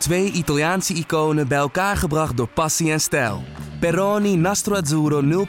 [0.00, 3.42] Twee Italiaanse iconen bij elkaar gebracht door passie en stijl.
[3.80, 5.46] Peroni Nastro Azzurro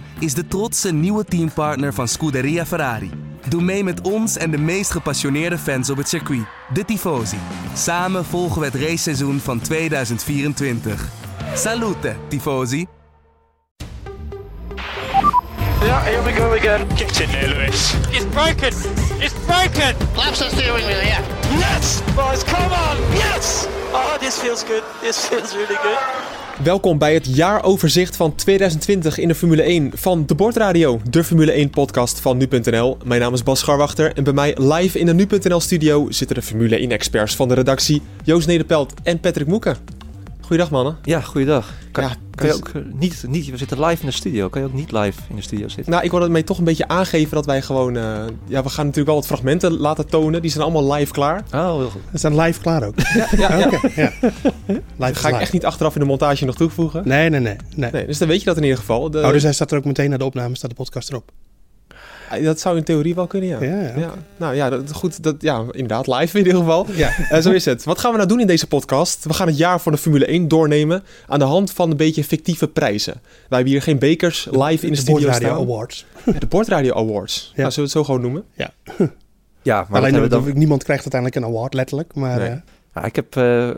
[0.00, 3.10] 0.0 is de trotse nieuwe teampartner van Scuderia Ferrari.
[3.48, 7.38] Doe mee met ons en de meest gepassioneerde fans op het circuit, de Tifosi.
[7.74, 11.08] Samen volgen we het raceseizoen van 2024.
[11.54, 12.86] Salute, Tifosi!
[15.82, 16.86] Yeah, here we go again.
[16.96, 17.94] Get in there, Lewis.
[18.10, 18.72] It's broken.
[19.18, 19.96] It's broken.
[20.16, 21.22] Laps the steering wheel, yeah.
[21.58, 22.96] Yes, boys, come on.
[23.16, 23.66] Yes.
[23.92, 24.82] Oh, this feels good.
[25.00, 25.98] This feels really good.
[26.64, 31.52] Welkom bij het jaaroverzicht van 2020 in de Formule 1 van de Bordradio, de Formule
[31.52, 32.96] 1 podcast van nu.nl.
[33.04, 36.42] Mijn naam is Bas Scharwachter en bij mij live in de nu.nl studio zitten de
[36.42, 39.99] Formule 1 experts van de redactie Joost Nederpelt en Patrick Moeken.
[40.50, 40.96] Goeiedag mannen.
[41.02, 41.72] Ja, goeiedag.
[41.92, 44.48] Kan, Ja, kan je dus- ook eh, niet, niet, we zitten live in de studio.
[44.48, 45.92] Kan je ook niet live in de studio zitten?
[45.92, 47.96] Nou, ik wil ermee toch een beetje aangeven dat wij gewoon...
[47.96, 48.02] eh,
[48.46, 50.42] ja, we gaan natuurlijk wel wat fragmenten laten tonen.
[50.42, 51.44] Die zijn allemaal live klaar.
[51.54, 52.00] Oh, heel goed.
[52.10, 52.94] We zijn live klaar ook.
[53.00, 53.66] Ja, ja, ja.
[53.66, 54.12] Oké, ja.
[55.06, 55.36] Live ga ik live.
[55.36, 57.02] echt niet achteraf in de montage nog toevoegen.
[57.08, 57.56] Nee, nee, nee.
[57.76, 57.90] nee.
[57.90, 59.10] Nee, dus dan weet je dat in ieder geval.
[59.10, 61.30] De- Oh, dus hij staat er ook meteen na de opname, staat de podcast erop.
[62.42, 63.62] Dat zou in theorie wel kunnen, ja.
[63.62, 64.12] Ja, ja.
[64.36, 65.22] Nou ja, dat, goed.
[65.22, 66.86] Dat, ja, inderdaad, live in ieder geval.
[66.92, 67.10] Ja.
[67.30, 67.84] Eh, zo is het.
[67.84, 69.24] Wat gaan we nou doen in deze podcast?
[69.24, 72.24] We gaan het jaar van de Formule 1 doornemen aan de hand van een beetje
[72.24, 73.12] fictieve prijzen.
[73.22, 75.60] Wij hebben hier geen bekers live in de, studio Bordradio staan.
[75.60, 76.06] Awards.
[76.24, 77.52] Ja, de Bordradio Awards.
[77.54, 77.60] Ja.
[77.62, 78.44] Nou, zullen we het zo gewoon noemen?
[78.54, 78.70] Ja.
[79.62, 82.14] Ja, maar Alleen dat we dat- niemand krijgt uiteindelijk een award, letterlijk.
[82.14, 82.48] Maar Nee.
[82.48, 82.56] eh,
[82.94, 83.76] Ja, ik heb eh, een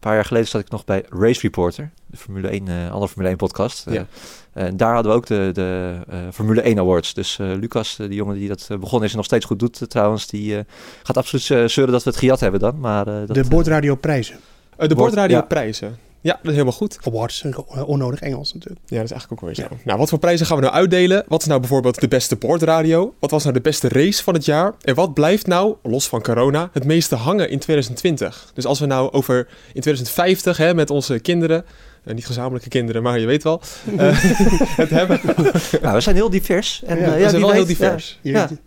[0.00, 3.28] paar jaar geleden zat ik nog bij Race Reporter, de Formule 1, eh andere Formule
[3.28, 3.86] 1 podcast.
[3.86, 4.06] Eh, Ja.
[4.52, 7.14] en daar hadden we ook de, de eh, Formule 1 Awards.
[7.14, 9.58] Dus eh, Lucas, eh, die jongen die dat eh, begonnen is en nog steeds goed
[9.58, 10.64] doet eh, trouwens, die eh,
[11.02, 12.80] gaat absoluut eh, zeuren dat we het gejat hebben dan.
[12.80, 14.36] Maar, eh, dat, de eh, Bordradio prijzen.
[14.76, 15.42] Eh, de Bord- Bordradio ja.
[15.42, 15.96] prijzen.
[16.22, 16.98] Ja, dat is helemaal goed.
[17.04, 18.80] Awards, eh, onnodig Engels natuurlijk.
[18.86, 19.84] Ja, dat is eigenlijk ook wel weer zo.
[19.84, 21.24] Nou, wat voor prijzen gaan we nou uitdelen?
[21.28, 23.14] Wat is nou bijvoorbeeld de beste bordradio?
[23.20, 24.74] Wat was nou de beste race van het jaar?
[24.80, 28.50] En wat blijft nou, los van corona, het meeste hangen in 2020?
[28.54, 29.36] Dus als we nou over
[29.72, 31.64] in 2050 hè, met onze kinderen,
[32.04, 33.60] eh, niet gezamenlijke kinderen, maar je weet wel,
[33.96, 34.08] eh,
[34.82, 35.20] het hebben.
[35.82, 36.82] nou, we zijn heel divers.
[36.86, 38.18] En, Ja, eh, we zijn wie wel heel divers.
[38.22, 38.48] Je Ja.
[38.48, 38.58] weet-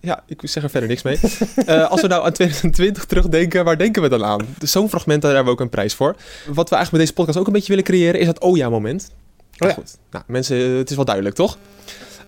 [0.00, 0.08] ja.
[0.10, 1.18] Ja, ik zeg er verder niks mee.
[1.66, 4.46] Eh, als we nou aan 2020 terugdenken, waar denken we dan aan?
[4.58, 6.16] Dus Zo'n fragment, daar hebben we ook een prijs voor.
[6.46, 8.70] Wat we eigenlijk met deze podcast ook een beetje willen creëren, is dat oh ja
[8.70, 9.10] moment.
[9.58, 9.74] Oh ja.
[9.74, 9.98] Goed.
[10.10, 11.58] Nou, mensen, eh, het is wel duidelijk, toch?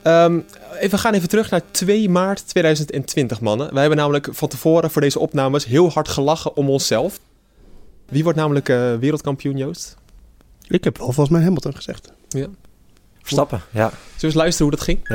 [0.02, 0.40] Ehm,
[0.74, 3.70] even, we gaan even terug naar 2 maart 2020, mannen.
[3.70, 7.20] Wij hebben namelijk van tevoren voor deze opnames heel hard gelachen om onszelf.
[8.08, 9.96] Wie wordt namelijk eh, wereldkampioen, Joost?
[10.68, 12.12] Ik heb wel volgens mij Hamilton gezegd.
[13.20, 13.88] Verstappen, ja.
[13.88, 15.08] Zullen we eens luisteren hoe dat ging?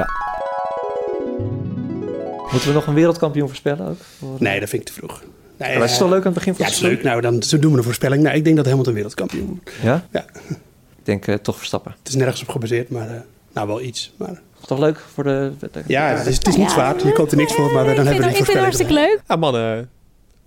[2.51, 3.97] Moeten we nog een wereldkampioen voorspellen ook?
[4.17, 5.21] Voor- Nee, dat vind ik te vroeg.
[5.57, 7.03] Nee, Maar het is eh, toch leuk aan het begin van Ja, het is leuk.
[7.03, 8.23] Nou, dan zo doen we een voorspelling.
[8.23, 9.71] Nou, ik denk dat Hamilton wereldkampioen wordt.
[9.81, 10.05] Ja?
[10.11, 10.25] Ja.
[10.97, 11.95] Ik denk eh, toch Verstappen.
[11.99, 13.15] Het is nergens op gebaseerd, maar eh,
[13.53, 14.13] nou wel iets.
[14.17, 15.51] Maar, Toch leuk voor de...
[15.59, 17.05] de- ja, het is, het is niet zwaar.
[17.05, 18.57] Je koopt er niks voor, maar dan ik hebben vind, we het- die ik vind
[18.57, 19.21] het hartstikke voorspelling.
[19.27, 19.27] leuk.
[19.27, 19.89] Ja, mannen.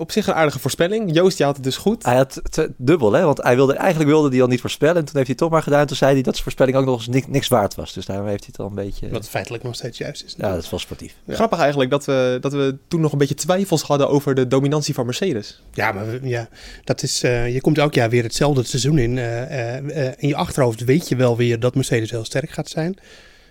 [0.01, 1.15] Op zich een aardige voorspelling.
[1.15, 2.05] Joost, je had het dus goed.
[2.05, 3.23] Hij had het dubbel, hè?
[3.25, 4.97] Want hij wilde, eigenlijk wilde hij al niet voorspellen.
[4.97, 5.87] En toen heeft hij het toch maar gedaan.
[5.87, 7.93] Toen zei hij dat zijn voorspelling ook nog eens niks, niks waard was.
[7.93, 9.09] Dus daarom heeft hij het al een beetje...
[9.09, 10.35] Wat feitelijk nog steeds juist is.
[10.39, 11.15] ja, dat is wel sportief.
[11.29, 14.95] Grappig eigenlijk dat we, dat we toen nog een beetje twijfels hadden over de dominantie
[14.95, 15.63] van Mercedes.
[15.73, 16.49] Ja, maar we- ja,
[16.85, 19.19] dat is, eh, je komt elk jaar weer hetzelfde seizoen in.
[19.19, 22.99] Eh, eh, in je achterhoofd weet je wel weer dat Mercedes heel sterk gaat zijn.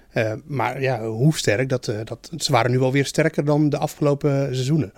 [0.09, 1.69] Eh, maar ja, hoe sterk?
[1.69, 4.93] Dat, eh, dat, ze waren nu wel weer sterker dan de afgelopen seizoenen.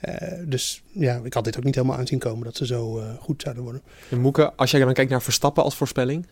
[0.00, 3.04] Eh, dus ja, ik had dit ook niet helemaal aanzien komen dat ze zo eh,
[3.20, 3.82] goed zouden worden.
[4.10, 6.26] En Moeke, als jij dan kijkt naar Verstappen als voorspelling.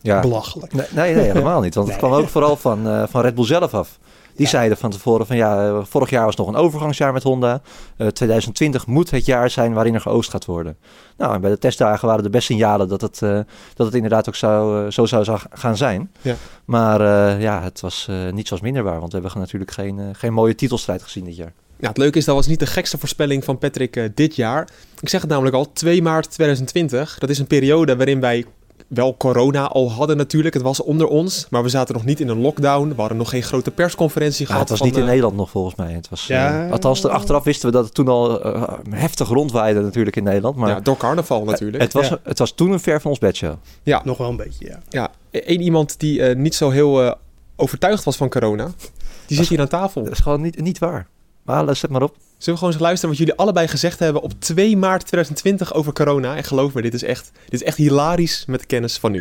[0.00, 0.20] Ja.
[0.20, 0.72] Belachelijk.
[0.72, 1.74] Nee, nee, nee, helemaal niet.
[1.74, 2.08] Want het Nee.
[2.10, 3.98] kwam ook vooral van, eh, van Red Bull zelf af.
[4.36, 4.50] Die Ja.
[4.50, 7.60] zeiden van tevoren van ja, vorig jaar was nog een overgangsjaar met Honda.
[7.96, 10.76] Eh 2020 moet het jaar zijn waarin er geoost gaat worden.
[11.16, 13.38] Nou, en bij de testdagen waren de best signalen dat het, eh,
[13.74, 16.10] dat het inderdaad ook zou, zo zou gaan zijn.
[16.20, 16.34] Ja.
[16.64, 19.00] Maar eh, ja, het was eh, niet zoals minder waar.
[19.00, 21.52] Want we hebben natuurlijk geen, eh, geen mooie titelstrijd gezien dit jaar.
[21.82, 24.68] Ja, het leuke is, dat was niet de gekste voorspelling van Patrick eh, dit jaar.
[25.00, 27.18] Ik zeg het namelijk al, 2 maart 2020.
[27.18, 28.44] Dat is een periode waarin wij
[28.88, 30.54] wel corona al hadden natuurlijk.
[30.54, 32.88] Het was onder ons, maar we zaten nog niet in een lockdown.
[32.88, 34.60] We hadden nog geen grote persconferentie Ja, gehad.
[34.60, 35.92] het was van, niet in eh, Nederland nog volgens mij.
[35.92, 36.64] Het was, Ja.
[36.66, 38.40] eh, althans, achteraf wisten we dat het toen al
[38.90, 40.56] heftig rondwaaide natuurlijk in Nederland.
[40.56, 41.82] Maar ja, door carnaval natuurlijk.
[41.82, 42.18] het, was, Ja.
[42.22, 43.54] het was toen een ver van ons bedshow.
[44.04, 44.80] Nog wel een beetje, ja.
[44.90, 47.12] Ja, één iemand die eh, niet zo heel eh,
[47.56, 48.70] overtuigd was van corona,
[49.26, 50.02] die zit hier aan tafel.
[50.02, 51.06] Dat is gewoon niet, niet waar.
[51.44, 52.16] Maar let maar op.
[52.38, 55.92] Zullen we gewoon eens luisteren wat jullie allebei gezegd hebben op 2 maart 2020 over
[55.92, 56.36] corona?
[56.36, 59.20] En geloof me, dit is echt, dit is echt hilarisch met de kennis van nu.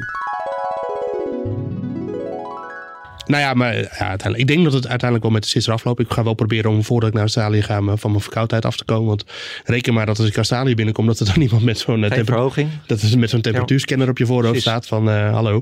[3.25, 5.99] Nou ja, maar ja, uiteindelijk, ik denk dat het uiteindelijk wel met de sisser afloopt.
[5.99, 8.77] Ik ga wel proberen om voordat ik naar Australië ga me- van mijn verkoudheid af
[8.77, 9.07] te komen.
[9.07, 9.23] Want
[9.63, 12.69] reken maar dat als ik Australië binnenkom, dat er dan iemand met zo'n eh, verhoging.
[12.85, 15.61] dat er met zo'n temperatuurscanner op je voorhoofd staat van eh, hallo.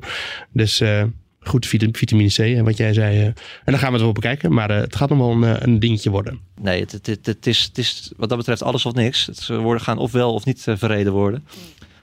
[0.51, 1.03] Dus eh,
[1.41, 3.17] goed vit- vitamine C en wat jij zei.
[3.19, 3.25] eh.
[3.25, 3.33] en
[3.65, 4.53] dan gaan we het wel bekijken.
[4.53, 6.39] Maar eh, het gaat nog wel een, eh, een dingetje worden.
[6.61, 9.25] Nee, het, het, het, het is, het is wat dat betreft alles of niks.
[9.25, 11.45] Het, ze worden, gaan ofwel of niet eh, verreden worden.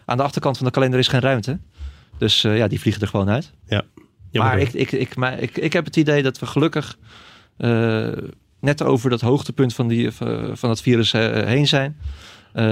[0.04, 1.58] aan de achterkant van de kalender is geen ruimte.
[2.18, 3.52] Dus eh, ja, die vliegen er gewoon uit.
[4.30, 6.98] Jammer maar ik, ik, ik, maar ik, ik heb het idee dat we gelukkig
[7.56, 8.08] eh,
[8.60, 10.10] net over dat hoogtepunt van, die,
[10.52, 11.96] van het virus heen zijn.
[12.52, 12.64] Eh,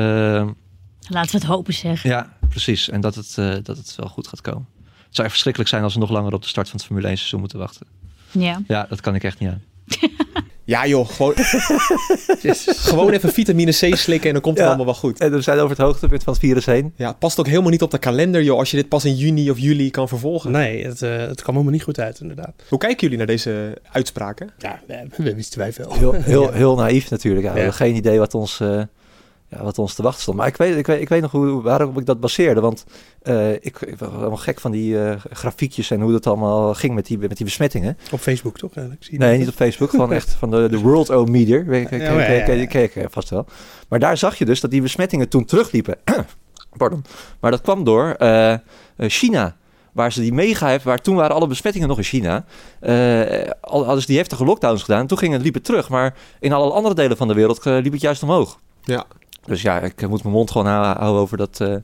[1.09, 2.03] Laten we het hopen zeg.
[2.03, 2.89] ja, precies.
[2.91, 4.67] En dat het, eh, dat het wel goed gaat komen.
[5.15, 7.07] Het zou echt verschrikkelijk zijn als we nog langer op de start van het Formule
[7.09, 7.87] 1 seizoen moeten wachten.
[8.31, 8.63] Ja.
[8.67, 9.63] Ja, dat kan ik echt niet aan.
[10.67, 11.35] Ja joh, gewoon,
[12.89, 14.67] gewoon even vitamine C slikken en dan komt het Ja.
[14.67, 15.21] allemaal wel goed.
[15.21, 16.93] En we zijn over het hoogtepunt van het virus heen.
[16.97, 19.15] Ja, het past ook helemaal niet op de kalender joh, als je dit pas in
[19.17, 20.51] juni of juli kan vervolgen.
[20.51, 22.53] Nee, het, eh, het kwam helemaal niet goed uit inderdaad.
[22.69, 24.51] Hoe kijken jullie naar deze uitspraken?
[24.59, 25.93] Ja, we, we wisten wij veel.
[25.95, 26.53] Heel, heel, Ja.
[26.53, 27.47] heel naïef natuurlijk.
[27.47, 28.83] Ja, we hadden geen idee wat ons, eh,
[29.56, 30.37] ja, wat ons te wachten stond.
[30.37, 32.61] Maar ik weet, ik weet, ik weet nog hoe, waarom ik dat baseerde.
[32.61, 32.85] Want
[33.23, 36.95] eh, ik, ik was helemaal gek van die eh, grafiekjes en hoe dat allemaal ging
[36.95, 37.99] met die, met die besmettingen.
[38.11, 39.05] Op Facebook toch eigenlijk?
[39.05, 39.39] Zie Nee, dat?
[39.39, 39.91] niet op Facebook.
[39.91, 41.65] Gewoon echt van de, de World O Meter.
[41.75, 42.67] Ja.
[42.67, 43.47] ken je vast wel.
[43.89, 45.97] Maar daar zag je dus dat die besmettingen toen terugliepen.
[46.77, 47.05] Pardon.
[47.41, 48.55] Maar dat kwam door eh,
[48.97, 49.56] China.
[49.93, 52.45] Waar ze die mega waar toen waren alle besmettingen nog in China.
[52.81, 55.06] Eh, al hadden ze die heftige lockdowns gedaan.
[55.06, 55.89] Toen ging het, liep het terug.
[55.89, 58.59] Maar in alle andere delen van de wereld liep het juist omhoog.
[58.83, 59.05] Ja.
[59.46, 61.75] Dus ja, ik moet mijn mond gewoon hou- houden over dat eh,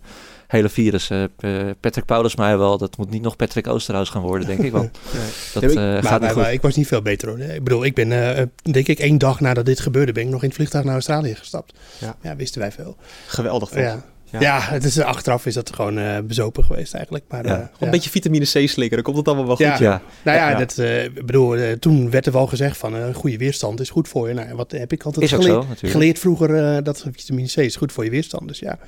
[0.47, 1.11] hele virus.
[1.11, 2.79] Eh, P- Patrick Paulus mij wel.
[2.79, 4.73] Dat moet niet nog Patrick Oosterhuis gaan worden, denk ik.
[4.73, 4.91] Want
[5.55, 6.43] dat Nee, eh, maar gaat maar- niet goed.
[6.43, 7.39] maar ik was niet veel beter hoor.
[7.39, 10.41] Ik bedoel, ik ben eh, denk ik één dag nadat dit gebeurde, ben ik nog
[10.43, 11.73] in het vliegtuig naar Australië gestapt.
[11.99, 12.17] Ja.
[12.23, 12.97] Ja, wisten wij veel.
[13.27, 13.79] Geweldig toch?
[13.79, 14.05] Ja.
[14.33, 14.41] Ja.
[14.41, 14.61] Ja.
[14.61, 17.25] het is, achteraf is dat gewoon eh, bezopen geweest eigenlijk.
[17.29, 17.51] Maar, Ja.
[17.51, 19.65] eh, Gewoon Een beetje vitamine C slikken, dan komt het allemaal wel goed.
[19.67, 19.77] Ja.
[19.79, 20.03] ja.
[20.25, 20.59] Nou ja, Ja.
[20.59, 23.91] Dat, eh, bedoel, eh, toen werd er wel gezegd van eh, een goede weerstand is
[23.91, 24.35] goed voor je.
[24.35, 25.93] Nou, wat heb ik altijd Is ook geleerd, zo, natuurlijk.
[25.93, 28.49] geleerd vroeger eh, dat vitamine C is goed voor je weerstand.
[28.49, 28.79] Dus ja,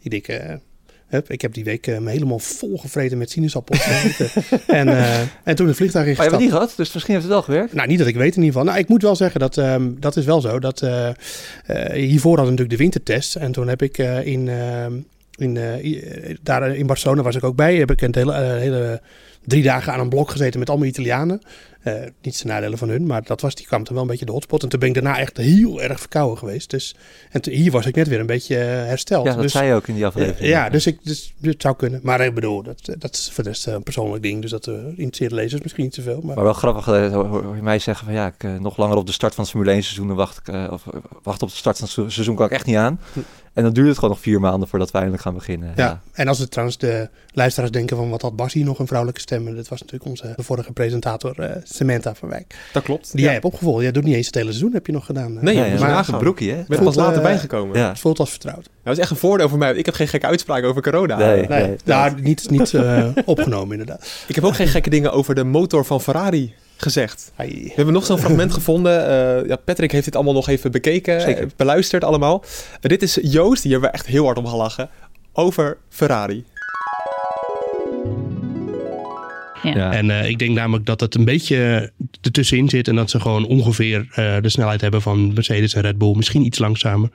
[0.00, 0.54] ik denk, eh,
[1.10, 3.86] hup, ik heb die week eh, me helemaal volgevreten met sinaasappels.
[4.66, 6.18] en, eh, en toen het vliegtuig Maar je ingestapt.
[6.18, 7.72] hebt het niet gehad, dus misschien heeft het wel gewerkt.
[7.72, 8.64] Nou, niet dat ik weet in ieder geval.
[8.64, 10.58] Nou, ik moet wel zeggen dat ehm, dat is wel zo.
[10.58, 11.14] Dat, eh, eh,
[11.92, 13.36] hiervoor hadden we natuurlijk de wintertest.
[13.36, 14.92] En toen heb ik eh, in, ehm,
[15.40, 17.76] in, eh, eh, daar in Barcelona was ik ook bij.
[17.76, 19.00] Heb ik een hele, eh, hele
[19.44, 21.40] drie dagen aan een blok gezeten met allemaal Italianen.
[21.80, 24.24] Eh niet ten nadele van hun, maar dat was, die kwam toen wel een beetje
[24.24, 24.62] de hotspot.
[24.62, 26.70] En toen ben ik daarna echt heel erg verkouden geweest.
[26.70, 26.94] Dus,
[27.30, 29.26] en toen- hier was ik net weer een beetje eh, hersteld.
[29.26, 30.48] Ja, dat dus, zei je ook in die aflevering.
[30.48, 32.00] ja, dus, ik, dus het zou kunnen.
[32.02, 34.42] Maar ik bedoel, dat, dat is voor de rest eh, een persoonlijk ding.
[34.42, 36.20] Dus dat uh, interesseert lezers misschien niet zoveel.
[36.24, 38.96] Maar, Maar wel grappig, eh, hoor, je mij zeggen van ja, ik, eh, nog langer
[38.96, 41.42] op de start van het Formule 1 seizoen dan wacht ik, eh, of eh, wacht
[41.42, 43.00] op de start van het se- seizoen kan ik echt niet aan.
[43.12, 43.18] Hm.
[43.52, 45.72] En dan duurt het gewoon nog vier maanden voordat we eindelijk gaan beginnen.
[45.76, 46.00] Ja.
[46.12, 49.20] en als het trouwens de luisteraars denken van wat had Bas hier nog een vrouwelijke
[49.20, 49.44] stem.
[49.56, 52.54] Dat was natuurlijk onze de vorige presentator eh, Samantha van Wijk.
[52.72, 53.12] Dat klopt.
[53.12, 53.82] Die jij hebt opgevolgd.
[53.82, 55.36] Jij doet niet eens het hele seizoen heb je nog gedaan.
[55.36, 55.42] eh.
[55.42, 56.60] Nee, ja, maar een broekje, hè?
[56.60, 57.78] Ik ben pas later eh, bijgekomen.
[57.78, 57.88] Ja.
[57.88, 58.68] Het voelt als vertrouwd.
[58.84, 59.74] Dat is echt een voordeel voor mij.
[59.74, 61.16] Ik heb geen gekke uitspraken over corona.
[61.16, 61.46] Nee.
[61.46, 64.24] Nee, nou, niet, niet eh, opgenomen inderdaad.
[64.26, 67.32] Ik heb ook geen gekke dingen over de motor van Ferrari gezegd.
[67.36, 69.06] We hebben nog zo'n fragment gevonden.
[69.42, 71.42] Eh, ja, Patrick heeft dit allemaal nog even bekeken, Zeker.
[71.42, 72.44] eh, beluisterd allemaal.
[72.80, 74.88] Eh, dit is Joost, die hebben we echt heel hard om gelachen,
[75.32, 76.44] over Ferrari.
[79.62, 79.92] Ja.
[79.92, 82.88] En eh, ik denk namelijk dat het een beetje ertussenin zit.
[82.88, 86.14] En dat ze gewoon ongeveer eh, de snelheid hebben van Mercedes en Red Bull.
[86.16, 87.08] Misschien iets langzamer.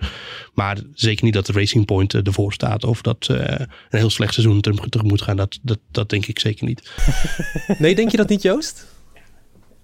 [0.53, 2.83] Maar zeker niet dat de Racing Point ervoor staat.
[2.83, 3.38] Of dat eh,
[3.89, 5.35] een heel slecht seizoen tegemoet gaan.
[5.35, 6.91] Dat, dat, dat denk ik zeker niet.
[7.77, 8.85] Nee, denk je dat niet, Joost?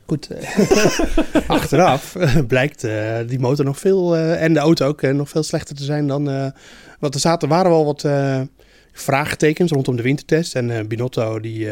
[0.06, 1.00] Goed, eh,
[1.48, 5.76] achteraf eh, blijkt eh, die motor nog veel, en de auto ook, nog veel slechter
[5.76, 6.54] te zijn dan...
[7.00, 8.08] want er zaten, waren wel wat
[8.94, 10.56] vraagtekens rondom de wintertest.
[10.56, 11.68] En Binotto, die,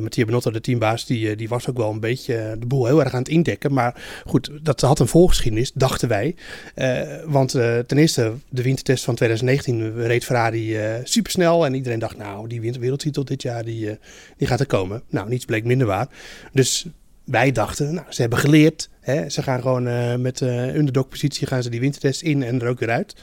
[0.00, 3.12] Mattia Binotto, de teambaas, die, die was ook wel een beetje de boel heel erg
[3.12, 3.72] aan het indekken.
[3.72, 6.34] Maar goed, dat had een voorgeschiedenis, dachten wij.
[7.26, 7.50] Want
[7.86, 11.66] ten eerste, de wintertest van 2019 reed Ferrari supersnel.
[11.66, 13.98] En iedereen dacht, nou, die wereldtitel dit jaar, die,
[14.36, 15.02] die gaat er komen.
[15.08, 16.08] Nou, niets bleek minder waar.
[16.52, 16.86] Dus
[17.30, 18.88] wij dachten, nou, ze hebben geleerd.
[19.00, 19.28] Hè?
[19.28, 22.78] Ze gaan gewoon eh, met eh underdog-positie gaan ze die wintertest in en er ook
[22.78, 23.14] weer uit.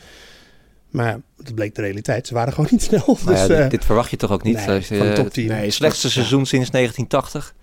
[0.90, 2.28] Maar dat bleek de realiteit.
[2.28, 3.18] Ze waren gewoon niet snel.
[3.26, 4.66] Ja, dus, dit, eh, dit verwacht je toch ook niet?
[4.66, 5.48] nee, van eh, topteam.
[5.48, 7.56] Nee, het slechtste seizoen sinds 1980.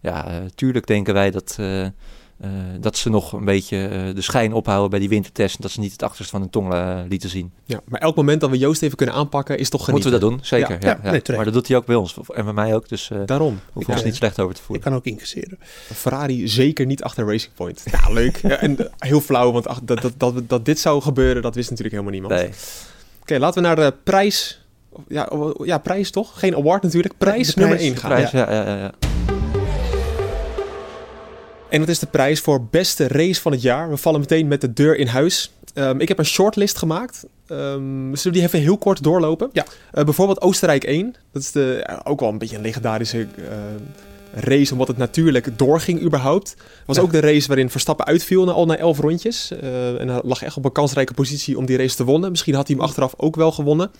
[0.00, 1.56] Ja, tuurlijk denken wij dat,
[2.80, 5.54] dat ze nog een beetje eh, de schijn ophouden bij die wintertest.
[5.54, 7.52] En dat ze niet het achterste van hun tong eh, lieten zien.
[7.64, 10.10] Ja, maar elk moment dat we Joost even kunnen aanpakken is toch genieten.
[10.10, 10.58] Moeten we dat doen?
[10.58, 10.86] Zeker.
[10.86, 12.16] Ja, Ja, nee, maar dat doet hij ook bij ons.
[12.34, 12.88] En bij mij ook.
[12.88, 13.60] Dus eh Daarom.
[13.78, 14.84] Ik, ons eh, niet slecht over te ik voelen.
[14.84, 15.58] kan ook incasseren.
[15.94, 17.82] Ferrari zeker niet achter Racing Point.
[17.90, 18.36] Ja, leuk.
[18.36, 21.54] Ja, en eh, heel flauw, want ach, dat, dat, dat, dat dit zou gebeuren, dat
[21.54, 22.40] wist natuurlijk helemaal niemand.
[22.40, 22.50] Nee.
[23.20, 24.64] Oké, laten we naar de prijs.
[25.08, 25.32] Ja,
[25.62, 26.38] ja, prijs toch?
[26.38, 27.14] Geen award natuurlijk.
[27.18, 28.10] Prijs De nummer prijs, 1 de gaan.
[28.10, 29.29] Prijs, ja, ja, ja, ja.
[31.70, 33.90] En dat is de prijs voor beste race van het jaar.
[33.90, 35.52] We vallen meteen met de deur in huis.
[35.74, 37.26] Ehm, ik heb een shortlist gemaakt.
[37.46, 39.50] Ehm zullen we die even heel kort doorlopen?
[39.52, 39.64] Ja.
[39.92, 41.14] Eh, bijvoorbeeld Oostenrijk 1.
[41.32, 43.44] Dat is de, ook wel een beetje een legendarische eh,
[44.34, 46.54] race omdat het natuurlijk doorging überhaupt.
[46.86, 47.02] Was Ja.
[47.02, 49.50] ook de race waarin Verstappen uitviel na, al na elf rondjes.
[49.50, 52.30] Eh, en hij lag echt op een kansrijke positie om die race te wonnen.
[52.30, 53.90] Misschien had hij hem achteraf ook wel gewonnen.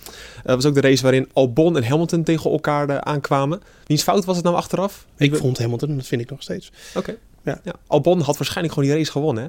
[0.42, 3.60] Het was ook de race waarin Albon en Hamilton tegen elkaar aankwamen.
[3.86, 5.06] Wiens fout was het nou achteraf?
[5.16, 6.72] Ik vond Hamilton, dat vind ik nog steeds.
[6.94, 7.16] Oké.
[7.44, 7.60] Ja.
[7.64, 7.72] Ja.
[7.86, 9.42] Albon had waarschijnlijk gewoon die race gewonnen.
[9.44, 9.48] Hè?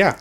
[0.00, 0.16] Ja,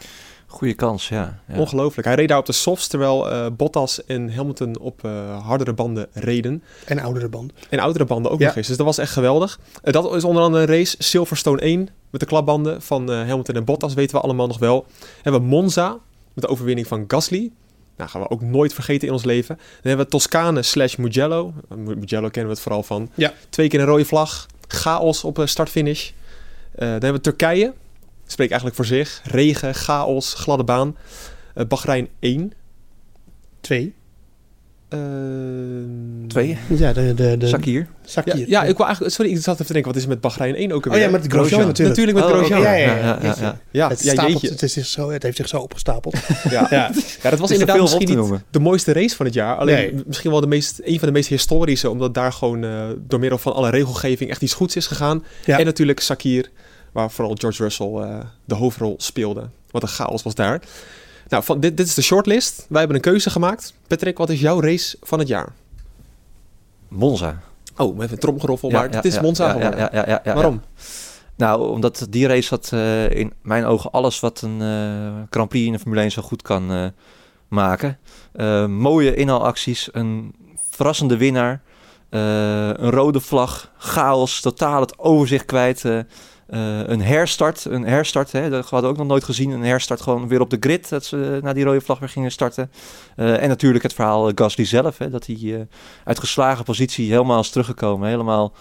[0.47, 1.39] Goede kans, ja.
[1.47, 1.57] ja.
[1.59, 2.07] Ongelooflijk.
[2.07, 6.07] Hij reed daar op de softs, terwijl eh, Bottas en Hamilton op eh, hardere banden
[6.13, 6.63] reden.
[6.85, 7.51] en oudere band.
[7.69, 8.45] En oudere banden ook Ja.
[8.45, 8.67] nog eens.
[8.67, 9.59] Dus dat was echt geweldig.
[9.83, 10.95] Eh, dat is onder andere een race.
[10.99, 14.85] Silverstone 1 met de klapbanden van eh, Hamilton en Bottas weten we allemaal nog wel.
[14.99, 15.97] Dan hebben we Monza
[16.33, 17.51] met de overwinning van Gasly.
[17.97, 19.55] Nou, gaan we ook nooit vergeten in ons leven.
[19.55, 21.53] Dan hebben we Toscane slash Mugello.
[21.75, 23.09] Mu- Mugello kennen we het vooral van.
[23.13, 23.33] Ja.
[23.49, 24.45] Twee keer een rode vlag.
[24.67, 26.11] Chaos op eh, start-finish.
[26.75, 27.73] Eh, dan hebben we Turkije.
[28.25, 29.21] Spreekt eigenlijk voor zich.
[29.23, 30.97] Regen, chaos, gladde baan.
[31.53, 32.53] Eh, Bahrein 1.
[33.61, 33.93] 2.
[36.27, 36.57] Twee?
[36.69, 37.79] Ja, de, de, de Sakir.
[37.79, 38.49] Ja, Sakir.
[38.49, 39.15] ja, ik wil eigenlijk...
[39.15, 39.91] Sorry, ik zat even te denken.
[39.91, 41.05] Wat is er met Bahrein 1 ook Oh alweer?
[41.05, 41.67] ja, met de Grosjean Grosjean.
[41.67, 41.97] natuurlijk.
[41.97, 42.61] Natuurlijk met Oh, Grosjean.
[42.61, 43.05] Ja, ja, ja.
[43.05, 43.59] Ja, ja, ja.
[43.71, 46.15] Ja, Het, stapelt, het, is zich zo, het heeft zich zo opgestapeld.
[46.49, 46.67] Ja.
[46.69, 46.91] ja.
[47.21, 49.55] dat was er inderdaad misschien niet de mooiste race van het jaar.
[49.57, 50.03] Alleen Nee.
[50.05, 53.37] misschien wel de meest, een van de meest historische, omdat daar gewoon eh, door middel
[53.37, 55.23] van alle regelgeving echt iets goeds is gegaan.
[55.45, 55.59] Ja.
[55.59, 56.49] En natuurlijk Sakir,
[56.91, 59.49] waar vooral George Russell eh, de hoofdrol speelde.
[59.71, 60.61] Wat een chaos was daar.
[61.27, 62.65] Nou, van, dit, dit is de shortlist.
[62.69, 63.73] Wij hebben een keuze gemaakt.
[63.87, 65.53] Patrick, wat is jouw race van het jaar?
[66.87, 67.41] Monza.
[67.77, 69.79] Oh, even een tromgeroffel, Ja, maar ja, het is Monza ja, geworden.
[69.79, 70.61] ja, ja, ja, ja, Waarom?
[71.35, 75.65] Nou, omdat die race had eh, in mijn ogen alles wat een eh, Grand Prix
[75.65, 76.85] in de Formule 1 zo goed kan eh,
[77.47, 77.99] maken.
[78.69, 80.35] Mooie inhaalacties, een
[80.69, 81.61] verrassende winnaar,
[82.09, 85.83] een rode vlag, chaos, totaal het overzicht kwijt.
[86.45, 89.51] Eh, een herstart, een herstart, hè, dat hadden we ook nog nooit gezien.
[89.51, 92.31] Een herstart gewoon weer op de grid, dat ze na die rode vlag weer gingen
[92.31, 92.71] starten.
[93.15, 95.67] Eh, en natuurlijk het verhaal eh, Gasly zelf, hè, dat hij
[96.03, 98.09] uit geslagen positie helemaal is teruggekomen.
[98.09, 98.53] Helemaal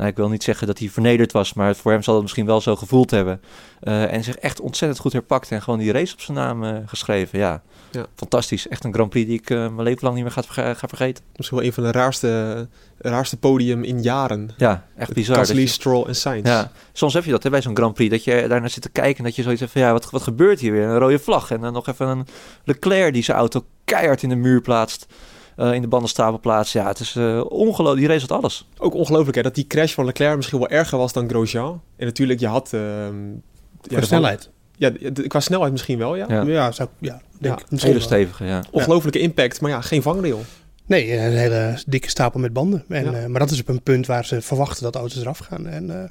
[0.00, 2.46] nou, ik wil niet zeggen dat hij vernederd was, maar voor hem zal het misschien
[2.46, 3.40] wel zo gevoeld hebben.
[3.80, 6.76] Eh, en zich echt ontzettend goed herpakt en gewoon die race op zijn naam eh,
[6.86, 7.38] geschreven.
[7.38, 7.62] Ja.
[7.90, 8.06] Ja.
[8.16, 8.68] fantastisch.
[8.68, 11.24] Echt een Grand Prix die ik eh, mijn leven lang niet meer ga, ga vergeten.
[11.36, 14.50] Misschien wel een van de raarste, raarste podium in jaren.
[14.56, 15.36] Ja, echt bizar.
[15.36, 16.46] Gasly, je- Stroll en Sainz.
[16.48, 18.90] ja, soms heb je dat hè, bij zo'n Grand Prix, dat je daarnaar zit te
[18.90, 20.82] kijken en dat je zoiets hebt van, ja, wat, wat gebeurt hier weer?
[20.82, 22.26] Een rode vlag en dan nog even een
[22.64, 25.06] Leclerc die zijn auto keihard in de muur plaatst,
[25.60, 26.72] eh, in de bandenstapel plaatst.
[26.72, 28.68] Ja, het is eh ongelooflijk, die race had alles.
[28.78, 31.80] Ook ongelooflijk hè, dat die crash van Leclerc misschien wel erger was dan Grosjean.
[31.96, 32.72] En natuurlijk, je had...
[32.72, 33.14] ehm,
[33.82, 34.50] ja, snelheid.
[34.76, 34.92] Ja,
[35.26, 36.26] qua snelheid misschien wel, ja.
[36.28, 36.42] Ja.
[36.42, 37.64] Ja, zou ja, denk Ja.
[37.68, 38.62] Misschien Hele stevige, ja.
[38.70, 40.40] Ongelofelijke impact, maar ja, geen vangrail.
[40.86, 42.84] Nee, een hele dikke stapel met banden.
[42.88, 43.12] En, Ja.
[43.12, 45.66] eh, maar dat is op een punt waar ze verwachten dat auto's eraf gaan.
[45.66, 46.08] En eh,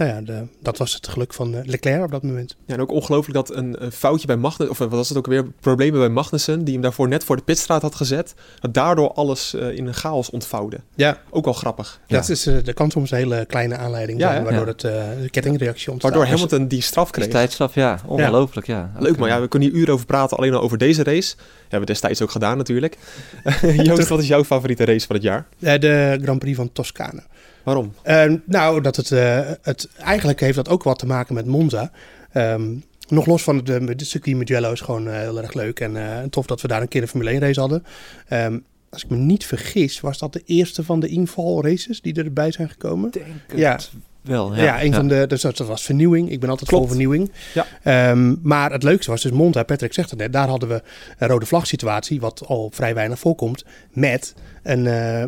[0.00, 2.56] nou ja, de, dat was het geluk van eh, Leclerc op dat moment.
[2.66, 5.18] Ja, en ook ongelooflijk dat een, een foutje bij Magnussen, of eh, wat was het
[5.18, 8.74] ook weer, problemen bij Magnussen, die hem daarvoor net voor de pitstraat had gezet, dat
[8.74, 10.80] daardoor alles eh, in een chaos ontvouwde.
[10.94, 12.00] Ja, Ook wel grappig.
[12.06, 12.16] Ja.
[12.16, 14.70] dat is, eh, er kan soms een hele kleine aanleiding Ja, zijn, waardoor Ja.
[14.72, 16.12] het, eh, de kettingreactie ontstaat.
[16.12, 17.28] Waardoor Hamilton die straf kreeg.
[17.28, 17.98] tijdstraf, ja.
[18.06, 18.92] Ongelooflijk, ja.
[18.98, 21.34] Leuk eh, ja, we kunnen hier uren over praten, alleen al over deze race.
[21.60, 22.96] hebben we destijds ook gedaan natuurlijk.
[23.82, 25.46] Joost, wat is jouw favoriete race van het jaar?
[25.58, 27.22] De Grand Prix van Toscane.
[27.64, 27.92] Waarom?
[28.02, 31.90] Eh, nou, dat het, eh, het, eigenlijk heeft dat ook wat te maken met Monza.
[32.32, 32.74] Ehm,
[33.08, 35.80] nog los van het eh, de circuit Mugello is gewoon eh, heel erg leuk.
[35.80, 37.84] En tof dat we daar een keer een Formule 1 race hadden.
[38.28, 38.58] Ehm,
[38.90, 42.52] als ik me niet vergis, was dat de eerste van de inval races die erbij
[42.52, 43.10] zijn gekomen.
[43.10, 43.78] denk het Ja.
[44.22, 44.82] wel, Ja, ja.
[44.82, 46.30] een van de, dus dat was vernieuwing.
[46.30, 46.82] Ik ben altijd Klopt.
[46.84, 47.32] vol vernieuwing.
[47.54, 47.66] Ja.
[47.82, 50.82] Ehm, maar het leukste was dus Monza, Patrick zegt het net, daar hadden we
[51.18, 54.86] een rode vlag situatie, wat al vrij weinig voorkomt, met een,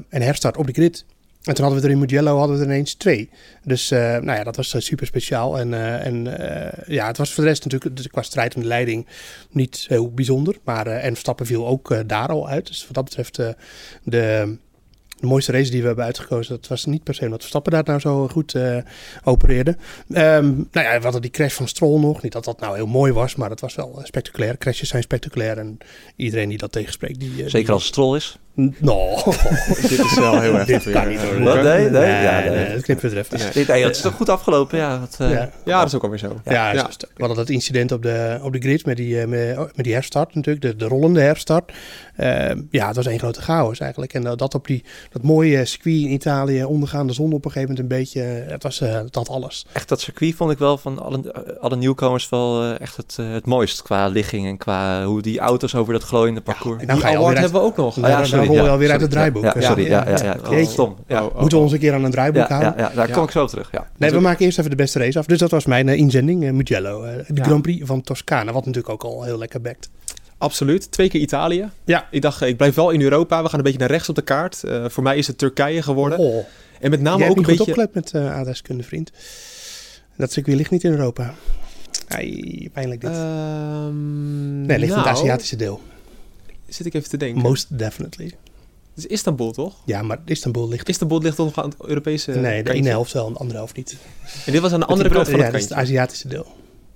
[0.09, 1.05] een herstart op de grid.
[1.43, 3.31] En toen hadden we er in Mugello hadden we er ineens twee.
[3.65, 5.59] Dus eh, nou ja, dat was eh, super speciaal.
[5.59, 6.25] En, eh, en
[6.87, 9.07] ja, het was voor de rest natuurlijk dus qua strijd de leiding
[9.51, 10.57] niet heel bijzonder.
[10.65, 12.67] Maar en Verstappen viel ook daar al uit.
[12.67, 13.57] Dus wat dat betreft de,
[14.03, 14.57] de
[15.21, 18.01] mooiste race die we hebben uitgekozen, dat was niet per se omdat Verstappen daar nou
[18.01, 18.57] zo goed
[19.25, 19.77] opereerde.
[20.13, 22.23] Ehm, nou ja, we hadden die crash van Stroll nog.
[22.23, 24.59] Niet dat dat nou heel mooi was, maar dat was wel spectaculair.
[24.59, 25.79] Crashes zijn spectaculair en
[26.17, 27.21] iedereen die dat tegenspreekt.
[27.21, 28.39] Die, Zeker als het strol is.
[28.55, 29.15] No,
[29.89, 30.67] Dit is wel heel erg.
[30.67, 31.43] dit kan niet hoor.
[31.43, 31.63] Wat?
[31.63, 32.73] Nee, nee, ja, nee, nee.
[32.73, 33.53] dat knippen we er even.
[33.53, 35.01] Dit, het is toch goed afgelopen, ja.
[35.01, 35.51] Wat, eh, Ja.
[35.65, 36.41] Ja, dat is ook alweer zo.
[36.45, 36.89] Ja, Ja.
[36.99, 39.93] we hadden dat incident op de, op de grid met die, eh, met, met die
[39.93, 41.73] herstart natuurlijk, de, de rollende herstart.
[42.17, 44.15] Ehm, ja, het was één grote chaos eigenlijk.
[44.15, 47.75] En eh, dat op die, dat mooie circuit in Italië, ondergaande zon op een gegeven
[47.75, 48.21] moment een beetje,
[48.53, 49.67] het was eh, dat alles.
[49.73, 53.47] Echt dat circuit vond ik wel van alle, alle nieuwkomers wel eh, echt het, het
[53.47, 53.83] mooist.
[53.83, 56.83] Qua ligging en qua hoe die auto's over dat glooiende parcours.
[56.83, 57.97] en Die je award hebben we ook nog.
[58.45, 59.43] Nou, dan- rol je alweer uit het draaiboek.
[59.45, 60.37] Ja, Ja, sorry, ja, ja, ja.
[60.51, 60.71] Jeetje.
[60.73, 60.97] Stom.
[61.07, 61.25] Ja.
[61.25, 61.63] Oh, oh, Moeten we oh.
[61.63, 62.73] ons een keer aan een draaiboek Ja, houden?
[62.77, 63.15] ja, ja, daar Ja.
[63.15, 63.69] kom ik zo op terug.
[63.73, 63.89] Ja.
[63.97, 65.27] Nee, we maken eerst even de beste race af.
[65.27, 67.03] Dus dat was mijn eh, inzending, eh, Mugello.
[67.03, 67.45] eh, de Ja.
[67.45, 69.91] Grand Prix van Toscane, wat natuurlijk ook al heel lekker bekt.
[70.39, 70.91] Absoluut.
[70.91, 71.69] Twee keer Italië.
[71.85, 72.07] Ja.
[72.11, 73.43] Ik dacht, ik blijf wel in Europa.
[73.43, 74.65] We gaan een beetje naar rechts op de kaart.
[74.65, 76.19] Eh, voor mij is het Turkije geworden.
[76.19, 76.45] Oh,
[76.81, 77.83] En met name Jij ook hebt een niet goed beetje...
[77.83, 79.11] opgelet met uh, aardrijkskunde, vriend.
[80.17, 81.35] Dat circuit ligt niet in Europa.
[82.09, 83.11] Ai, pijnlijk dit.
[83.11, 85.81] Ehm, nee, ligt in nou, het Aziatische deel.
[86.75, 87.43] Zit ik even te denken.
[87.43, 88.25] Most definitely.
[88.95, 89.75] Het is Istanbul, toch?
[89.85, 90.89] Ja, maar Istanbul ligt...
[90.89, 93.77] Istanbul ligt toch nog aan het Europese Nee, de ene helft wel, de andere helft
[93.77, 93.97] niet.
[94.47, 95.79] En dit was aan de andere kant van het Ja, dat is het.
[95.79, 96.47] Aziatische deel.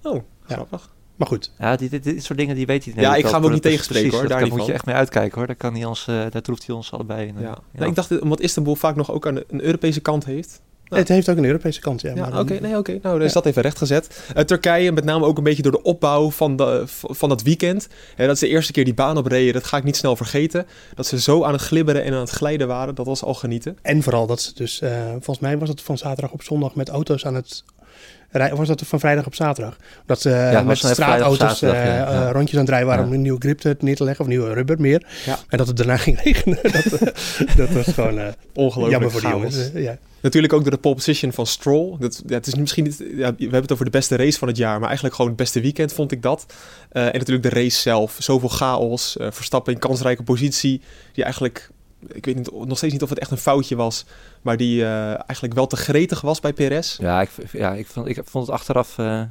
[0.03, 0.95] Oh, grappig.
[1.17, 1.53] Maar goed.
[1.59, 2.95] Ja, dit, dit, dit soort dingen die weet hij.
[2.97, 4.95] Ja, ik ga hem ook niet tegenspreken, hoor, daar Daar niet moet je echt mee
[4.95, 5.47] uitkijken hoor.
[5.47, 7.37] Daar, kan hij ons, eh, daar troeft hij ons allebei in.
[7.37, 7.49] eh, Ja.
[7.49, 7.59] ja.
[7.73, 10.61] Nou, ik dacht, omdat Istanbul vaak nog ook aan de- een Europese kant heeft.
[10.89, 11.01] Nou.
[11.01, 12.15] Het heeft ook een Europese kant, ja.
[12.15, 12.59] Ja, oké.
[12.61, 12.91] nee, oké.
[12.91, 13.33] Nou, dan is Ja.
[13.35, 14.21] dat even rechtgezet.
[14.35, 17.89] Eh, Turkije, met name ook een beetje door de opbouw van, de, van dat weekend.
[18.15, 19.53] Hè, dat is de eerste keer die baan opreden.
[19.53, 20.67] Dat ga ik niet snel vergeten.
[20.95, 22.95] Dat ze zo aan het glibberen en aan het glijden waren.
[22.95, 23.79] Dat was al genieten.
[23.83, 26.89] En vooral dat ze dus, eh, volgens mij was het van zaterdag op zondag met
[26.89, 27.65] auto's aan het
[28.53, 29.77] Of was dat van vrijdag op zaterdag?
[30.07, 32.07] Dat ze eh, met straatauto's zaterdag, eh, ja.
[32.07, 32.33] eh, Ja.
[32.33, 34.53] rondjes aan het rijden waren om een nieuwe grip te- neer te leggen of nieuwe
[34.53, 35.07] rubber meer.
[35.49, 36.59] En dat het daarna ging regenen.
[36.63, 36.85] dat,
[37.57, 38.21] dat was gewoon
[38.55, 39.71] Ongelooflijk jammer voor die jongens.
[39.75, 39.97] Ja.
[40.21, 41.97] Natuurlijk ook door de pole position van Stroll.
[41.99, 44.49] Dat, ja, het is misschien niet, ja, we hebben het over de beste race van
[44.49, 46.47] het jaar, maar eigenlijk gewoon het beste weekend vond ik dat.
[46.93, 48.17] En natuurlijk de race zelf.
[48.19, 49.17] Zoveel chaos.
[49.19, 50.81] Verstappen in kansrijke positie.
[51.13, 51.71] Die eigenlijk,
[52.09, 54.05] ik weet niet, nog steeds niet of het echt een foutje was,
[54.43, 56.99] maar die eh, eigenlijk wel te gretig was bij Perez.
[56.99, 59.23] Ja, ik, ja ik, vond, ik vond het achteraf eh,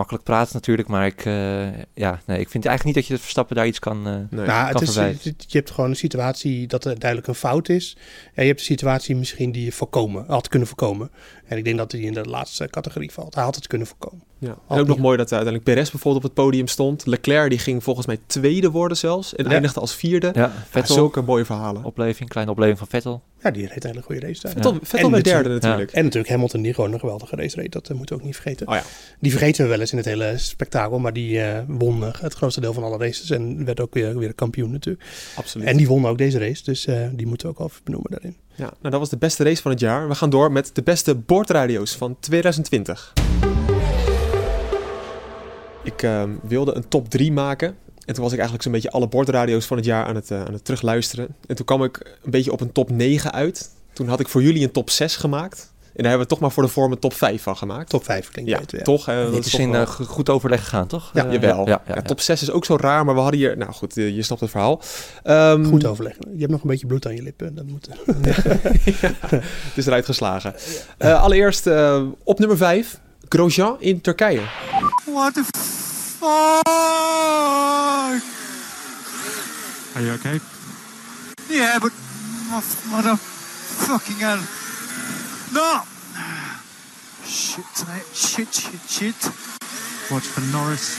[0.00, 0.88] makkelijk praten natuurlijk.
[0.88, 3.78] Maar ik, eh, ja, nee, ik vind eigenlijk niet dat je het Verstappen daar iets
[3.78, 4.46] kan, eh, Nee.
[4.46, 7.96] Nou, het is, je hebt gewoon een situatie dat er duidelijk een fout is.
[8.34, 11.10] En je hebt een situatie misschien die je voorkomen, had kunnen voorkomen.
[11.50, 13.34] En ik denk dat hij in de laatste categorie valt.
[13.34, 14.24] Hij had het kunnen voorkomen.
[14.38, 14.56] Ja.
[14.68, 17.06] En ook nog mooi dat uiteindelijk Perez bijvoorbeeld op het podium stond.
[17.06, 19.34] Leclerc die ging volgens mij tweede worden zelfs.
[19.34, 19.50] En Ja.
[19.50, 20.30] eindigde als vierde.
[20.34, 21.84] ja, Ja, Vettel, zulke mooie verhalen.
[21.84, 23.22] opleving, kleine opleving van Vettel.
[23.42, 24.40] Ja, die reed een goede race.
[24.42, 24.52] daar.
[24.52, 24.78] Vettel, Ja.
[24.82, 25.92] Vettel En werd derde natuurlijk-.
[25.92, 27.72] En natuurlijk Hamilton die gewoon een geweldige race reed.
[27.72, 28.68] Dat eh, moeten we ook niet vergeten.
[28.68, 28.82] Oh ja.
[29.20, 30.98] Die vergeten we wel eens in het hele spektakel.
[30.98, 33.30] Maar die eh, won eh, het grootste deel van alle races.
[33.30, 35.04] En werd ook weer, weer kampioen natuurlijk.
[35.34, 35.66] Absoluut.
[35.66, 36.64] En die won ook deze race.
[36.64, 38.36] Dus eh, die moeten we ook even benoemen daarin.
[38.60, 40.08] Ja, nou dat was de beste race van het jaar.
[40.08, 43.12] We gaan door met de beste boordradio's van 2020.
[45.84, 47.68] Ik ehm, wilde een top 3 maken.
[48.04, 50.44] En toen was ik eigenlijk zo'n beetje alle boordradio's van het jaar aan het, eh,
[50.44, 51.36] aan het terugluisteren.
[51.46, 53.70] En toen kwam ik een beetje op een top 9 uit.
[53.92, 55.72] Toen had ik voor jullie een top 6 gemaakt.
[55.94, 57.90] En daar hebben we toch maar voor de vorm een top 5 van gemaakt.
[57.90, 58.78] Top 5 klinkt ja, beter.
[58.78, 58.84] Ja.
[58.84, 59.04] toch?
[59.04, 61.10] Dat Dit is toch in wel- eh, go- goed overleg gegaan, toch?
[61.12, 61.58] Ja, Jawel.
[61.58, 62.02] Ja, ja, Ja, ja.
[62.02, 63.56] top 6 is ook zo raar, maar we hadden hier...
[63.56, 64.82] Nou goed, eh, je snapt het verhaal.
[65.22, 66.24] Ehm, Goed overleggen.
[66.32, 67.54] Je hebt nog een beetje bloed aan je lippen.
[67.54, 67.88] Dat moet,
[69.30, 70.54] Het is eruit geslagen.
[70.98, 74.40] Eh, allereerst eh, op nummer 5, Grosjean in Turkije.
[75.12, 76.68] What the fuck?
[79.94, 80.40] Are you okay?
[81.48, 81.90] Yeah, but
[82.90, 84.38] motherfucking hell.
[85.52, 85.80] No!
[87.26, 88.04] Shit, mate.
[88.14, 89.30] Shit, shit, shit.
[90.10, 90.96] Watch for Norris.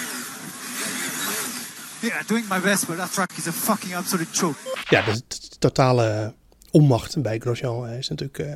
[2.02, 4.58] Yeah, doing my best, but that track is a fucking absolute choke.
[4.90, 5.22] ja, de
[5.60, 6.34] totale
[6.72, 8.56] onmacht bij Grosjean eh, is natuurlijk eh,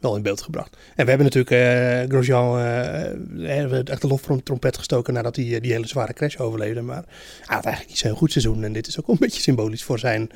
[0.00, 0.76] wel in beeld gebracht.
[0.94, 5.60] En we hebben natuurlijk eh, Grosjean eh, hebben echt de loftrompet gestoken nadat hij eh,
[5.60, 6.82] die hele zware crash overleefde.
[6.82, 7.04] Maar
[7.40, 8.64] hij had eigenlijk niet zo'n goed seizoen.
[8.64, 10.30] En dit is ook een beetje symbolisch voor zijn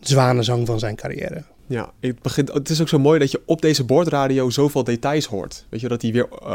[0.00, 1.44] zwanenzang van zijn carrière.
[1.72, 5.26] Ja, het, begint, het is ook zo mooi dat je op deze boordradio zoveel details
[5.26, 5.66] hoort.
[5.68, 6.48] Weet je, dat hij weer eh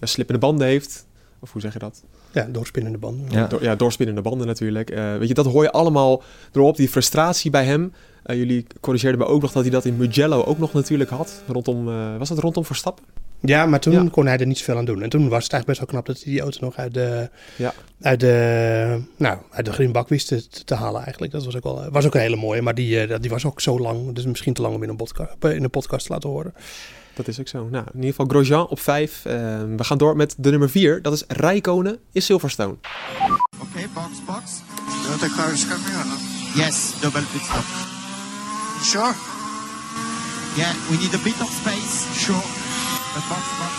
[0.00, 1.06] ja, slippende banden heeft.
[1.38, 2.02] Of hoe zeg je dat?
[2.32, 3.30] Ja, doorspinnende banden.
[3.30, 3.46] Ja.
[3.46, 4.90] Door, ja, doorspinnende banden natuurlijk.
[4.90, 6.76] Eh, weet je, dat hoor je allemaal erop.
[6.76, 7.92] Die frustratie bij hem.
[8.22, 11.42] Eh, jullie corrigeerden me ook nog dat hij dat in Mugello ook nog natuurlijk had.
[11.46, 13.04] Rondom, eh, was dat rondom Verstappen?
[13.42, 14.08] Ja, maar toen Ja.
[14.10, 15.02] kon hij er niet zoveel aan doen.
[15.02, 17.30] En toen was het eigenlijk best wel knap dat hij die auto nog uit de,
[17.56, 17.72] Ja.
[18.00, 21.32] uit de, nou, uit de greenbak wist te, te halen eigenlijk.
[21.32, 23.60] Dat was ook, wel, was ook een hele mooie, maar die, eh, die was ook
[23.60, 24.12] zo lang.
[24.14, 26.54] Dus misschien te lang om in een, podcast, in een podcast te laten horen.
[27.14, 27.68] Dat is ook zo.
[27.70, 29.20] Nou, in ieder geval Grosjean op 5.
[29.22, 31.02] we gaan door met de nummer 4.
[31.02, 32.74] Dat is Rijkonen in Silverstone.
[33.60, 34.60] Okay, box, box.
[35.10, 36.18] Or not?
[36.54, 37.64] Yes, double pit stop.
[38.82, 39.12] Sure?
[40.56, 42.20] Yeah, we need a bit of space.
[42.24, 42.42] Sure.
[43.14, 43.74] But box, box.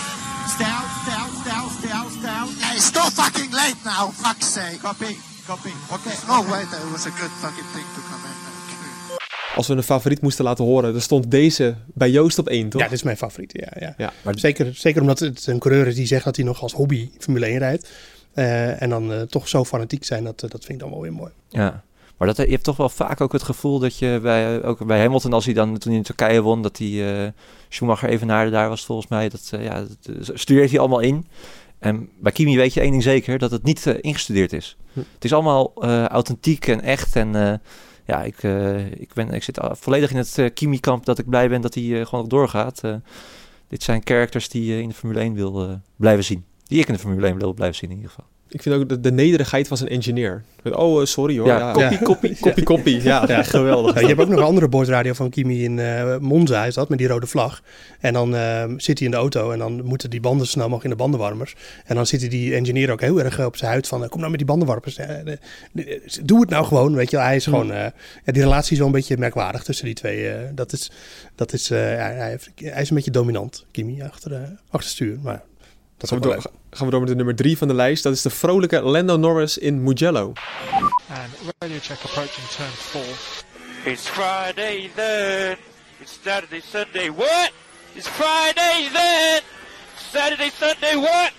[0.56, 2.50] Stay out, stay out, stay out, stay out, stay out.
[2.60, 4.80] Hey, it's so fucking late now, fuck's sake.
[4.82, 5.18] Copy,
[5.48, 5.74] copy.
[5.96, 6.16] Okay.
[6.28, 8.42] No, wait, it was a good fucking thing to come in.
[9.56, 12.82] Als we een favoriet moesten laten horen, dan stond deze bij Joost op 1, toch?
[12.82, 13.52] Ja, dit is mijn favoriet.
[13.54, 13.94] Ja, ja.
[13.98, 14.14] Ja.
[14.22, 17.10] Maar zeker, zeker omdat het een coureur is die zegt dat hij nog als hobby
[17.20, 17.90] Formule 1 rijdt.
[18.34, 21.02] Eh, en dan eh, toch zo fanatiek zijn, dat, eh, dat vind ik dan wel
[21.02, 21.32] weer mooi.
[21.50, 21.84] Ja,
[22.22, 25.00] maar dat, je hebt toch wel vaak ook het gevoel dat je bij, ook bij
[25.00, 27.32] Hamilton, als hij dan toen hij in Turkije won, dat hij eh
[27.70, 29.30] Schumacher even naar daar was volgens mij.
[29.30, 29.98] Dat, eh, ja, dat
[30.30, 31.28] eh, studeert hij allemaal in.
[31.80, 34.78] En bij Kimi weet je één ding zeker, dat het niet ingestudeerd is.
[34.94, 35.00] Hm.
[35.00, 37.16] Het is allemaal authentiek en echt.
[37.16, 37.62] En
[38.06, 38.44] ja, ik,
[39.00, 42.20] ik, ben, ik zit volledig in het Kimi-kamp dat ik blij ben dat hij gewoon
[42.20, 42.82] nog doorgaat.
[43.68, 46.46] Dit zijn characters die je in de Formule 1 wil blijven zien.
[46.64, 48.30] Die ik in de Formule 1 wil blijven zien in ieder geval.
[48.52, 50.44] Ik vind ook de, de nederigheid van zijn engineer.
[50.64, 51.48] Met, oh, eh, sorry hoor.
[51.48, 51.74] Ja, Ja, ja.
[51.74, 53.04] Koppie, koppie, koppie, koppie.
[53.04, 53.44] Ja, Ja.
[53.44, 53.94] geweldig.
[53.94, 56.90] Ja, je hebt ook nog een andere bordradio van Kimi in eh, Monza, is dat,
[56.90, 57.62] met die rode vlag.
[58.00, 60.84] En dan ehm, zit hij in de auto en dan moeten die banden snel mogelijk
[60.84, 61.56] in de bandenwarmers.
[61.86, 64.30] En dan zit die engineer ook heel erg eh, op zijn huid van, kom nou
[64.30, 64.98] met die bandenwarmers.
[66.24, 67.26] Doe het nou gewoon, weet je wel.
[67.26, 67.84] Hij is gewoon, eh,
[68.26, 70.30] ja, die relatie is wel een beetje merkwaardig tussen die twee.
[70.30, 70.92] eh, dat is,
[71.36, 75.18] dat is, eh, hij, hij is een beetje dominant, Kimi, achter, eh, achter het stuur.
[75.24, 75.42] Maar
[75.98, 76.42] dat is ook we, wel.
[76.72, 78.04] Gaan we door met de nummer drie van de lijst.
[78.04, 80.34] Dat is de vrolijke Lando Norris in Mugello.
[81.10, 83.04] And radio check approaching turn four.
[83.94, 85.56] It's Friday then.
[86.02, 87.12] It's Saturday, Sunday.
[87.16, 87.52] What?
[87.94, 89.42] It's Friday then.
[90.14, 90.96] Saturday, Sunday.
[91.02, 91.32] What?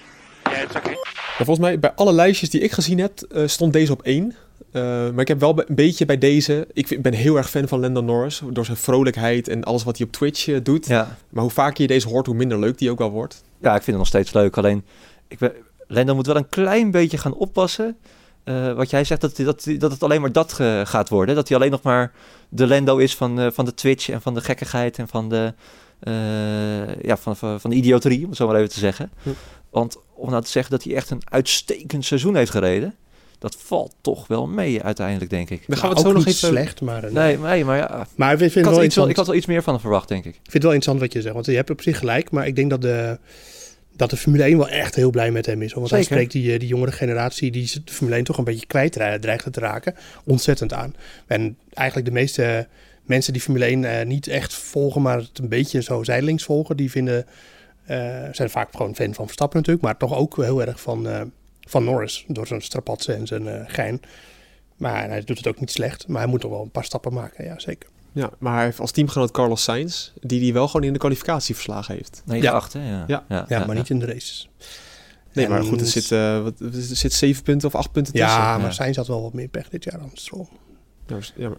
[0.51, 0.93] Yeah, it's okay.
[1.39, 4.35] Ja, volgens mij, bij alle lijstjes die ik gezien heb, eh, stond deze op één.
[4.73, 6.67] Eh, maar ik heb wel een beetje bij deze...
[6.73, 8.41] Ik vind- ben heel erg fan van Lando Norris.
[8.51, 10.87] Door zijn vrolijkheid en alles wat hij op Twitch eh, doet.
[10.87, 11.17] Ja.
[11.29, 13.43] Maar hoe vaker je deze hoort, hoe minder leuk die ook wel wordt.
[13.61, 14.57] ja, ik vind het nog steeds leuk.
[14.57, 14.85] Alleen,
[15.33, 15.53] ik ben,
[15.87, 17.97] Lendo moet wel een klein beetje gaan oppassen.
[18.45, 21.35] Eh, wat jij zegt, dat, dat, dat het alleen maar dat eh, gaat worden.
[21.35, 22.13] Dat hij alleen nog maar
[22.49, 25.55] de Lendo is van, eh, van de Twitch en van de gekkigheid en van de,
[26.01, 29.11] eh, ja, van, van, van de idioterie, om het zo maar even te zeggen.
[29.23, 29.29] Hm.
[29.71, 32.95] Want om nou te zeggen dat hij echt een uitstekend seizoen heeft gereden,
[33.39, 35.59] dat valt toch wel mee uiteindelijk, denk ik.
[35.59, 36.49] Gaan we Nou, het zo ook nog niet even...
[36.49, 39.27] slecht, maar, Nee, nee maar ja, maar ik vind, ik had, wel iets ik had
[39.27, 40.35] wel iets meer van hem verwacht, denk ik.
[40.35, 42.47] Ik vind het wel interessant wat je zegt, want je hebt op zich gelijk, maar
[42.47, 43.19] ik denk dat de,
[43.97, 45.73] dat de Formule 1 wel echt heel blij met hem is.
[45.73, 48.67] Want hij spreekt die, eh, die jongere generatie die de Formule 1 toch een beetje
[48.67, 50.95] kwijt dre- dreigt te raken, ontzettend aan.
[51.27, 52.69] En eigenlijk de meeste
[53.03, 56.77] mensen die Formule 1 eh, niet echt volgen, maar het een beetje zo zijdelings volgen,
[56.77, 57.27] die vinden,
[57.85, 61.85] eh, zijn vaak gewoon fan van Verstappen natuurlijk, maar toch ook heel erg van, van
[61.85, 64.01] Norris, door zijn strapatsen en zijn gein.
[64.77, 67.13] Maar hij doet het ook niet slecht, maar hij moet toch wel een paar stappen
[67.13, 67.89] maken, ja zeker.
[68.13, 71.55] Ja, maar hij heeft als teamgenoot Carlos Sainz, die die wel gewoon in de kwalificatie
[71.55, 72.23] verslagen heeft.
[72.27, 72.81] 9-8, Ja.
[72.81, 73.05] hè?
[73.07, 73.45] Ja, Ja.
[73.49, 74.49] Ja, maar niet in de races.
[75.33, 78.13] Nee, En- maar goed, er zit, eh, wat, er zit zeven punten of acht punten
[78.13, 78.31] tussen.
[78.31, 78.59] Ja, ja.
[78.59, 80.47] maar Sainz had wel wat meer pech dit jaar dan Stroll.
[81.07, 81.59] Ja, maar-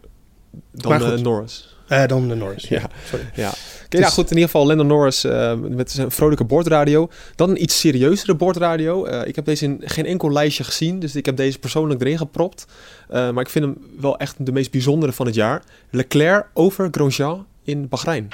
[0.72, 1.20] dan Maar eh.
[1.22, 1.73] Norris.
[2.02, 2.68] Eh, dan de Norris.
[2.68, 2.80] Ja.
[2.80, 3.26] Ja, sorry.
[3.34, 3.54] Ja.
[3.94, 7.10] Oké, nou goed, in ieder geval Lando Norris eh, met zijn vrolijke bordradio.
[7.36, 9.06] Dan een iets serieuzere bordradio.
[9.06, 12.18] Eh, ik heb deze in geen enkel lijstje gezien, dus ik heb deze persoonlijk erin
[12.18, 12.66] gepropt.
[13.10, 15.62] Eh, maar ik vind hem wel echt de meest bijzondere van het jaar.
[15.90, 18.28] Leclerc over Grosjean in Bahrein.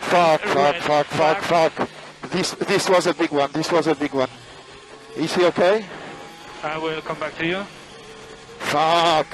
[0.00, 1.72] Fuck, fuck, fuck, fuck, fuck.
[2.30, 3.48] This, this was a big one.
[3.52, 4.28] This was a big one.
[5.14, 5.76] Is he okay?
[6.64, 7.62] I will come back to you.
[8.58, 9.26] Fuck.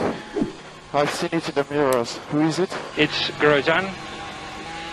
[0.92, 2.18] I've seen it in the mirrors.
[2.30, 2.76] Who is it?
[2.96, 3.84] It's Grosjean.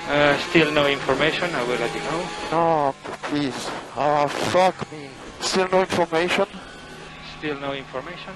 [0.09, 1.49] Uh, still no information.
[1.49, 2.21] I will let you know.
[2.51, 3.69] No, please.
[3.95, 5.07] Ah, fuck me.
[5.39, 6.45] Still no information?
[7.37, 8.33] Still no information.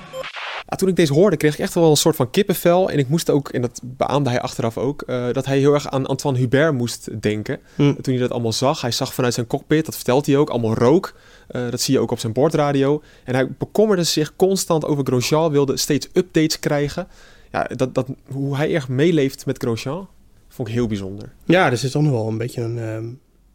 [0.68, 2.90] Ja, toen ik deze hoorde, kreeg ik echt wel een soort van kippenvel.
[2.90, 5.90] En ik moest ook, en dat beaamde hij achteraf ook, eh, dat hij heel erg
[5.90, 7.60] aan Antoine Hubert moest denken.
[7.76, 7.94] Hm.
[7.94, 10.74] Toen hij dat allemaal zag, hij zag vanuit zijn cockpit, dat vertelt hij ook, allemaal
[10.74, 11.14] rook.
[11.48, 13.02] Eh, dat zie je ook op zijn bordradio.
[13.24, 17.08] En hij bekommerde zich constant over Grosjean, wilde steeds updates krijgen.
[17.52, 20.08] Ja, dat, dat, hoe hij echt meeleeft met Grosjean,
[20.48, 21.34] vond ik heel bijzonder.
[21.46, 23.06] Ja, er zit nog wel een beetje een, ehm,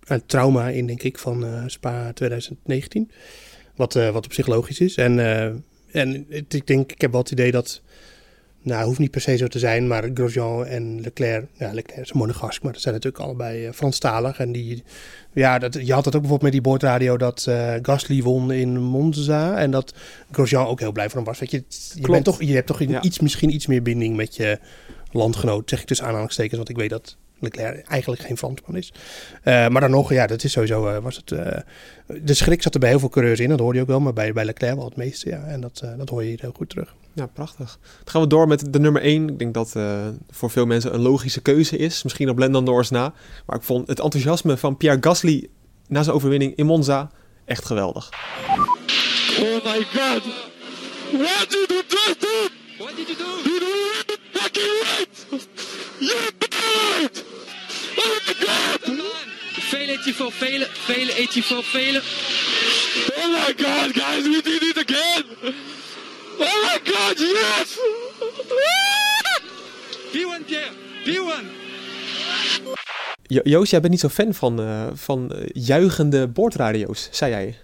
[0.04, 3.10] een trauma in, denk ik, van eh, Spa 2019.
[3.76, 4.96] Wat, eh, wat op zich logisch is.
[4.96, 5.52] En, eh,
[6.02, 7.82] en ik denk, ik heb wel het idee dat...
[8.66, 11.46] Nou, het hoeft niet per se zo te zijn, maar Grosjean en Leclerc...
[11.52, 14.38] Ja, Leclerc is monegask, maar dat zijn natuurlijk allebei eh, Franstalig.
[14.38, 14.82] En die,
[15.32, 18.80] ja, dat, je had dat ook bijvoorbeeld met die bordradio dat eh Gasly won in
[18.80, 19.56] Monza.
[19.58, 19.94] En dat
[20.30, 21.38] Grosjean ook heel blij van hem was.
[21.38, 22.10] Weet je, je, Klopt.
[22.10, 23.02] bent toch, je hebt toch Ja.
[23.02, 24.58] iets, misschien iets meer binding met je
[25.12, 25.68] landgenoot.
[25.70, 28.92] Zeg ik dus aanhalingstekens, want ik weet dat Leclerc eigenlijk geen Fransman is.
[29.42, 31.28] Eh, maar dan nog, ja, dat is sowieso, was het...
[32.22, 34.00] de schrik zat er bij heel veel coureurs in, dat hoorde je ook wel.
[34.00, 35.44] Maar bij, bij Leclerc wel het meeste, ja.
[35.44, 36.94] En dat, dat hoor je hier heel goed terug.
[37.16, 37.78] Ja, prachtig.
[37.80, 39.28] Dan gaan we door met de nummer 1.
[39.28, 42.02] Ik denk dat eh, voor veel mensen een logische keuze is.
[42.02, 43.12] Misschien op Lando Norris na.
[43.46, 45.48] Maar ik vond het enthousiasme van Pierre Gasly
[45.88, 47.10] na zijn overwinning in Monza
[47.44, 48.10] echt geweldig.
[49.38, 50.22] Oh my god!
[51.12, 52.48] What did you just do?
[52.78, 53.48] What did you do?
[53.48, 55.48] You did it fucking right!
[55.98, 56.54] You did
[57.02, 57.24] it!
[57.96, 59.04] Oh my god!
[59.52, 62.02] Vele eet voor vele, vele eet voor vele.
[63.16, 65.54] Oh my god, guys, we did it again!
[66.38, 67.78] Oh my god, yes!
[70.12, 70.70] P1 Pierre,
[71.04, 71.44] P1.
[73.26, 77.56] Jo- Joost, jij bent niet zo fan van, eh, van eh, juichende boordradio's, zei jij.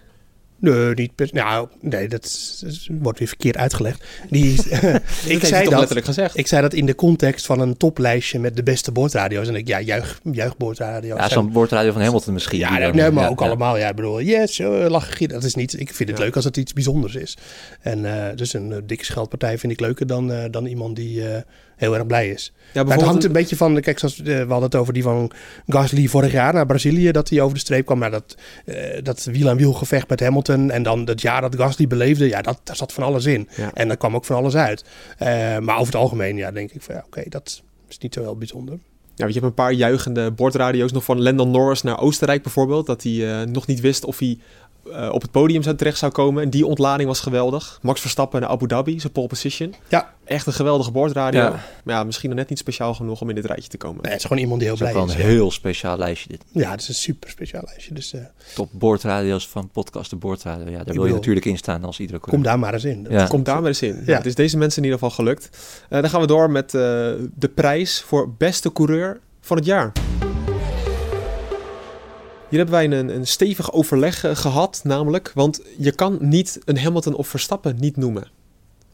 [0.63, 2.63] Nee, niet per, nou, nee, dat,
[3.01, 4.03] wordt weer verkeerd uitgelegd.
[4.29, 4.53] Die,
[5.35, 6.37] ik, zei toch dat, letterlijk gezegd?
[6.37, 9.47] ik zei dat in de context van een toplijstje met de beste boordradio's.
[9.47, 11.19] En ik, ja, juich, juichboordradio's.
[11.19, 12.59] Ja, zo'n woordradio van Hamilton misschien.
[12.59, 13.45] Ja, nee, maar ja, ook ja.
[13.45, 13.77] allemaal.
[13.77, 15.27] Ja, ik bedoel, yes, uh, lachen.
[15.29, 15.79] Dat is niet.
[15.79, 16.23] Ik vind het Ja.
[16.23, 17.37] leuk als het iets bijzonders is.
[17.81, 21.27] En eh, dus een eh, dikke scheldpartij vind ik leuker dan, eh, dan iemand die
[21.29, 21.41] eh,
[21.75, 22.53] heel erg blij is.
[22.73, 25.03] Ja, Maar het hangt een beetje van, kijk, zoals, eh, we hadden het over die
[25.03, 25.31] van
[25.67, 27.99] Gasly vorig jaar naar Brazilië, dat hij over de streep kwam.
[27.99, 31.55] Maar dat, eh dat wiel aan wiel gevecht met Hamilton, en dan het jaar dat
[31.55, 33.49] Gasly beleefde, ja, dat, daar zat van alles in.
[33.55, 33.71] Ja.
[33.73, 34.83] En daar kwam ook van alles uit.
[35.17, 38.21] Eh, maar over het algemeen, ja, denk ik van ja, oké, dat is niet zo
[38.21, 38.73] heel bijzonder.
[39.15, 42.85] Ja, want je hebt een paar juichende bordradio's nog van Landon Norris naar Oostenrijk bijvoorbeeld.
[42.85, 44.37] Dat hij nog niet wist of hij
[44.91, 46.43] eh, op het podium zou terecht zou komen.
[46.43, 47.79] En die ontlading was geweldig.
[47.81, 49.73] Max Verstappen naar Abu Dhabi, zijn pole position.
[49.87, 50.13] Ja.
[50.25, 51.41] Echt een geweldige bordradio.
[51.41, 51.49] Ja.
[51.83, 54.01] Maar ja, misschien nog net niet speciaal genoeg om in dit rijtje te komen.
[54.01, 55.23] Nee, het is gewoon iemand die heel Dat is blij wel is.
[55.23, 56.43] een heel speciaal lijstje dit.
[56.51, 57.93] Ja, het is een super speciaal lijstje.
[57.93, 58.21] Dus eh,
[58.55, 60.65] Top boordradio's van podcast de boordradio.
[60.69, 62.49] Ja, daar wil je bedoel, natuurlijk in staan als iedere kom coureur.
[62.51, 63.05] daar maar eens in.
[63.09, 63.27] Ja.
[63.27, 64.03] Komt daar maar eens in.
[64.05, 64.17] Ja.
[64.17, 65.49] Het is deze mensen in ieder geval gelukt.
[65.89, 66.81] Eh, dan gaan we door met eh,
[67.35, 69.91] de prijs voor beste coureur van het jaar.
[72.53, 76.77] Hier hebben wij een, een stevig overleg eh, gehad, namelijk, want je kan niet een
[76.77, 78.23] Hamilton of Verstappen niet noemen.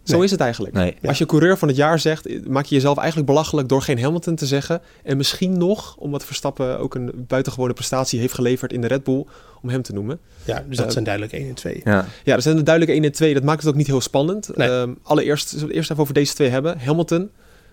[0.03, 0.23] Zo Nee.
[0.23, 0.73] is het eigenlijk.
[0.73, 0.95] Nee.
[1.05, 4.01] Als je coureur van het jaar zegt, eh, maak je jezelf eigenlijk belachelijk door geen
[4.01, 4.81] Hamilton te zeggen.
[5.03, 9.25] En misschien nog, omdat Verstappen ook een buitengewone prestatie heeft geleverd in de Red Bull,
[9.61, 10.19] om hem te noemen.
[10.45, 11.81] Ja, dus dat Eh, zijn duidelijk 1 en 2.
[11.83, 12.05] Ja.
[12.23, 13.33] Ja, er zijn er duidelijk 1 en 2.
[13.33, 14.49] Dat maakt het ook niet heel spannend.
[14.57, 14.69] Nee.
[14.69, 16.79] Ehm, allereerst, zullen we het eerst even over deze twee hebben.
[16.79, 17.29] Hamilton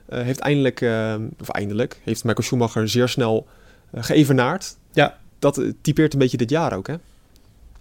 [0.08, 3.46] eh, heeft eindelijk, ehm, of eindelijk, heeft Michael Schumacher zeer snel
[3.94, 4.76] geëvenaard.
[4.92, 5.18] Ja.
[5.46, 6.94] Dat typeert een beetje dit jaar ook, hè?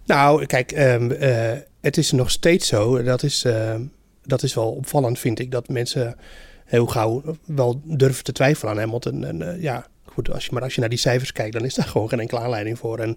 [0.04, 3.02] Nou, kijk, ehm, eh, het is nog steeds zo.
[3.02, 3.82] Dat is, ehm,
[4.22, 5.50] dat is wel opvallend, vind ik.
[5.50, 6.16] Dat mensen
[6.64, 9.24] heel gauw wel durven te twijfelen aan Hamilton.
[9.24, 9.86] En eh, ja,
[10.32, 12.40] als je, maar als je naar die cijfers kijkt, dan is daar gewoon geen enkele
[12.40, 12.98] aanleiding voor.
[12.98, 13.16] En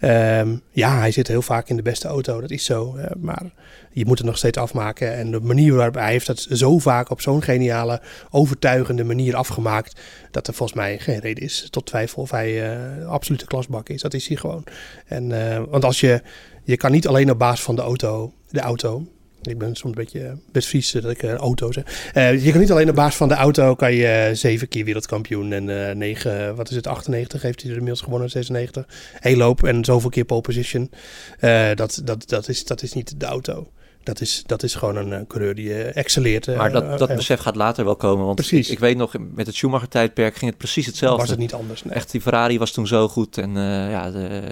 [0.00, 2.40] ehm, ja, hij zit heel vaak in de beste auto.
[2.40, 2.96] Dat is zo.
[2.96, 3.52] eh, maar
[3.92, 5.14] je moet het nog steeds afmaken.
[5.14, 10.00] En de manier waarop hij heeft dat zo vaak op zo'n geniale, overtuigende manier afgemaakt.
[10.30, 14.02] Dat er volgens mij geen reden is tot twijfel of hij eh absolute klasbak is.
[14.02, 14.64] Dat is hij gewoon.
[15.06, 16.22] En, eh, want als je,
[16.64, 19.06] je kan niet alleen op basis van de auto, de auto.
[19.42, 22.10] Ik ben soms een beetje best vies dat ik eh, auto zeg.
[22.14, 24.84] Eh, je kan niet alleen op basis van de auto kan je eh, zeven keer
[24.84, 28.86] wereldkampioen en eh negen, wat is het, 98 heeft hij er inmiddels gewonnen, 96.
[29.12, 30.90] Heel loop en zoveel keer pole position.
[31.38, 33.70] Eh, dat, dat, dat, is, dat is niet de auto.
[34.02, 36.48] Dat is, dat is gewoon een eh, coureur die eh, excelleert.
[36.48, 38.24] eh, Maar dat, dat eh, besef gaat later wel komen.
[38.24, 38.66] Want Precies.
[38.66, 41.20] Ik, ik weet nog, met het Schumacher-tijdperk ging het precies hetzelfde.
[41.20, 41.84] was het niet anders.
[41.84, 41.94] Nee.
[41.94, 43.38] Echt, die Ferrari was toen zo goed.
[43.38, 44.42] En eh, ja, de,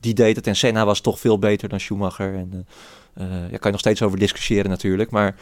[0.00, 0.46] die deed het.
[0.46, 2.34] En Senna was toch veel beter dan Schumacher.
[2.34, 2.66] En
[3.18, 5.10] eh eh, ja, kan je nog steeds over discussiëren natuurlijk.
[5.10, 5.34] Maar,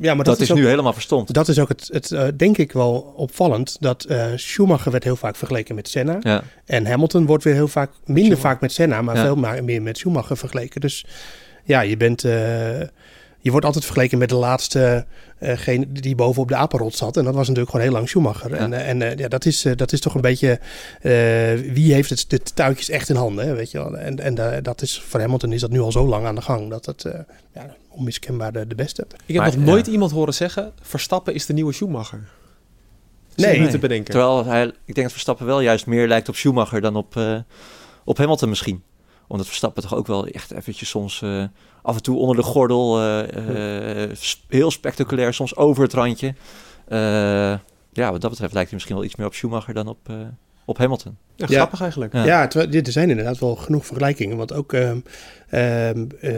[0.00, 1.32] Ja, maar dat, is, ook- nu helemaal verstomd.
[1.34, 3.76] Dat is ook het, het eh, denk ik wel opvallend.
[3.80, 6.16] Dat eh, Schumacher werd heel vaak vergeleken met Senna.
[6.20, 6.42] Ja.
[6.64, 8.42] En Hamilton wordt weer heel vaak, minder Schumacher.
[8.50, 9.22] vaak met Senna, maar Ja.
[9.24, 10.80] veel maar, meer met Schumacher vergeleken.
[10.80, 11.04] Dus
[11.64, 12.24] ja, je bent...
[13.46, 15.06] je wordt altijd vergeleken met de laatste
[15.38, 17.16] eh, geen- die bovenop de apenrot zat.
[17.16, 18.52] En dat was natuurlijk gewoon heel lang Schumacher.
[18.52, 20.60] En, eh, en eh, ja, dat, is, eh, dat is toch een beetje...
[21.00, 21.12] eh,
[21.72, 23.96] wie heeft het, de touwtjes echt in handen, hè, weet je wel.
[23.98, 26.70] En, en dat is, voor Hamilton is dat nu al zo lang aan de gang...
[26.70, 27.20] dat het eh,
[27.54, 29.06] ja, onmiskenbaar de, de beste.
[29.26, 29.92] Ik heb Maar, nog nooit ja.
[29.92, 32.20] iemand horen zeggen, Verstappen is de nieuwe Schumacher.
[33.36, 33.50] Nee.
[33.50, 34.10] Nee, niet te bedenken.
[34.10, 37.38] Terwijl hij, ik denk dat Verstappen wel juist meer lijkt op Schumacher dan op, eh,
[38.04, 38.82] op Hamilton misschien.
[39.28, 41.44] Omdat Verstappen toch ook wel echt eventjes soms eh,
[41.82, 44.16] af en toe onder de gordel, eh, eh,
[44.48, 46.34] heel spectaculair, soms over het randje.
[47.92, 50.10] Ja, wat dat betreft lijkt hij misschien wel iets meer op Schumacher dan op,
[50.64, 51.16] op Hamilton.
[51.36, 51.56] Ja, Ja.
[51.56, 52.12] grappig eigenlijk.
[52.12, 52.46] Ja.
[52.46, 54.36] Dit- er zijn inderdaad wel genoeg vergelijkingen.
[54.36, 54.98] Want ook, ehm
[55.46, 56.32] ehm, eh,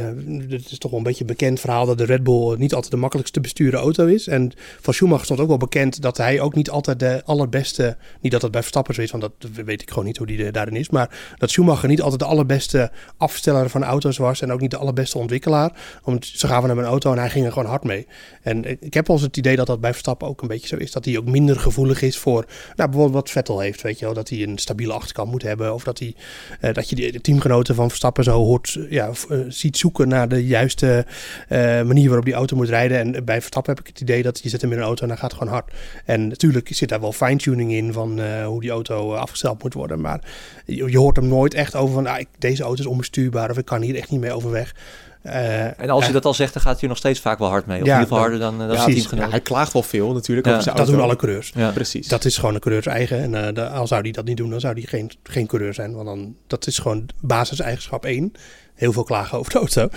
[0.49, 2.93] het is toch wel een beetje een bekend verhaal dat de Red Bull niet altijd
[2.93, 4.27] de makkelijkst te besturen auto is.
[4.27, 8.33] En van Schumacher stond ook wel bekend dat hij ook niet altijd de allerbeste, niet
[8.33, 10.53] dat dat bij Verstappen zo is, want dat weet ik gewoon niet hoe die er
[10.53, 10.91] daarin is.
[10.91, 14.77] Maar dat Schumacher niet altijd de allerbeste afsteller van auto's was en ook niet de
[14.77, 15.73] allerbeste ontwikkelaar.
[16.05, 18.07] Want ze gaven hem een auto en hij ging er gewoon hard mee.
[18.43, 20.77] En ik- heb wel eens het idee dat dat bij Verstappen ook een beetje zo
[20.77, 20.93] is.
[20.93, 22.45] Dat hij ook minder gevoelig is voor,
[22.77, 24.15] nou bijvoorbeeld wat Vettel heeft, weet je wel.
[24.15, 24.59] Dat hij een
[24.89, 25.75] stabiele achterkant moet hebben.
[25.75, 26.15] Of dat, hij,
[26.61, 30.47] eh, dat je de teamgenoten van Verstappen zo hoort, ja, eh, ziet zoeken naar de
[30.47, 31.07] juiste
[31.49, 32.99] eh, manier waarop die auto moet rijden.
[32.99, 35.09] En bij Verstappen heb ik het idee dat je zet hem in een auto en
[35.09, 35.73] hij gaat gewoon hard.
[36.05, 40.01] En natuurlijk zit daar wel fine-tuning in van hoe die auto afgesteld moet worden.
[40.01, 40.21] Maar
[40.65, 43.59] je, je hoort hem nooit echt over van, ah, ik, deze auto is onbestuurbaar of
[43.59, 44.75] ik kan hier echt niet mee overweg.
[45.23, 47.39] Eh, En als hij eh, dat al zegt, dan gaat hij er nog steeds vaak
[47.39, 47.81] wel hard mee.
[47.81, 50.13] Of Ja, in ieder geval dan- harder dan, eh, dan ja, hij klaagt wel veel
[50.13, 51.01] natuurlijk Ja, over zijn dat auto.
[51.01, 51.53] doen alle coureurs.
[51.55, 51.71] Ja.
[51.71, 52.09] Precies.
[52.09, 53.19] Dat is gewoon een coureurs eigen.
[53.23, 55.75] En eh, de- al zou die dat niet doen, dan zou die geen, geen coureur
[55.75, 55.93] zijn.
[55.95, 58.33] Want dan, dat is gewoon basiseigenschap 1.
[58.79, 59.89] Heel veel klagen over de auto.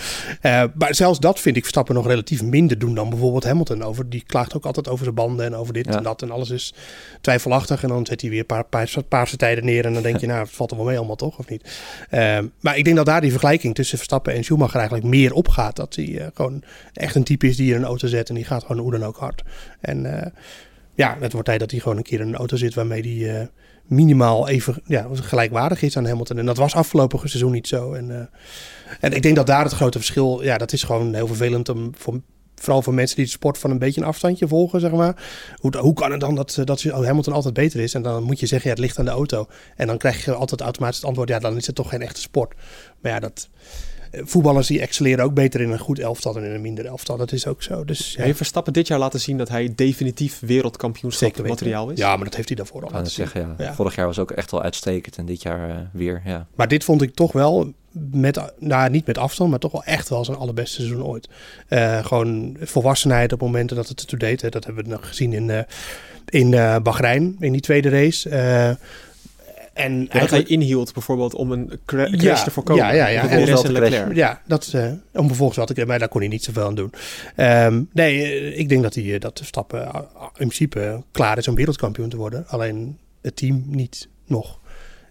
[0.42, 3.84] Eh, maar zelfs dat vind ik Verstappen nog relatief minder doen dan bijvoorbeeld Hamilton.
[3.84, 5.98] Over, die klaagt ook altijd over zijn banden en over dit Ja.
[5.98, 6.22] en dat.
[6.22, 6.74] En alles is
[7.22, 7.84] twijfelachtig.
[7.84, 9.86] En dan zet hij weer een paar, paar paarse tijden neer.
[9.86, 11.80] En dan denk je, nou, het valt er wel mee allemaal toch, of niet?
[12.10, 15.76] Eh, maar ik denk dat daar die vergelijking tussen Verstappen en Schumacher eigenlijk meer opgaat.
[15.76, 16.64] Dat hij eh, gewoon
[16.94, 18.30] echt een type is die in een auto zet.
[18.30, 19.44] En die gaat gewoon hoe dan ook hard.
[19.80, 20.32] En eh,
[20.94, 23.50] ja, het wordt tijd dat hij gewoon een keer in een auto zit waarmee hij
[23.92, 26.38] minimaal even ja, gelijkwaardig is aan Hamilton.
[26.38, 27.94] En dat was afgelopen seizoen niet zo.
[27.94, 28.26] En, eh,
[29.00, 31.92] en ik denk dat daar het grote verschil, ja, dat is gewoon heel vervelend om
[31.98, 32.22] voor,
[32.56, 35.24] vooral voor mensen die de sport van een beetje een afstandje volgen, zeg maar.
[35.56, 37.94] Hoe, hoe kan het dan dat, eh, dat oh, Hamilton altijd beter is?
[37.94, 39.48] En dan moet je zeggen, ja, het ligt aan de auto.
[39.76, 42.22] En dan krijg je altijd automatisch het antwoord, ja, dan is het toch geen echte
[42.22, 42.54] sport.
[43.02, 43.50] Maar ja, dat,
[44.12, 47.18] voetballers die excelleren ook beter in een goed elftal dan in een minder elftal.
[47.18, 47.86] Dat is ook zo.
[47.86, 48.24] Dus, ja.
[48.24, 51.58] Heeft Verstappen dit jaar laten zien dat hij definitief wereldkampioenschap Zeker weten.
[51.58, 51.98] materiaal is?
[51.98, 53.28] Ja, maar dat heeft hij daarvoor al laten zien.
[53.28, 53.66] zeggen, ja.
[53.66, 53.74] Ja.
[53.74, 56.48] Vorig jaar was ook echt wel uitstekend en dit jaar eh, weer, ja.
[56.56, 57.74] Maar dit vond ik toch wel,
[58.12, 61.30] met, nou niet met afstand, maar toch wel echt wel zijn allerbeste seizoen ooit.
[61.68, 64.42] Eh, gewoon volwassenheid op momenten dat het ertoe deed.
[64.42, 64.50] Hè.
[64.50, 65.60] Dat hebben we nog gezien in, eh
[66.30, 68.30] in eh Bahrein, in die tweede race.
[69.82, 72.86] En Ja, dat hij inhield bijvoorbeeld om een cra- crash Ja, te voorkomen.
[72.86, 73.28] ja, ja, ja.
[73.30, 74.16] En- Leclerc.
[74.16, 76.92] ja, dat, eh, om vervolgens wat ik, maar daar kon hij niet zoveel aan doen.
[77.36, 79.82] Ehm, nee, eh, ik denk dat hij eh, dat de stappen
[80.22, 82.48] in principe klaar is om wereldkampioen te worden.
[82.48, 84.60] Alleen het team niet nog.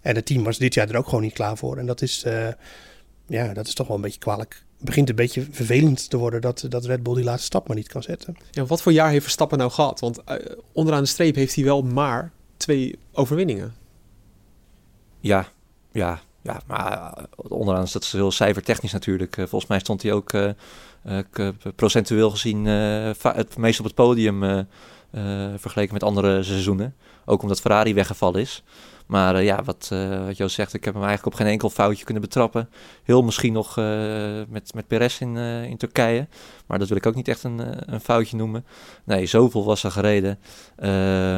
[0.02, 1.76] En het team was dit jaar er ook gewoon niet klaar voor.
[1.78, 2.24] En dat is,
[3.26, 4.62] ja, dat is toch wel een beetje kwalijk.
[4.76, 7.76] Het begint een beetje vervelend te worden dat, dat Red Bull die laatste stap maar
[7.76, 8.36] niet kan zetten.
[8.50, 10.00] Ja, wat voor jaar heeft Verstappen nou gehad?
[10.00, 10.18] Want
[10.72, 13.74] onderaan de streep heeft hij wel maar twee overwinningen.
[15.20, 15.48] Ja,
[15.92, 19.36] ja, ja, maar eh, onderaan is dat heel cijfertechnisch natuurlijk.
[19.36, 24.66] Eh, volgens mij stond hij ook eh, procentueel gezien het meest op het podium
[25.56, 26.94] vergeleken met andere seizoenen.
[27.24, 28.62] Ook omdat Ferrari weggevallen is.
[29.10, 31.70] Maar eh, ja, wat, eh wat Joost zegt, ik heb hem eigenlijk op geen enkel
[31.70, 32.68] foutje kunnen betrappen.
[33.02, 33.84] Heel misschien nog eh,
[34.48, 36.28] met, met Perez in, in Turkije.
[36.66, 37.60] Maar dat wil ik ook niet echt een,
[37.92, 38.64] een foutje noemen.
[39.04, 40.38] Nee, zoveel was er gereden.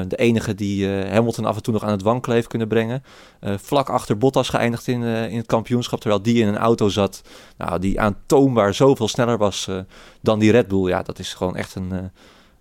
[0.08, 3.02] De enige die Hamilton af en toe nog aan het wankelen heeft kunnen brengen.
[3.40, 6.00] Vlak achter Bottas geëindigd in, in het kampioenschap.
[6.00, 7.22] Terwijl die in een auto zat.
[7.56, 9.68] Nou, die aantoonbaar zoveel sneller was
[10.20, 10.88] dan die Red Bull.
[10.88, 12.10] Ja, dat is gewoon echt een,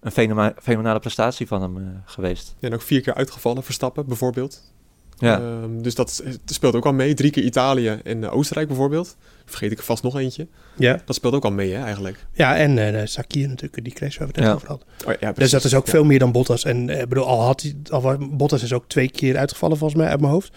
[0.02, 2.56] een fenomenale prestatie van hem eh, geweest.
[2.60, 4.74] En ook vier keer uitgevallen, Verstappen bijvoorbeeld.
[5.21, 5.39] Ja.
[5.39, 7.13] Ehm, dus dat speelt ook al mee.
[7.13, 9.17] Drie keer Italië en eh, Oostenrijk bijvoorbeeld.
[9.45, 10.47] Vergeet ik er vast nog eentje.
[10.77, 12.25] Ja, Dat speelt ook al mee, hè, eigenlijk.
[12.34, 14.53] ja en eh Sakir natuurlijk, die crash waar we het net Ja.
[14.55, 14.88] over hadden.
[15.07, 15.91] Oh, ja, Dus dat is ook Ja.
[15.91, 16.63] veel meer dan Bottas.
[16.63, 19.99] En eh, ik bedoel, al had hij, al, Bottas is ook twee keer uitgevallen volgens
[20.01, 20.51] mij uit mijn hoofd.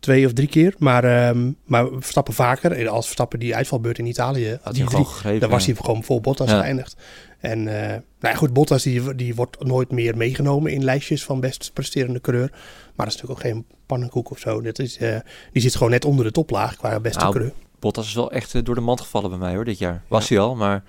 [0.00, 0.74] Twee of drie keer.
[0.78, 2.72] Maar, ehm maar Verstappen vaker.
[2.72, 5.40] En Als Verstappen die uitvalbeurt in Italië, Had hij die drie, gegrepen.
[5.40, 6.60] dan was hij gewoon vol Bottas Ja.
[6.60, 6.96] geëindigd.
[7.40, 11.40] En eh, nou ja, goed, Bottas die, die wordt nooit meer meegenomen in lijstjes van
[11.40, 12.52] best presterende coureur.
[12.98, 14.60] Maar dat is natuurlijk ook geen pannenkoek of zo.
[14.60, 15.16] Dat is, eh,
[15.52, 17.52] die zit gewoon net onder de toplaag qua beste Nou, coureur.
[17.78, 20.02] Bottas is wel echt eh, door de mand gevallen bij mij hoor, dit jaar.
[20.08, 20.82] Was hij al, maar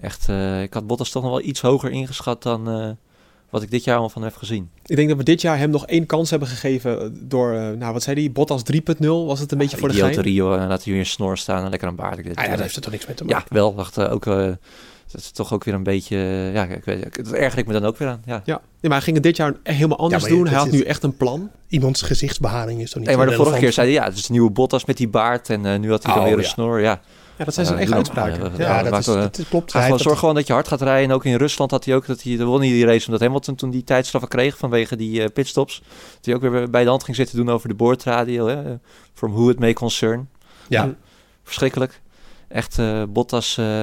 [0.00, 2.90] echt, eh, ik had Bottas toch nog wel iets hoger ingeschat dan eh,
[3.50, 4.70] wat ik dit jaar allemaal van hem heb gezien.
[4.84, 7.92] Ik denk dat we dit jaar hem nog één kans hebben gegeven door, eh, nou
[7.92, 10.34] wat zei hij, Bottas 3.0 was het een beetje voor de gein.
[10.36, 12.18] Daar laat hij weer snor staan en lekker een baard.
[12.18, 13.54] Ah, ja, daar heeft er toch niks mee te Ja, maken.
[13.54, 13.74] wel.
[13.74, 14.50] Dacht, ook, eh,
[15.12, 17.72] dat is toch ook weer een beetje, eh, ja, ik weet, dat erger ik me
[17.72, 18.22] dan ook weer aan.
[18.24, 18.42] Ja.
[18.44, 20.46] Ja, nee, maar hij ging het dit jaar helemaal anders Ja, doen.
[20.46, 21.50] Hij had is- nu echt een plan.
[21.68, 24.26] Iemands gezichtsbeharing is toch niet Nee, maar de vorige keer zei hij, ja, het is
[24.26, 26.44] de nieuwe Bottas met die baard en eh, nu had hij dan Oh, weer een
[26.44, 26.48] ja.
[26.48, 26.80] snor.
[26.80, 27.00] Ja,
[27.38, 28.58] Ja, dat zijn zijn Eh, eigen doe dan uitspraken.
[28.64, 29.72] Ja, Ja, dat, is, dat klopt.
[29.72, 31.08] Hij gewoon, zorg gewoon dat je hard gaat rijden.
[31.08, 33.54] En ook in Rusland had hij ook dat hij, won hij die race omdat Hamilton
[33.54, 35.82] toen die tijdstraffen kreeg vanwege die pitstops.
[36.14, 38.46] Dat hij ook weer bij de hand ging zitten doen over de boordradio.
[38.46, 38.62] Hè?
[39.14, 40.28] From who it may concern.
[40.68, 40.82] Ja.
[40.82, 40.94] Nou,
[41.44, 42.00] verschrikkelijk.
[42.48, 43.82] Echt eh, Bottas, eh,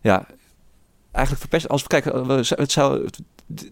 [0.00, 0.26] ja,
[1.12, 1.68] eigenlijk verpest.
[1.68, 3.08] Als we kijken, eh, we- het zou,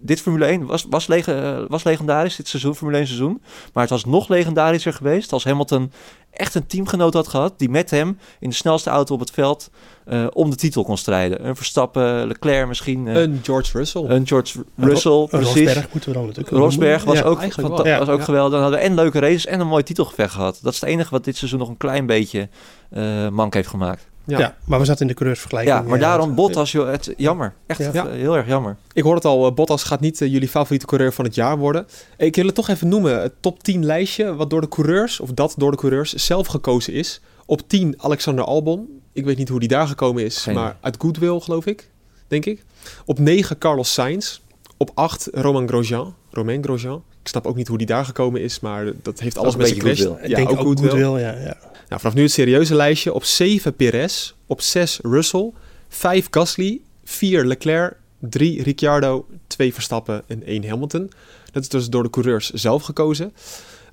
[0.00, 3.42] dit Formule 1 was, was, leg, eh, was legendarisch, dit seizoen, Formule 1 seizoen.
[3.72, 5.92] Maar het was nog legendarischer geweest als Hamilton
[6.30, 9.70] echt een teamgenoot had gehad die met hem in de snelste auto op het veld
[10.04, 11.46] eh, om de titel kon strijden.
[11.46, 14.04] Een Verstappen, Leclerc misschien, Een George Russell.
[14.08, 15.54] een George Russell, Een precies.
[15.54, 17.18] Rosberg moeten we dan natuurlijk ook Rosberg was.
[17.18, 17.22] Ja.
[17.24, 18.24] ook, was ook Ja.
[18.24, 18.52] geweldig.
[18.52, 20.58] Dan hadden we en leuke races en een mooi titelgevecht gehad.
[20.62, 22.48] Dat is het enige wat dit seizoen nog een klein beetje
[22.90, 24.06] eh, mank heeft gemaakt.
[24.28, 24.38] Ja.
[24.38, 24.56] Ja.
[24.64, 25.76] maar we zaten in de coureursvergelijking.
[25.76, 27.54] Ja, maar eh, daarom Bottas, joh, het, jammer.
[27.66, 27.92] Echt Ja.
[28.06, 28.76] eh, heel erg jammer.
[28.92, 31.86] Ik hoor het al, eh, Bottas gaat niet jullie favoriete coureur van het jaar worden.
[32.16, 33.20] Ik wil het toch even noemen.
[33.22, 36.92] Het top 10 lijstje wat door de coureurs, of dat door de coureurs zelf gekozen
[36.92, 37.20] is.
[37.46, 39.00] Op 10 Alexander Albon.
[39.12, 41.90] Ik weet niet hoe die daar gekomen is, Geen maar uit goodwill geloof ik,
[42.28, 42.64] denk ik.
[43.04, 44.38] Op 9 Carlos Sainz.
[44.76, 46.14] Op 8 Romain Grosjean.
[46.30, 47.02] Romain Grosjean.
[47.28, 49.78] Ik snap ook niet hoe die daar gekomen is, maar dat heeft alles met zijn
[49.78, 50.00] crash.
[50.00, 51.56] Ik denk ook goodwill, ja, ja.
[51.88, 53.12] Nou, vanaf nu het serieuze lijstje.
[53.12, 54.32] Op 7 Perez.
[54.46, 55.52] Op 6 Russell.
[55.88, 56.80] 5 Gasly.
[57.04, 57.96] 4 Leclerc.
[58.18, 59.26] 3 Ricciardo.
[59.46, 61.10] 2 Verstappen en 1 Hamilton.
[61.52, 63.32] Dat is dus door de coureurs zelf gekozen.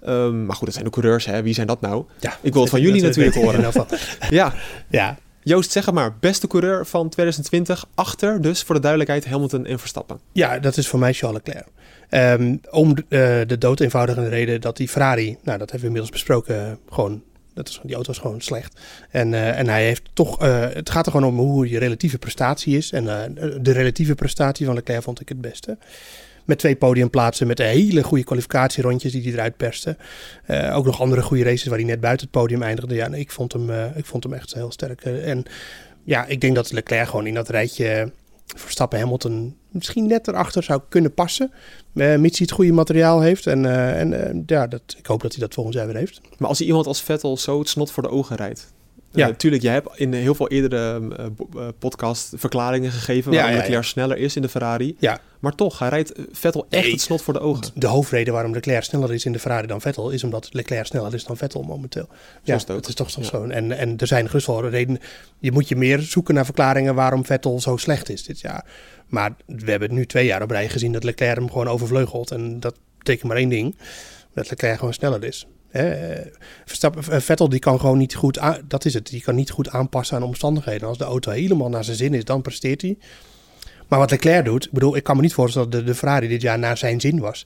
[0.02, 1.42] Ehm, maar goed, dat zijn de coureurs, hè?
[1.42, 2.06] Wie zijn dat nou?
[2.20, 2.38] ja.
[2.42, 3.74] Ik wil het van jullie natuurlijk horen.
[4.30, 4.54] Ja,
[4.90, 6.18] Ja, Joost, zeg het maar.
[6.20, 7.86] Beste coureur van 2020.
[7.96, 10.20] Achter dus, voor de duidelijkheid, Hamilton en Verstappen.
[10.32, 11.68] Ja, dat is voor mij Charles Leclerc.
[12.10, 16.12] Ehm, om de, eh, de dood reden dat die Ferrari, nou dat hebben we inmiddels
[16.12, 17.22] besproken, gewoon,
[17.56, 18.80] dat is, die auto is gewoon slecht.
[19.10, 22.18] En, eh, en hij heeft toch, eh, het gaat er gewoon om hoe je relatieve
[22.18, 22.92] prestatie is.
[22.92, 25.78] En eh, de relatieve prestatie van Leclerc vond ik het beste.
[26.46, 29.98] Met twee podiumplaatsen, met hele goede kwalificatierondjes die hij eruit perste.
[30.74, 32.96] Ook nog andere goede races waar hij net buiten het podium eindigde.
[32.96, 35.02] Ja, nee, ik, vond hem, ik vond hem echt heel sterk.
[35.02, 35.46] En
[36.04, 38.12] ja, ik denk dat Leclerc gewoon in dat rijtje
[38.46, 41.52] Verstappen Hamilton misschien net erachter zou kunnen passen.
[41.94, 43.48] eh, mits hij het goede materiaal heeft.
[43.48, 46.22] En, eh, en eh, ja, dat, ik hoop dat hij dat volgend jaar weer heeft.
[46.38, 48.74] Maar als hij iemand als Vettel zo het snot voor de ogen rijdt.
[49.16, 49.28] Ja.
[49.28, 49.34] Ja.
[49.34, 53.84] tuurlijk, jij hebt in heel veel eerdere eh, eh, podcast verklaringen gegeven waarom ja, Leclerc
[53.84, 54.96] sneller is in de Ferrari.
[55.00, 55.20] Ja.
[55.40, 56.92] Maar toch, hij rijdt Vettel echt Nee.
[56.92, 57.64] het slot voor de ogen.
[57.74, 60.10] De hoofdreden waarom Leclerc sneller is in de Ferrari dan Vettel...
[60.10, 62.08] is omdat Leclerc sneller is dan Vettel momenteel.
[62.44, 63.44] Ja, is het het is toch, zo.
[63.44, 65.02] En, en er zijn gerust wel redenen...
[65.40, 68.66] Je moet je meer zoeken naar verklaringen waarom Vettel zo slecht is dit jaar.
[69.08, 72.32] Maar we hebben nu twee jaar op rij gezien dat Leclerc hem gewoon overvleugelt.
[72.32, 73.76] En dat betekent maar één ding.
[74.34, 75.48] Dat Leclerc gewoon sneller is.
[75.76, 76.26] Eh,
[76.66, 79.50] Verstappen- eh, Vettel die kan gewoon niet goed aan, dat is het, die kan niet
[79.50, 80.88] goed aanpassen aan omstandigheden.
[80.88, 82.98] Als de auto helemaal naar zijn zin is, dan presteert hij.
[83.88, 86.28] Maar wat Leclerc doet, ik bedoel, ik kan me niet voorstellen dat de, de Ferrari
[86.28, 87.46] dit jaar naar zijn zin was.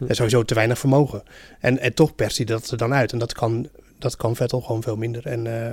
[0.00, 1.22] Er is sowieso te weinig vermogen.
[1.60, 3.12] En, en toch perst hij dat er dan uit.
[3.12, 3.68] En dat kan,
[3.98, 5.26] dat kan Vettel gewoon veel minder.
[5.26, 5.66] En, eh,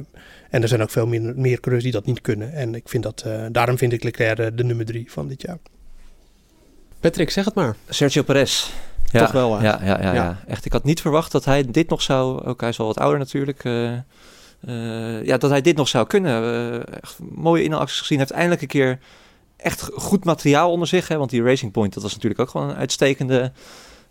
[0.49, 2.53] en er zijn ook veel meer coureurs die dat niet kunnen.
[2.53, 5.41] En ik vind dat, eh, daarom vind ik Leclerc de, de nummer drie van dit
[5.41, 5.57] jaar.
[6.99, 7.75] Patrick, zeg het maar.
[7.89, 8.69] Sergio Perez.
[9.11, 9.61] Ja, Toch wel?
[9.61, 10.13] Ja, ja, ja, Ja.
[10.13, 10.37] ja.
[10.47, 12.45] Echt, ik had niet verwacht dat hij dit nog zou...
[12.45, 13.63] Ook hij is al wat ouder natuurlijk.
[13.63, 16.43] eh, eh, ja, dat hij dit nog zou kunnen.
[16.43, 18.17] Eh, echt mooie inhaalacties gezien.
[18.17, 18.99] Hij heeft eindelijk een keer
[19.57, 21.07] echt goed materiaal onder zich.
[21.07, 21.17] Hè?
[21.17, 23.51] Want die Racing Point, dat was natuurlijk ook gewoon een uitstekende,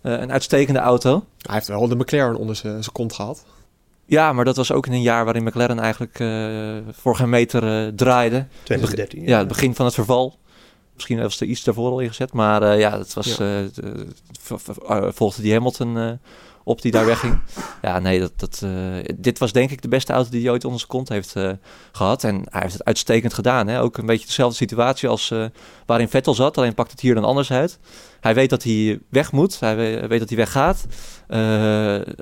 [0.01, 1.25] eh, een uitstekende auto.
[1.41, 3.45] Hij heeft wel de McLaren onder zijn zijn kont gehad.
[4.09, 7.87] Ja, maar dat was ook in een jaar waarin McLaren eigenlijk eh, voor geen meter
[7.87, 8.47] eh, draaide.
[8.63, 9.23] 2013.
[9.23, 10.39] Ja, het begin van het verval.
[10.97, 12.33] Misschien was er iets daarvoor al ingezet.
[12.33, 13.71] Maar eh, ja, het was, eh, eh,
[15.13, 16.19] volgde die Hamilton
[16.69, 17.39] op die daar wegging.
[17.83, 20.65] Ja, nee, dat, dat, eh, dit was denk ik de beste auto die hij ooit
[20.65, 21.51] onder zijn kont heeft eh,
[21.93, 22.25] gehad.
[22.25, 23.67] En hij heeft het uitstekend gedaan.
[23.67, 23.81] Hè?
[23.81, 25.45] Ook een beetje dezelfde situatie als eh,
[25.87, 26.59] waarin Vettel zat.
[26.59, 27.79] Alleen pakt het hier dan anders uit.
[28.21, 29.61] Hij weet dat hij weg moet.
[29.61, 30.87] Hij we- weet dat hij weggaat.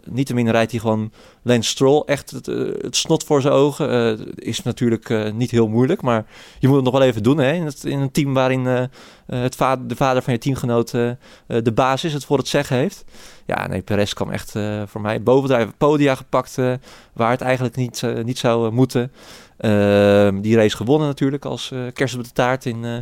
[0.05, 2.47] Niettemin rijdt hij gewoon Lance Stroll echt het,
[2.83, 4.35] het snot voor zijn ogen.
[4.35, 6.27] Is natuurlijk niet heel moeilijk, maar
[6.59, 7.39] je moet het nog wel even doen.
[7.39, 7.53] Hè?
[7.53, 8.89] In, het, in een team waarin
[9.27, 11.17] het vader, de vader van je teamgenoot eh, eh,
[11.47, 13.05] de basis het voor het zeggen heeft.
[13.47, 16.73] Ja, nee, Perez kwam echt eh, voor mij bovendrijven podia gepakt eh,
[17.13, 19.13] waar het eigenlijk niet, eh, niet zou eh, moeten.
[19.57, 22.99] Ehm, die race gewonnen natuurlijk als eh kerst op de taart in, eh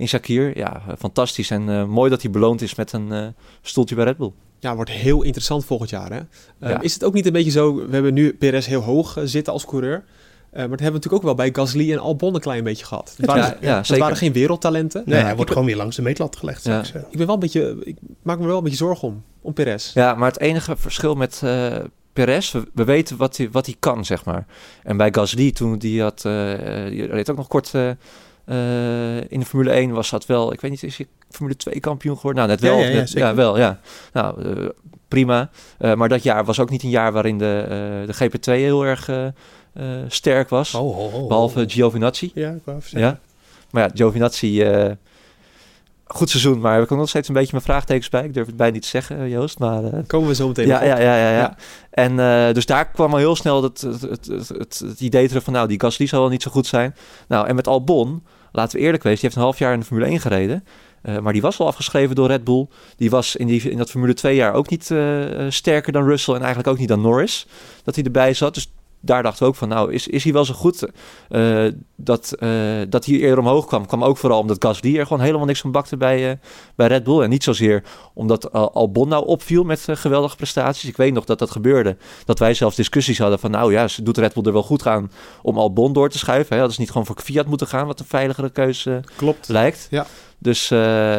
[0.00, 0.56] in Sakir.
[0.56, 3.26] Ja, eh, fantastisch en eh, mooi dat hij beloond is met een eh,
[3.62, 4.32] stoeltje bij Red Bull.
[4.58, 6.12] Ja, wordt heel interessant volgend jaar.
[6.12, 6.20] Hè?
[6.60, 6.82] Ehm.
[6.82, 9.52] Is het ook niet een beetje zo, we hebben nu Perez heel hoog eh, zitten
[9.52, 10.04] als coureur.
[10.50, 12.84] Eh, maar dat hebben we natuurlijk ook wel bij Gasly en Albon een klein beetje
[12.84, 13.14] gehad.
[13.16, 14.02] Het waren, Ja, zeker.
[14.02, 15.02] waren geen wereldtalenten.
[15.06, 16.64] Nee, Ja, hij wordt ben- gewoon weer langs de meetlat gelegd.
[16.64, 16.82] Ja.
[17.10, 19.92] Ik ben wel een beetje, ik maak me wel een beetje zorgen om, om Perez.
[19.94, 21.76] Ja, maar het enige verschil met eh
[22.12, 24.46] Perez, we, we weten wat hij, wat hij kan, zeg maar.
[24.82, 26.32] En bij Gasly, toen die had, eh,
[26.88, 30.82] die reed ook nog kort in de Formule 1, was dat wel, ik weet niet,
[30.82, 32.46] is hij Formule 2 kampioen geworden?
[32.46, 32.78] Nou, net Ja, wel.
[32.84, 33.34] ja, ja, net- zeker.
[33.34, 33.80] wel, ja.
[34.12, 34.42] Nou,
[35.08, 35.50] prima.
[35.78, 38.84] Eh, maar dat jaar was ook niet een jaar waarin de, eh, de GP2 heel
[38.84, 39.08] erg
[40.08, 40.74] sterk was.
[40.74, 41.64] Oh, oh, oh, behalve.
[41.68, 42.30] Giovinazzi.
[42.34, 43.10] Ja, ik wou even zeggen.
[43.10, 43.18] Ja.
[43.70, 44.90] Maar ja, Giovinazzi, eh,
[46.12, 48.24] goed seizoen, maar ik ook nog steeds een beetje mijn vraagtekens bij.
[48.24, 49.84] Ik durf het bijna niet te zeggen, eh, Joost, maar...
[49.84, 50.86] eh, Komen we zo meteen ja, op.
[50.86, 51.56] ja, ja, ja, ja.
[51.90, 54.48] En eh, dus daar kwam al heel snel het, het, het,
[54.78, 55.52] het, idee terug van...
[55.52, 56.94] nou, die Gasly zal wel niet zo goed zijn.
[57.28, 59.20] Nou, en met Albon, laten we eerlijk wezen...
[59.20, 60.64] die heeft een half jaar in de Formule 1 gereden.
[61.02, 62.66] Eh, maar die was al afgeschreven door Red Bull.
[62.96, 66.04] Die was in, die, in dat Formule 2 jaar ook niet eh, eh, sterker dan
[66.04, 66.34] Russell...
[66.34, 67.46] en eigenlijk ook niet dan Norris,
[67.84, 68.54] dat hij erbij zat.
[68.54, 70.86] Dus daar dachten we ook van, nou, is, is hij wel zo goed?
[71.28, 72.50] Eh, dat, eh,
[72.88, 75.70] dat hij eerder omhoog kwam, kwam ook vooral omdat Gasly er gewoon helemaal niks van
[75.70, 76.36] bakte bij, eh,
[76.74, 77.22] bij Red Bull.
[77.22, 77.82] En niet zozeer
[78.14, 80.88] omdat Albon nou opviel met geweldige prestaties.
[80.88, 81.96] Ik weet nog dat dat gebeurde.
[82.24, 84.86] Dat wij zelfs discussies hadden van, nou ja, ze doet Red Bull er wel goed
[84.86, 85.10] aan
[85.42, 86.56] om Albon door te schuiven.
[86.56, 86.62] Hè?
[86.62, 89.48] Dat is niet gewoon voor Fiat moeten gaan, wat een veiligere keuze Klopt.
[89.48, 89.86] lijkt.
[89.90, 90.06] Ja.
[90.38, 90.68] Dus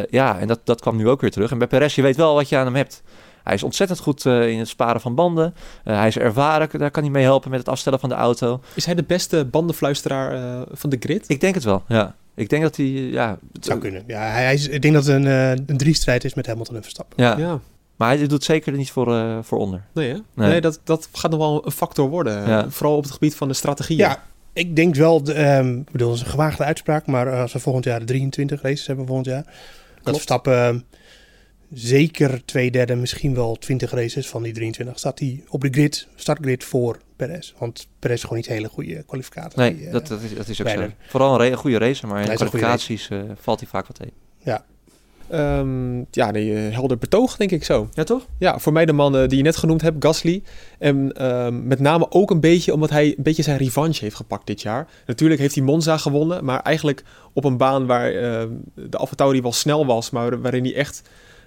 [0.09, 1.51] ja, en dat, dat kwam nu ook weer terug.
[1.51, 3.03] En bij Perez, je weet wel wat je aan hem hebt.
[3.43, 5.53] Hij is ontzettend goed eh, in het sparen van banden.
[5.83, 8.61] Eh, hij is ervaren, daar kan hij mee helpen met het afstellen van de auto.
[8.75, 11.25] Is hij de beste bandenfluisteraar eh, van de grid?
[11.27, 12.15] Ik denk het wel, ja.
[12.35, 13.37] Ik denk dat hij, ja...
[13.53, 14.03] Het zou kunnen.
[14.07, 16.75] Ja, hij, hij is, ik denk dat het een, eh, een drie-strijd is met Hamilton
[16.75, 17.23] en Verstappen.
[17.23, 17.37] Ja.
[17.37, 17.59] Ja.
[17.95, 19.83] Maar hij doet zeker niet voor, eh, voor onder.
[19.93, 20.17] Nee, hè?
[20.33, 20.49] Nee.
[20.49, 20.61] nee.
[20.61, 22.47] dat, dat gaat nog wel een factor worden.
[22.47, 22.69] Ja.
[22.69, 23.99] Vooral op het gebied van de strategieën.
[23.99, 24.23] Ja,
[24.53, 27.59] ik denk wel, de, ehm, ik bedoel, dat is een gewaagde uitspraak, maar als we
[27.59, 29.45] volgend jaar 23 races hebben volgend jaar,
[30.03, 30.79] dat Verstappen ehm,
[31.73, 36.07] zeker twee derde, misschien wel 20 races van die 23 staat hij op de grid,
[36.15, 37.53] startgrid voor Perez.
[37.57, 39.59] Want Perez is gewoon niet een hele goede kwalificator.
[39.59, 40.87] Nee, Die, eh, dat, dat, is, dat is ook zo.
[41.07, 44.13] Vooral een, goede racer, maar in de kwalificaties eh, valt hij vaak wat tegen.
[44.39, 44.65] Ja,
[45.31, 47.89] Ehm, ja, nee, eh, helder betoog, denk ik zo.
[47.93, 48.25] Ja, toch?
[48.37, 50.43] Ja, voor mij de man die je net genoemd hebt, Gasly.
[50.79, 54.47] En ehm, met name ook een beetje omdat hij een beetje zijn revanche heeft gepakt
[54.47, 54.87] dit jaar.
[55.05, 57.03] Natuurlijk heeft hij Monza gewonnen, maar eigenlijk
[57.33, 61.01] op een baan waar ehm, de AlphaTauri wel snel was, maar waarin hij echt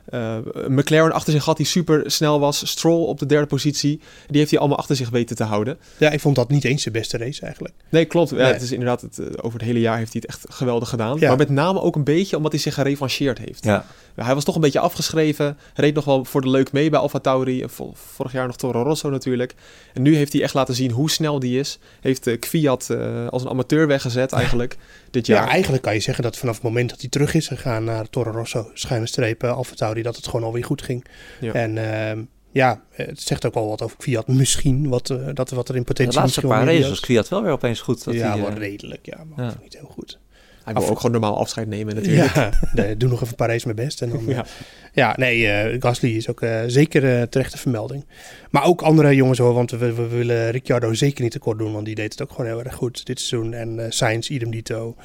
[0.05, 2.67] eh, een McLaren achter zich had die super snel was.
[2.67, 4.01] Stroll op de derde positie.
[4.27, 5.79] Die heeft hij allemaal achter zich weten te houden.
[5.97, 7.75] Ja, ik vond dat niet eens de beste race eigenlijk.
[7.89, 8.31] Nee, klopt.
[8.31, 8.53] Ja, Nee.
[8.53, 11.19] Het is inderdaad het, eh, over het hele jaar heeft hij het echt geweldig gedaan.
[11.19, 11.29] Ja.
[11.29, 13.65] Maar met name ook een beetje omdat hij zich gerevancheerd heeft.
[13.65, 13.85] Ja.
[14.15, 15.59] Hij was toch een beetje afgeschreven.
[15.75, 17.65] Reed nog wel voor de leuk mee bij Alfa Tauri.
[17.93, 19.55] Vorig jaar nog Toro Rosso natuurlijk.
[19.93, 21.79] En nu heeft hij echt laten zien hoe snel die is.
[22.01, 24.77] Heeft uh, Kviat eh, als een amateur weggezet eigenlijk
[25.15, 27.85] dit Ja, eigenlijk kan je zeggen dat vanaf het moment dat hij terug is gegaan
[27.85, 31.05] naar Toro Rosso, schuine strepen, Alfa Tauri, dat het gewoon alweer goed ging.
[31.41, 31.53] Ja.
[31.53, 32.23] En ehm,
[32.55, 35.81] ja, het zegt ook wel wat over Fiat misschien, wat, eh, dat, wat er in
[35.81, 38.05] De potentie laatste misschien paar wel races was Kwiat wel weer opeens goed.
[38.05, 39.55] Dat Ja, hij, maar eh, redelijk, ja, maar ja.
[39.63, 40.19] niet heel goed.
[40.65, 42.35] Hij wil Af- ook gewoon normaal afscheid nemen natuurlijk.
[42.35, 44.03] Ja, nee, doe nog even races mijn best.
[44.03, 44.33] En dan, Ja.
[44.35, 44.45] ja.
[44.93, 48.05] ja, nee, eh, Gasly is ook eh, zeker eh, terechte vermelding.
[48.51, 51.85] Maar ook andere jongens hoor, want we, we willen Ricciardo zeker niet tekort doen, want
[51.85, 53.53] die deed het ook gewoon heel erg goed dit seizoen.
[53.55, 54.97] En eh Sainz, idem dito.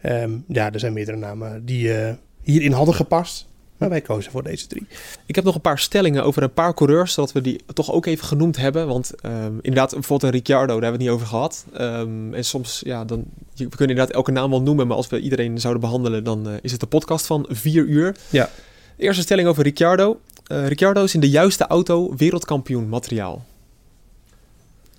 [0.00, 3.48] Ehm, ja, er zijn meerdere namen die eh, hierin hadden gepast.
[3.80, 4.86] Maar wij kozen voor deze drie.
[5.26, 8.06] Ik heb nog een paar stellingen over een paar coureurs, zodat we die toch ook
[8.06, 8.86] even genoemd hebben.
[8.86, 11.64] Want ehm, inderdaad, bijvoorbeeld een Ricciardo, daar hebben we het niet over gehad.
[11.72, 13.24] Ehm, en soms, ja, dan,
[13.54, 16.54] we kunnen inderdaad elke naam wel noemen, maar als we iedereen zouden behandelen, dan eh,
[16.62, 18.16] is het een podcast van vier uur.
[18.30, 18.50] Ja.
[18.96, 20.20] Eerste stelling over Ricciardo.
[20.46, 23.44] Eh, Ricciardo is in de juiste auto wereldkampioen materiaal.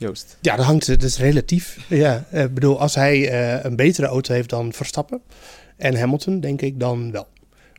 [0.01, 0.37] Joost.
[0.41, 1.85] Ja, dat hangt, dat is relatief.
[1.89, 5.21] Ja, eh, ik bedoel, als hij eh, een betere auto heeft dan Verstappen
[5.77, 7.27] en Hamilton, denk ik dan wel.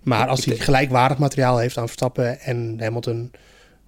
[0.03, 3.30] Maar als hij gelijkwaardig materiaal heeft aan Verstappen en Hamilton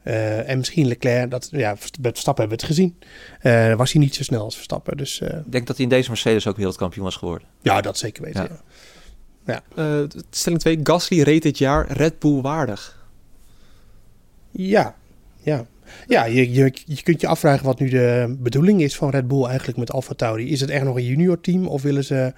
[0.02, 2.98] eh, en misschien Leclerc, dat, ja, bij Verstappen hebben we het gezien,
[3.40, 4.96] eh, was hij niet zo snel als Verstappen.
[4.96, 7.48] Dus eh, Ik denk dat hij in deze Mercedes ook wereldkampioen was geworden.
[7.62, 8.42] ja, dat zeker weten.
[8.42, 8.48] Ja.
[9.46, 9.62] Ja.
[9.76, 10.00] Ja.
[10.00, 10.80] Eh, stelling 2.
[10.82, 13.06] Gasly reed dit jaar Red Bull waardig.
[14.50, 14.94] Ja,
[15.42, 15.66] ja.
[16.06, 19.44] Ja, je, je, je kunt je afvragen wat nu de bedoeling is van Red Bull
[19.44, 20.50] eigenlijk met Alfa Tauri.
[20.50, 22.32] Is het echt nog een junior team of willen ze,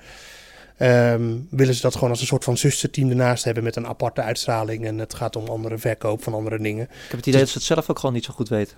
[0.77, 4.21] ehm, willen ze dat gewoon als een soort van zusterteam ernaast hebben met een aparte
[4.23, 6.85] uitstraling en het gaat om andere verkoop van andere dingen?
[6.85, 8.77] Ik heb het idee dat ze het zelf ook gewoon niet zo goed weten.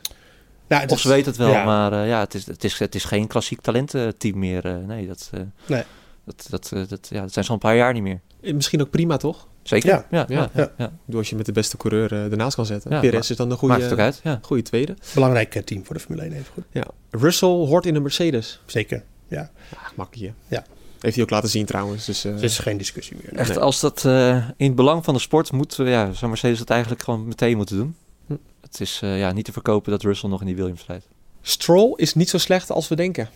[0.69, 1.65] Nou, Of ze weten het wel, ja.
[1.65, 4.65] maar eh, ja, het is, het, is, het is geen klassiek talententeam meer.
[4.65, 5.83] eh, nee, dat, eh, Nee.
[6.25, 8.21] dat, dat, dat, ja, dat zijn ze al een paar jaar niet meer.
[8.41, 9.47] Misschien ook prima, toch?
[9.63, 9.89] Zeker?
[9.89, 10.07] Ja.
[10.11, 10.51] Ja, ja, Ja.
[10.55, 10.85] ja, ja.
[10.87, 12.91] Ik bedoel, als je met de beste coureur ernaast kan zetten.
[12.91, 14.39] Ja, Perez is dan een Maakt het ook goede, uit, ja.
[14.43, 14.97] goede tweede.
[15.15, 16.65] Belangrijk team voor de Formule 1 even goed.
[16.71, 16.85] Ja.
[17.11, 18.61] Russell hoort in een Mercedes.
[18.67, 19.51] Zeker, ja.
[19.71, 20.33] Ja, makkelijk.
[20.49, 20.65] Ja.
[21.01, 22.05] Heeft hij ook laten zien trouwens.
[22.07, 23.39] Dus, eh, Er is geen discussie meer.
[23.39, 23.59] Echt, Nee.
[23.59, 27.03] als dat eh, in het belang van de sport moet, ja, zou Mercedes dat eigenlijk
[27.03, 27.97] gewoon meteen moeten doen.
[28.27, 28.35] Hm.
[28.61, 31.07] Het is eh, ja, niet te verkopen dat Russell nog in die Williams rijdt.
[31.43, 33.29] Stroll is niet zo slecht als we denken.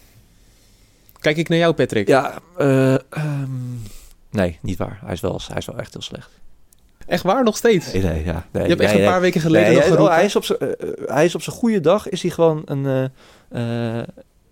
[1.18, 2.08] Kijk ik naar jou, Patrick.
[2.08, 3.50] Ja, eh, ehm,
[4.30, 4.98] nee, niet waar.
[5.04, 6.30] Hij is, wel, hij is wel echt heel slecht.
[7.06, 7.92] Echt waar, nog steeds?
[7.92, 9.06] Nee, nee, ja, nee, je hebt echt een nee.
[9.08, 10.12] paar weken geleden Nee, nog hij- geroepen.
[10.12, 10.58] oh, hij, is op zijn,
[11.06, 13.10] hij is op zijn goede dag, is hij gewoon een,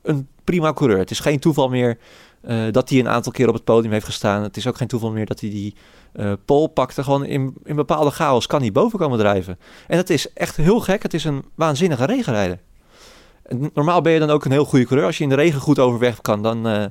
[0.02, 0.98] een prima coureur.
[0.98, 1.98] Het is geen toeval meer
[2.40, 4.42] eh, dat hij een aantal keer op het podium heeft gestaan.
[4.42, 5.74] Het is ook geen toeval meer dat hij die
[6.12, 7.02] eh pole pakte.
[7.02, 9.58] Gewoon in, in bepaalde chaos kan hij boven komen drijven.
[9.86, 11.02] En dat is echt heel gek.
[11.02, 12.58] Het is een waanzinnige regenrijder.
[13.42, 15.06] En Normaal ben je dan ook een heel goede coureur.
[15.06, 16.84] Als je in de regen goed overweg kan, dan eh,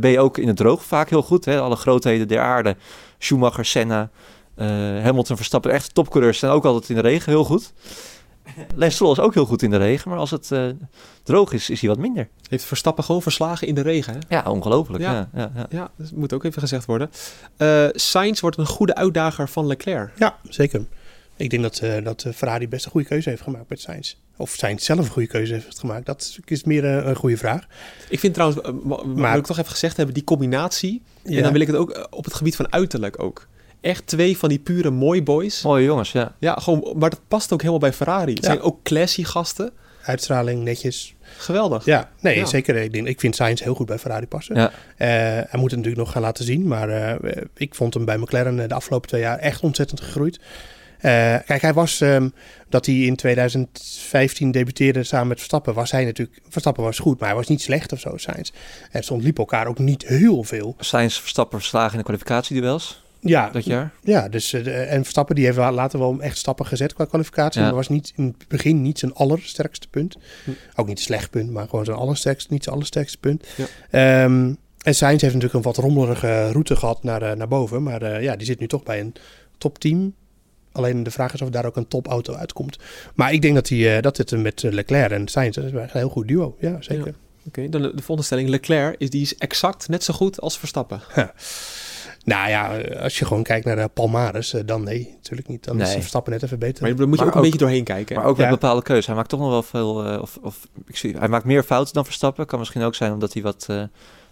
[0.00, 1.44] ben je ook in het droog vaak heel goed.
[1.44, 1.60] Hè?
[1.60, 2.76] Alle grootheden der aarde.
[3.18, 4.10] Schumacher, Senna,
[5.02, 5.70] Hamilton, Verstappen.
[5.70, 7.72] Echt topcoureurs zijn ook altijd in de regen heel goed.
[8.78, 10.10] Stroll is ook heel goed in de regen.
[10.10, 10.66] Maar als het eh,
[11.22, 12.28] droog is, is hij wat minder.
[12.48, 14.12] Heeft Verstappen gewoon verslagen in de regen.
[14.12, 14.18] Hè?
[14.36, 15.02] Ja, ongelooflijk.
[15.02, 15.12] Ja.
[15.12, 15.28] Ja.
[15.34, 17.10] Ja, ja, Ja, dat moet ook even gezegd worden.
[17.56, 20.10] Eh Sainz wordt een goede uitdager van Leclerc.
[20.18, 20.84] Ja, zeker.
[21.36, 24.14] Ik denk dat, eh, dat Ferrari best een goede keuze heeft gemaakt met Sainz.
[24.36, 26.06] Of Sainz zelf een goede keuze heeft gemaakt.
[26.06, 27.66] Dat is meer eh, een goede vraag.
[28.08, 31.02] Ik vind trouwens, ma- Maar- wil ik toch even gezegd hebben, die combinatie.
[31.22, 31.36] Ja.
[31.36, 33.46] En dan wil ik het ook op het gebied van uiterlijk ook.
[33.80, 35.62] Echt twee van die pure mooi boys.
[35.62, 36.34] Mooie jongens, ja.
[36.38, 38.32] Ja, gewoon, maar dat past ook helemaal bij Ferrari.
[38.32, 38.50] Het Ja.
[38.50, 39.72] zijn ook classy gasten.
[40.02, 41.14] Uitstraling, netjes.
[41.36, 41.84] Geweldig.
[41.84, 42.44] Ja, nee, Ja.
[42.46, 42.76] zeker.
[42.76, 44.54] Ik, denk, ik vind Sainz heel goed bij Ferrari passen.
[44.56, 44.70] Ja.
[44.96, 46.66] Eh, hij moet het natuurlijk nog gaan laten zien.
[46.66, 50.40] Maar eh, ik vond hem bij McLaren eh, de afgelopen twee jaar echt ontzettend gegroeid.
[50.98, 52.28] Eh, kijk, hij was, ehm,
[52.68, 57.28] dat hij in 2015 debuteerde samen met Verstappen, was hij natuurlijk, Verstappen was goed, maar
[57.28, 58.50] hij was niet slecht of zo, Sainz.
[58.90, 60.74] En soms liep elkaar ook niet heel veel.
[60.78, 63.92] Sainz Verstappen verslagen in de kwalificatieduels Ja, dat jaar.
[64.02, 67.60] Ja, dus, eh, en Verstappen die heeft later wel echt stappen gezet qua kwalificatie.
[67.60, 67.66] Ja.
[67.66, 70.16] Maar was niet in het begin niet zijn allersterkste punt.
[70.44, 70.50] Hm.
[70.76, 73.46] Ook niet een slecht punt, maar gewoon zijn allersterkste, niet zijn allersterkste punt.
[73.56, 73.64] Ja.
[73.90, 77.82] Ehm, en Sainz heeft natuurlijk een wat rommelige route gehad naar, eh, naar boven.
[77.82, 79.14] Maar eh, ja, die zit nu toch bij een
[79.58, 80.14] topteam.
[80.72, 82.78] Alleen de vraag is of daar ook een topauto uitkomt.
[83.14, 86.08] Maar ik denk dat, die, dat dit met Leclerc en Sainz, dat is een heel
[86.08, 86.56] goed duo.
[86.60, 87.14] Ja, zeker.
[87.46, 88.48] Oké, dan de, de volgende stelling.
[88.48, 91.00] Leclerc is, die is exact net zo goed als Verstappen.
[92.24, 95.64] Nou ja, als je gewoon kijkt naar de Palmares, eh, dan nee, natuurlijk niet.
[95.64, 95.90] Dan is.
[95.92, 96.82] Verstappen net even beter.
[96.82, 98.16] Maar daar moet je Maar ook een ook- beetje doorheen kijken.
[98.16, 98.52] Maar ook met Ja.
[98.52, 99.06] bepaalde keuzes.
[99.06, 100.04] Hij maakt toch nog wel veel.
[100.04, 102.46] eh, of, of, ik zie, hij maakt meer fouten dan Verstappen.
[102.46, 103.80] Kan misschien ook zijn omdat hij wat, eh,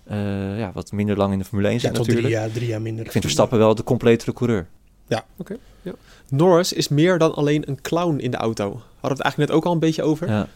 [0.05, 2.43] eh, ja, wat minder lang in de Formule 1 ja, zit tot drie natuurlijk.
[2.45, 3.05] jaar, drie jaar minder.
[3.05, 4.67] Ik vind Verstappen wel de completere coureur.
[5.07, 5.25] Ja.
[5.37, 5.57] Oké.
[5.83, 5.93] ja.
[6.29, 8.65] Norris is meer dan alleen een clown in de auto.
[8.65, 10.29] Hadden we het eigenlijk net ook al een beetje over.
[10.29, 10.47] Ja.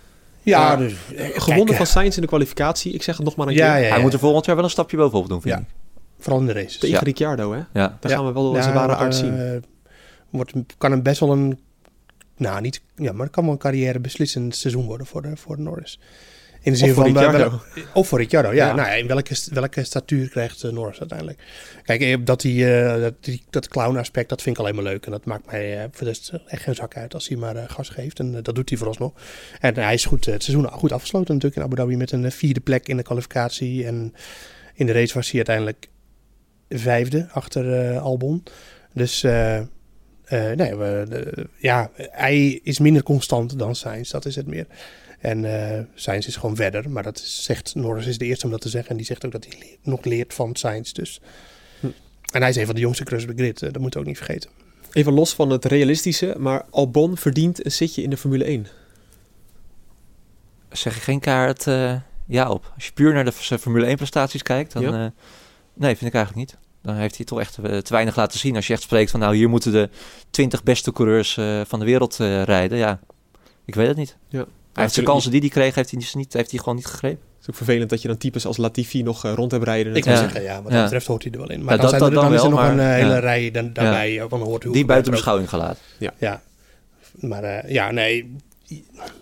[0.42, 2.92] Ja, dus, eh, eh, gewonnen kijk, van Sainz in de kwalificatie.
[2.92, 3.84] Ik zeg het nog maar een Ja, keer.
[3.84, 5.60] ja, Hij moet er volgend jaar wel een stapje bovenop doen, vind Ja.
[5.60, 5.66] ik.
[6.20, 6.78] Vooral in de races.
[6.78, 7.02] Tegen Ja.
[7.02, 7.58] Ricciardo, hè?
[7.58, 7.66] Ja.
[7.72, 8.16] Daar Ja.
[8.16, 9.64] gaan we wel Ja, zijn ware wordt, aard eh, zien.
[10.30, 11.58] Wordt, kan hem best wel een...
[12.36, 12.80] Nou, niet...
[12.96, 16.00] Ja, maar het kan wel een carrière beslissend seizoen worden voor, de, voor Norris.
[16.62, 17.12] In de zin Of voor van...
[17.18, 17.60] Ricciardo.
[17.94, 18.66] Of voor Ricciardo, ja.
[18.66, 18.74] Ja.
[18.74, 21.42] Nou, ja, in welke, welke statuur krijgt eh, Norris uiteindelijk?
[21.84, 24.84] Kijk, eh, dat, die, eh, dat, die, dat clown aspect, dat vind ik alleen maar
[24.84, 25.04] leuk.
[25.06, 26.06] En dat maakt mij eh, voor
[26.46, 28.18] echt geen zak uit als hij maar eh, gas geeft.
[28.18, 29.12] En eh, dat doet hij vooralsnog.
[29.60, 32.24] En hij is goed, eh, het seizoen goed afgesloten natuurlijk in Abu Dhabi met een
[32.24, 33.86] eh, vierde plek in de kwalificatie.
[33.86, 34.14] En
[34.74, 35.88] in de race was hij uiteindelijk
[36.78, 38.42] vijfde achter eh, Albon.
[38.94, 39.66] Dus eh, eh,
[40.56, 44.66] nee, we, de- ja, hij is minder constant dan Sainz, dat is het meer.
[45.18, 48.60] En eh Sainz is gewoon verder, maar dat zegt Norris is de eerste om dat
[48.60, 48.90] te zeggen.
[48.90, 50.92] En die zegt ook dat hij leert- nog leert van Sainz.
[50.92, 51.20] Dus.
[51.80, 51.86] Hm.
[52.32, 54.50] En hij is een van de jongste de grid, dat moeten we ook niet vergeten.
[54.92, 58.66] Even los van het realistische, maar Albon verdient een zitje in de Formule 1.
[60.70, 61.96] Zeg je geen kaart eh,
[62.26, 62.72] ja op.
[62.74, 64.82] Als je puur naar de Formule 1 prestaties kijkt, dan...
[64.82, 65.12] Ja.
[65.80, 66.58] Nee, vind ik eigenlijk niet.
[66.82, 68.56] Dan heeft hij toch echt eh, te weinig laten zien.
[68.56, 69.88] Als je echt spreekt van, nou, hier moeten de
[70.30, 72.78] 20 beste coureurs eh, van de wereld eh, rijden.
[72.78, 73.00] Ja,
[73.64, 74.16] ik weet het niet.
[74.28, 74.44] Ja.
[74.72, 76.86] Hij heeft de kansen die hij kreeg, heeft hij, dus niet, heeft hij gewoon niet
[76.86, 77.18] gegrepen.
[77.32, 79.94] Het is ook vervelend dat je dan types als Latifi nog rond hebt rijden.
[79.94, 80.18] Ik wil Ja.
[80.18, 80.82] zeggen, ja, wat dat Ja.
[80.82, 81.64] betreft hoort hij er wel in.
[81.64, 82.94] Maar Ja, dan, dat- zijn dat er, dan, dan is er wel, nog een maar-
[82.94, 83.18] hele ja.
[83.18, 85.82] rij dan, daarbij van hoort Die buiten beschouwing gelaten.
[86.18, 86.42] Ja,
[87.14, 88.36] maar eh, ja, nee.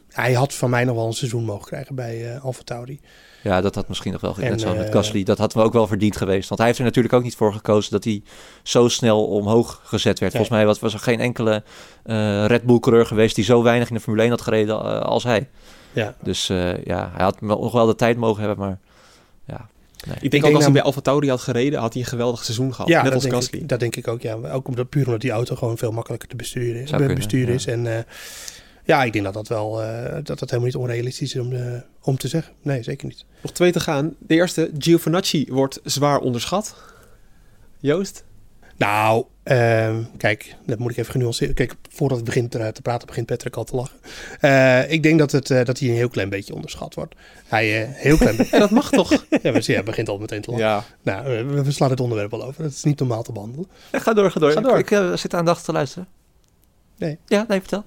[0.08, 3.00] Hij had van mij nog wel een seizoen mogen krijgen bij eh Alfa Tauri.
[3.42, 5.62] Ja, dat had misschien nog wel, En, net zoals met eh, Gasly, dat had me
[5.62, 6.48] ook wel verdiend geweest.
[6.48, 8.22] Want hij heeft er natuurlijk ook niet voor gekozen dat hij
[8.62, 10.32] zo snel omhoog gezet werd.
[10.32, 11.62] Volgens mij was, was er geen enkele
[12.02, 15.00] eh, Red Bull coureur geweest die zo weinig in de Formule 1 had gereden eh,
[15.00, 15.48] als hij.
[15.92, 16.14] Ja.
[16.22, 18.78] Dus eh, ja, hij had wel- nog wel de tijd mogen hebben, maar
[19.44, 19.68] ja.
[20.06, 20.16] Nee.
[20.20, 22.74] Ik denk ook als hij bij Alfa Tauri had gereden, had hij een geweldig seizoen
[22.74, 22.88] gehad.
[22.88, 23.58] Ja, net dat als denk, Gasly.
[23.58, 24.22] ik, dat denk ik ook.
[24.22, 24.34] Ja.
[24.52, 26.88] Ook omdat, puur omdat die auto gewoon veel makkelijker te besturen is.
[26.88, 27.54] Zou kunnen, besturen ja.
[27.54, 27.66] is.
[27.66, 28.02] En eh,
[28.88, 31.80] ja, ik denk dat dat wel eh, dat dat helemaal niet onrealistisch is om, eh,
[32.02, 32.54] om te zeggen.
[32.62, 33.24] Nee, zeker niet.
[33.42, 34.14] Nog twee te gaan.
[34.18, 36.74] De eerste, Giovinazzi wordt zwaar onderschat.
[37.80, 38.24] Joost?
[38.78, 41.54] Nou, ehm, kijk, dat moet ik even genuanceerd.
[41.54, 43.96] Kijk, voordat het begint te, te praten, begint Patrick al te lachen.
[44.40, 47.14] Eh, ik denk dat, het, eh, dat hij een heel klein beetje onderschat wordt.
[47.46, 48.52] Hij eh heel klein beetje.
[48.52, 49.10] En dat mag toch?
[49.42, 50.66] ja, maar hij begint al meteen te lachen.
[50.66, 50.84] Ja.
[51.02, 52.62] Nou, eh, we, we slaan het onderwerp al over.
[52.62, 53.66] Dat is niet normaal te behandelen.
[53.92, 54.52] Ja, ga door, ga door.
[54.52, 54.78] Ga door.
[54.78, 56.08] Ik, eh, zit aandachtig te luisteren.
[56.96, 57.18] Nee.
[57.26, 57.84] Ja, nee, vertel.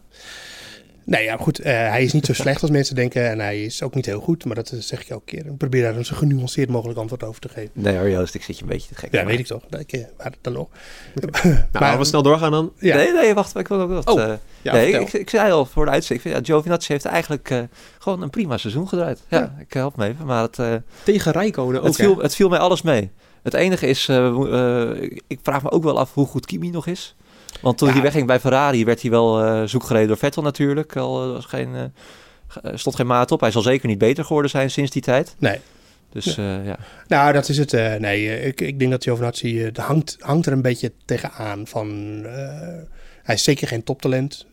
[1.03, 1.59] Nee, ja, goed.
[1.59, 3.29] eh, hij is niet zo slecht als mensen denken.
[3.29, 4.45] En hij is ook niet heel goed.
[4.45, 5.45] Maar dat eh, zeg ik elke keer.
[5.45, 7.69] Ik probeer daar een zo genuanceerd mogelijk antwoord over te geven.
[7.73, 9.11] Nee hoor, Joost, ik zit je een beetje te gek.
[9.11, 9.63] Ja, weet ik toch.
[9.69, 10.67] Dat ik, eh, maar dan nog.
[11.43, 12.71] Nou, laten we snel doorgaan dan.
[12.79, 12.95] Ja.
[12.95, 13.55] Nee, nee, wacht.
[13.57, 14.07] Ik wil ook wat.
[14.09, 16.35] Oh, eh, ja, nee, ik, ik zei al voor de uitzending.
[16.35, 17.59] Ja, Giovinazzi heeft eigenlijk eh,
[17.99, 19.19] gewoon een prima seizoen gedraaid.
[19.27, 20.25] Ja, ik help me even.
[20.25, 20.73] Maar het, eh,
[21.03, 23.11] Tegen Rijkonen ook, het, viel, het viel mij alles mee.
[23.43, 26.87] Het enige is, eh, eh, ik vraag me ook wel af hoe goed Kimi nog
[26.87, 27.15] is.
[27.61, 27.93] Want toen Ja.
[27.93, 30.95] hij wegging bij Ferrari werd hij wel eh zoekgereden door Vettel natuurlijk.
[30.95, 33.39] Al eh, was geen, eh, stond geen maat op.
[33.41, 35.35] Hij zal zeker niet beter geworden zijn sinds die tijd.
[35.39, 35.59] Nee.
[36.09, 36.77] Dus eh, ja.
[37.07, 37.71] Nou, dat is het.
[37.99, 41.67] nee, ik, ik denk dat Giovinazzi de hangt, hangt er een beetje tegenaan.
[41.67, 42.19] Van,
[43.23, 44.45] hij is zeker geen toptalent.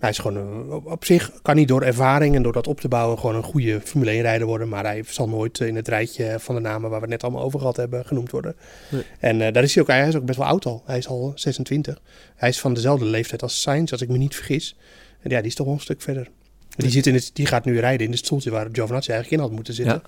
[0.00, 2.66] Eh, hij is gewoon eh, op, op zich kan hij door ervaring en door dat
[2.66, 4.68] op te bouwen gewoon een goede Formule 1 rijder worden.
[4.68, 7.42] Maar hij zal nooit in het rijtje van de namen waar we het net allemaal
[7.42, 8.56] over gehad hebben genoemd worden.
[8.88, 9.02] Nee.
[9.18, 9.88] En eh, daar is hij ook.
[9.88, 10.82] Hij is ook best wel oud al.
[10.86, 12.00] Hij is al 26.
[12.36, 14.76] Hij is van dezelfde leeftijd als Sainz, als ik me niet vergis.
[15.22, 16.28] En ja, die is toch wel een stuk verder.
[16.76, 19.48] Die, zit in het, die gaat nu rijden in het stoeltje waar Giovinazzi eigenlijk in
[19.48, 20.02] had moeten zitten.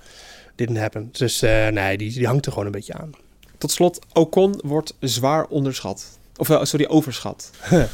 [0.55, 1.09] Didn't happen.
[1.13, 3.11] Dus eh, nee, die, die hangt er gewoon een beetje aan.
[3.59, 6.19] Tot slot, Ocon wordt zwaar onderschat.
[6.37, 7.51] Of eh, sorry, overschat.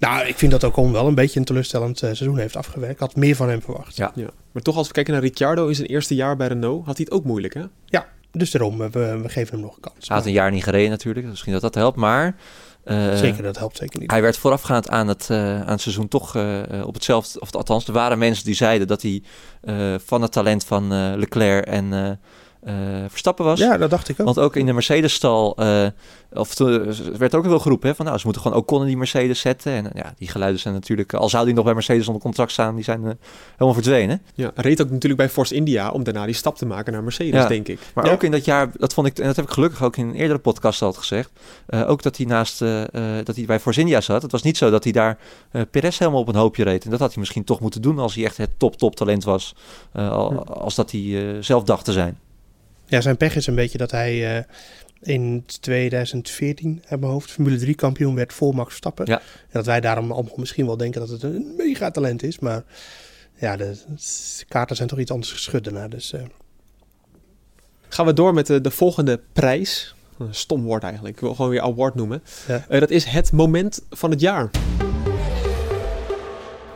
[0.00, 2.94] Nou, ik vind dat Ocon wel een beetje een teleurstellend eh, seizoen heeft afgewerkt.
[2.94, 3.96] Ik had meer van hem verwacht.
[3.96, 4.12] Ja.
[4.14, 4.28] Ja.
[4.52, 7.06] Maar toch, als we kijken naar Ricciardo in zijn eerste jaar bij Renault, had hij
[7.08, 7.62] het ook moeilijk, hè?
[7.84, 10.08] Ja, dus daarom, eh, we, we geven hem nog een kans.
[10.08, 11.20] Hij had een jaar niet gereden natuurlijk.
[11.20, 11.96] dus Misschien dat dat helpt.
[11.96, 12.36] Maar
[12.84, 14.10] eh, Zeker, dat helpt zeker niet.
[14.10, 16.36] Hij werd voorafgaand aan het, eh, aan het seizoen toch
[16.84, 17.40] op hetzelfde...
[17.40, 19.22] Of althans, er waren mensen die zeiden dat hij
[19.60, 22.20] eh, van het talent van eh, Leclerc en
[22.62, 23.58] eh, eh, Verstappen was.
[23.58, 24.26] Ja, dat dacht ik ook.
[24.26, 25.56] Want ook in de Mercedes-stal...
[25.56, 25.86] eh,
[26.32, 28.04] of er werd ook wel geroepen hè, van...
[28.06, 29.72] Nou, ze moeten gewoon Ocon in die Mercedes zetten.
[29.72, 31.14] En eh, ja, die geluiden zijn natuurlijk...
[31.14, 32.74] Al zou die nog bij Mercedes onder contract staan...
[32.74, 33.10] Die zijn eh,
[33.52, 34.22] helemaal verdwenen.
[34.34, 37.40] Ja, reed ook natuurlijk bij Force India om daarna die stap te maken naar Mercedes,
[37.42, 37.48] Ja.
[37.48, 37.78] denk ik.
[37.94, 38.12] Maar Ja.
[38.12, 40.14] ook in dat jaar, dat vond ik, en dat heb ik gelukkig ook in een
[40.14, 41.30] eerdere podcast al gezegd,
[41.66, 42.82] eh, ook dat hij naast, eh,
[43.18, 44.22] eh, dat hij bij Force India zat.
[44.22, 45.18] Het was niet zo dat hij daar
[45.50, 46.84] eh Perez helemaal op een hoopje reed.
[46.84, 49.24] En dat had hij misschien toch moeten doen als hij echt het top, top talent
[49.24, 49.54] was.
[49.92, 52.18] eh, al- als dat hij eh, zelf dacht te zijn.
[52.90, 54.44] Ja, zijn pech is een beetje dat hij eh,
[55.00, 59.06] in 2014 uit mijn hoofd Formule 3 kampioen werd voor Max Verstappen.
[59.06, 59.18] Ja.
[59.18, 62.38] En dat wij daarom allemaal misschien wel denken dat het een mega talent is.
[62.38, 62.62] Maar
[63.34, 63.76] ja, de
[64.48, 65.88] kaarten zijn toch iets anders geschud daarna.
[65.88, 66.22] Dus eh,
[67.88, 69.94] Gaan we door met de, de volgende prijs.
[70.18, 71.14] Een stom woord eigenlijk.
[71.14, 72.22] Ik wil gewoon weer award noemen.
[72.48, 72.64] Ja.
[72.68, 74.50] Eh, dat is het moment van het jaar.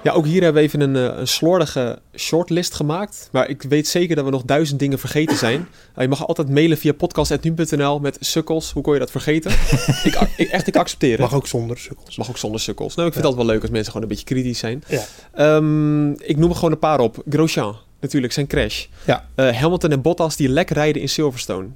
[0.05, 3.28] Ja, ook hier hebben we even een, eh, een slordige shortlist gemaakt.
[3.32, 5.68] Maar ik weet zeker dat we nog duizend dingen vergeten zijn.
[5.98, 8.72] Je mag altijd mailen via podcast.nu.nl met sukkels.
[8.72, 9.50] Hoe kon je dat vergeten?
[10.09, 11.20] ik, ik, echt, ik accepteer het.
[11.20, 12.16] Mag ook zonder sukkels.
[12.16, 12.94] Mag ook zonder sukkels.
[12.94, 13.30] Nou, ik vind Ja.
[13.30, 14.84] het altijd wel leuk als mensen gewoon een beetje kritisch zijn.
[14.88, 15.02] Ja.
[15.32, 17.22] Ehm, ik noem er gewoon een paar op.
[17.28, 18.86] Grosjean, natuurlijk, zijn crash.
[19.05, 19.28] Ja.
[19.34, 21.66] Eh, Hamilton en Bottas die lek rijden in Silverstone.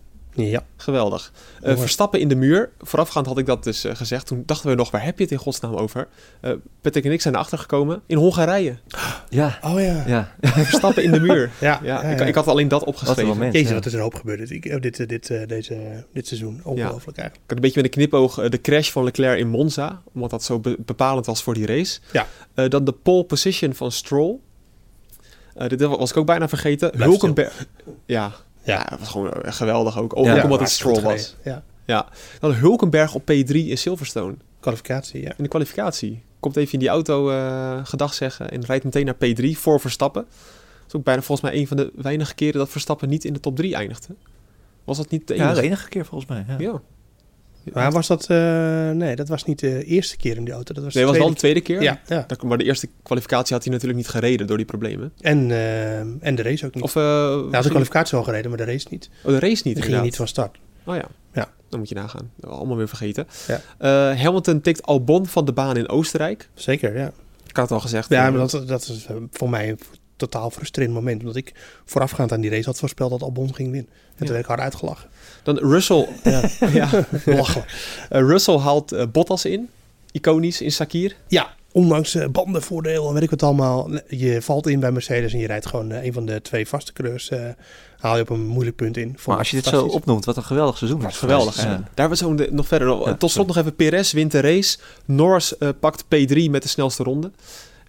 [0.46, 0.62] Ja.
[0.76, 1.32] Geweldig.
[1.62, 1.76] Eh.
[1.78, 2.70] Verstappen in de muur.
[2.80, 4.26] Voorafgaand had ik dat dus eh, gezegd.
[4.26, 6.08] Toen dachten we nog, waar heb je het in godsnaam over?
[6.40, 8.02] Eh Patrick en ik zijn erachter gekomen.
[8.06, 8.76] In Hongarije.
[9.28, 9.58] Ja.
[9.64, 10.04] Oh ja.
[10.06, 10.34] Ja.
[10.64, 11.50] Verstappen in de muur.
[11.60, 12.24] Ja, Ja, ja, ik, ja.
[12.24, 13.26] ik had alleen dat Wat opgeschreven.
[13.26, 13.52] moment.
[13.52, 13.74] Jezus, ja.
[13.74, 16.60] wat is er een hoop gebeurd dit, eh, dit, dit, deze, dit seizoen.
[16.64, 17.34] Ongelooflijk eigenlijk.
[17.34, 20.02] Ik had een beetje met een knipoog de crash van Leclerc in Monza.
[20.14, 22.00] Omdat dat zo be- bepalend was voor die race.
[22.12, 22.26] Ja.
[22.54, 24.36] Eh, dan de pole position van Stroll.
[25.54, 26.90] Eh, dit was ik ook bijna vergeten.
[26.96, 27.66] Hulkenberg.
[28.06, 28.32] Ja.
[28.72, 28.78] Ja.
[28.78, 30.16] Ja, dat was gewoon geweldig ook.
[30.16, 31.36] Ook Ja, omdat het Stroll was.
[31.44, 31.62] Ja.
[31.84, 32.06] Ja.
[32.40, 34.34] Dan Hulkenberg op P3 in Silverstone.
[34.60, 35.28] Kwalificatie, ja.
[35.36, 36.22] In de kwalificatie.
[36.40, 40.22] Komt even in die auto eh gedag zeggen en rijdt meteen naar P3 voor Verstappen.
[40.22, 43.32] Dat is ook bijna volgens mij een van de weinige keren dat Verstappen niet in
[43.32, 44.14] de top 3 eindigde.
[44.84, 45.60] Was dat niet de Ja, enige?
[45.60, 46.44] de enige keer volgens mij.
[46.48, 46.56] Ja.
[46.58, 46.80] Ja.
[47.72, 48.26] Maar was dat...
[48.30, 50.74] eh, nee, dat was niet de eerste keer in die auto.
[50.74, 51.82] Dat was Nee, de was wel de tweede keer.
[51.82, 52.24] Ja, ja.
[52.26, 55.12] Dat- Maar de eerste kwalificatie had hij natuurlijk niet gereden door die problemen.
[55.20, 56.84] En, eh, en de race ook niet.
[56.84, 57.02] Of uh,
[57.52, 59.10] had de kwalificatie al gereden, maar de race niet.
[59.22, 59.62] Oh, de race niet.
[59.62, 60.04] Ging inderdaad.
[60.04, 60.58] niet van start.
[60.84, 61.04] Oh ja.
[61.32, 61.48] Ja.
[61.68, 62.30] Dan moet je nagaan.
[62.36, 63.26] Dat allemaal weer vergeten.
[63.78, 64.14] Ja.
[64.14, 66.48] Hamilton tikt Albon van de baan in Oostenrijk.
[66.54, 67.12] Zeker, ja.
[67.46, 68.08] Ik had het al gezegd.
[68.08, 69.78] Ja, maar dat, dat is voor mij een
[70.16, 71.20] totaal frustrerend moment.
[71.20, 71.52] Omdat ik
[71.84, 73.90] voorafgaand aan die race had voorspeld dat Albon ging winnen.
[74.10, 75.08] En toen werd ik hard uitgelachen.
[75.54, 76.08] Dan Russell.
[76.24, 76.42] Ja,
[76.72, 76.88] ja.
[77.24, 77.74] belachelijk.
[78.10, 79.68] Eh, Russell haalt eh, Bottas in.
[80.12, 81.16] Iconisch in Sakir.
[81.28, 83.90] Ja, ondanks eh, bandenvoordeel en weet ik wat allemaal.
[84.08, 87.28] Je valt in bij Mercedes en je rijdt gewoon een van de twee vaste coureurs.
[87.28, 87.40] eh,
[87.98, 89.08] haal je op een moeilijk punt in.
[89.08, 91.16] Vond Maar als je dit zo opnoemt, wat een geweldig seizoen is.
[91.16, 91.54] Geweldig.
[91.54, 91.78] geweest.
[91.78, 92.88] Daar hebben we zo de- nog verder.
[92.88, 94.78] Ja, Tot slot nog even Perez wint de race.
[95.04, 97.30] Norris eh, pakt P3 met de snelste ronde.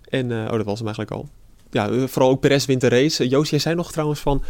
[0.10, 1.30] En, eh, oh, dat was hem eigenlijk al.
[1.72, 3.28] Ja, vooral ook Perez wint de race.
[3.28, 4.44] Joost, jij zei nog trouwens van...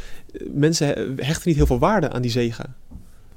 [0.52, 2.76] mensen he- hechten niet heel veel waarde aan die zegen.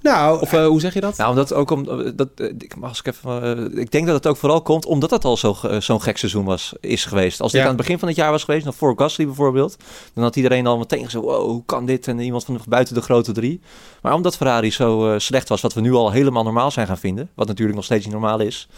[0.03, 1.16] Nou, Of eh, hoe zeg je dat?
[1.16, 1.84] Nou, omdat ook om
[2.16, 3.42] dat eh, ik mag eens even.
[3.74, 6.44] eh, ik denk dat het ook vooral komt omdat het al zo, zo'n gek seizoen
[6.44, 7.40] was, is geweest.
[7.40, 7.66] Als dit Ja.
[7.66, 9.76] aan het begin van het jaar was geweest, nog voor Gasly bijvoorbeeld,
[10.14, 12.09] dan had iedereen al meteen gezegd: wow, hoe kan dit?
[12.09, 13.61] En iemand van buiten de grote drie.
[14.03, 16.98] Maar omdat Ferrari zo eh, slecht was, wat we nu al helemaal normaal zijn gaan
[16.98, 18.68] vinden, wat natuurlijk nog steeds niet normaal is,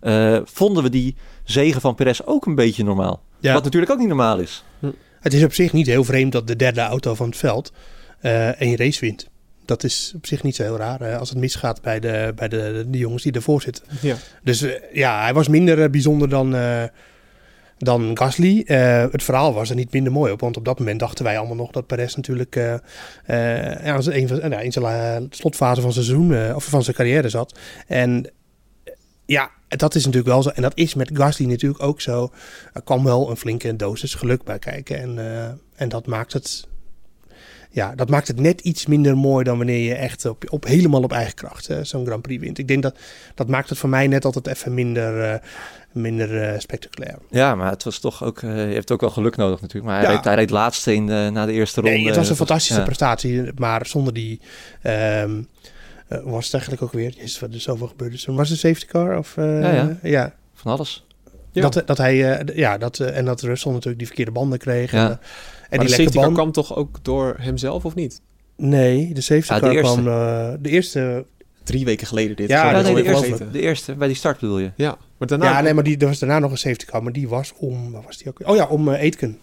[0.00, 3.22] eh, vonden we die zegen van Perez ook een beetje normaal.
[3.38, 3.52] Ja.
[3.54, 4.64] Wat natuurlijk ook niet normaal is.
[5.20, 7.72] Het is op zich niet heel vreemd dat de derde auto van het veld
[8.20, 9.28] eh een race wint.
[9.64, 12.84] Dat is op zich niet zo heel raar als het misgaat bij, de, bij de,
[12.88, 13.84] de jongens die ervoor zitten.
[14.00, 14.16] Ja.
[14.42, 16.82] Dus eh, ja, hij was minder eh, bijzonder dan, eh,
[17.78, 18.62] dan Gasly.
[18.66, 20.40] Het verhaal was er niet minder mooi op.
[20.40, 22.80] Want op dat moment dachten wij allemaal nog dat Perez natuurlijk ja,
[24.04, 27.58] een van, nou, in zijn slotfase van zijn seizoen of van zijn carrière zat.
[27.86, 28.30] En
[29.26, 30.48] ja, dat is natuurlijk wel zo.
[30.48, 32.32] En dat is met Gasly natuurlijk ook zo.
[32.72, 35.00] Er kwam wel een flinke dosis geluk bij kijken.
[35.00, 35.18] En,
[35.74, 36.66] en dat maakt het.
[37.74, 41.02] Ja, dat maakt het net iets minder mooi dan wanneer je echt op, op helemaal
[41.02, 42.58] op eigen kracht eh, zo'n Grand Prix wint.
[42.58, 42.98] Ik denk dat
[43.34, 45.38] dat maakt het voor mij net altijd even minder, eh,
[45.92, 47.18] minder eh, spectaculair.
[47.30, 48.40] Ja, maar het was toch ook.
[48.40, 49.92] je hebt ook wel geluk nodig natuurlijk.
[49.92, 50.14] Maar hij, Ja.
[50.16, 51.96] reed, hij reed laatste in de, na de eerste ronde.
[51.96, 52.84] Nee, het was een fantastische ja.
[52.84, 54.40] prestatie, maar zonder die.
[54.82, 55.42] ehm,
[56.08, 57.10] eh, was het eigenlijk ook weer?
[57.16, 58.16] Jezus, wat er zoveel gebeurde.
[58.26, 59.18] Was het een safety car?
[59.18, 59.96] Of, Ja, ja.
[60.02, 60.34] ja.
[60.54, 61.06] Van alles.
[61.54, 61.68] Ja.
[61.68, 64.90] Dat, dat hij, eh, ja, dat, eh, en dat Russell natuurlijk die verkeerde banden kreeg.
[64.92, 64.98] Ja.
[64.98, 65.18] En, en maar
[65.70, 66.34] die de lekke safety band.
[66.34, 68.20] kwam toch ook door hemzelf of niet?
[68.56, 70.00] Nee, de safety Ja, de car eerste.
[70.02, 70.06] kwam.
[70.08, 71.24] eh, de eerste.
[71.64, 72.48] Drie weken geleden dit.
[72.48, 74.70] Ja, dat nee, de, eerste, de eerste, bij die start bedoel je.
[74.76, 75.44] Ja, maar daarna...
[75.44, 77.92] ja, nee, maar die, er was daarna nog een safety car, maar die was om.
[77.92, 78.40] Waar was die ook?
[78.48, 79.38] Oh ja, om eh Aitken.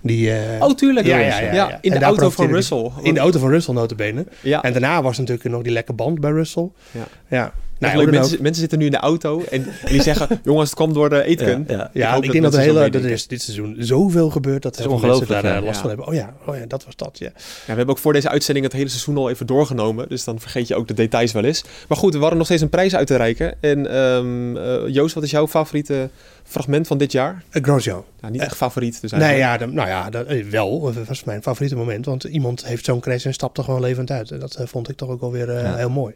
[0.00, 1.06] Die, eh, Oh, tuurlijk.
[1.06, 1.78] Ja, Ja, ja, ja, ja, ja.
[1.80, 2.90] in En de auto van Russell.
[3.02, 4.26] in de auto van Russell notabene.
[4.40, 4.62] Ja.
[4.62, 6.70] En daarna was natuurlijk nog die lekke band bij Russell.
[6.90, 7.06] Ja.
[7.28, 7.52] ja.
[7.82, 8.10] Nou, ook.
[8.10, 10.40] mensen, mensen zitten nu in de auto en, en die zeggen...
[10.44, 11.64] jongens, het kwam door de Aitken.
[11.68, 11.90] Ja, ja.
[11.92, 14.72] Ja, hoop ik, denk dat, er zo hele, dat is dit seizoen zoveel gebeurd dat
[14.72, 15.66] is mensen ongelooflijk, daar eh, ja.
[15.66, 16.06] last van hebben.
[16.06, 17.18] Oh ja, oh ja, dat was dat.
[17.18, 17.26] Ja.
[17.26, 20.08] Ja, we hebben ook voor deze uitzending het hele seizoen al even doorgenomen.
[20.08, 21.64] Dus dan vergeet je ook de details wel eens.
[21.88, 23.54] Maar goed, we hadden nog steeds een prijs uit te reiken.
[23.60, 26.10] En ehm, eh, wat is jouw favoriete
[26.44, 27.42] fragment van dit jaar?
[27.52, 28.04] Uh, Grosjean.
[28.20, 29.00] Ja, niet echt favoriet.
[29.00, 30.80] Dus Nee, ja, de- nou ja, dat, eh, wel.
[30.92, 32.04] Dat was mijn favoriete moment.
[32.06, 34.30] Want iemand heeft zo'n crash en stapt er gewoon levend uit.
[34.30, 35.76] En dat eh, vond ik toch ook wel weer eh, Ja.
[35.76, 36.14] heel mooi.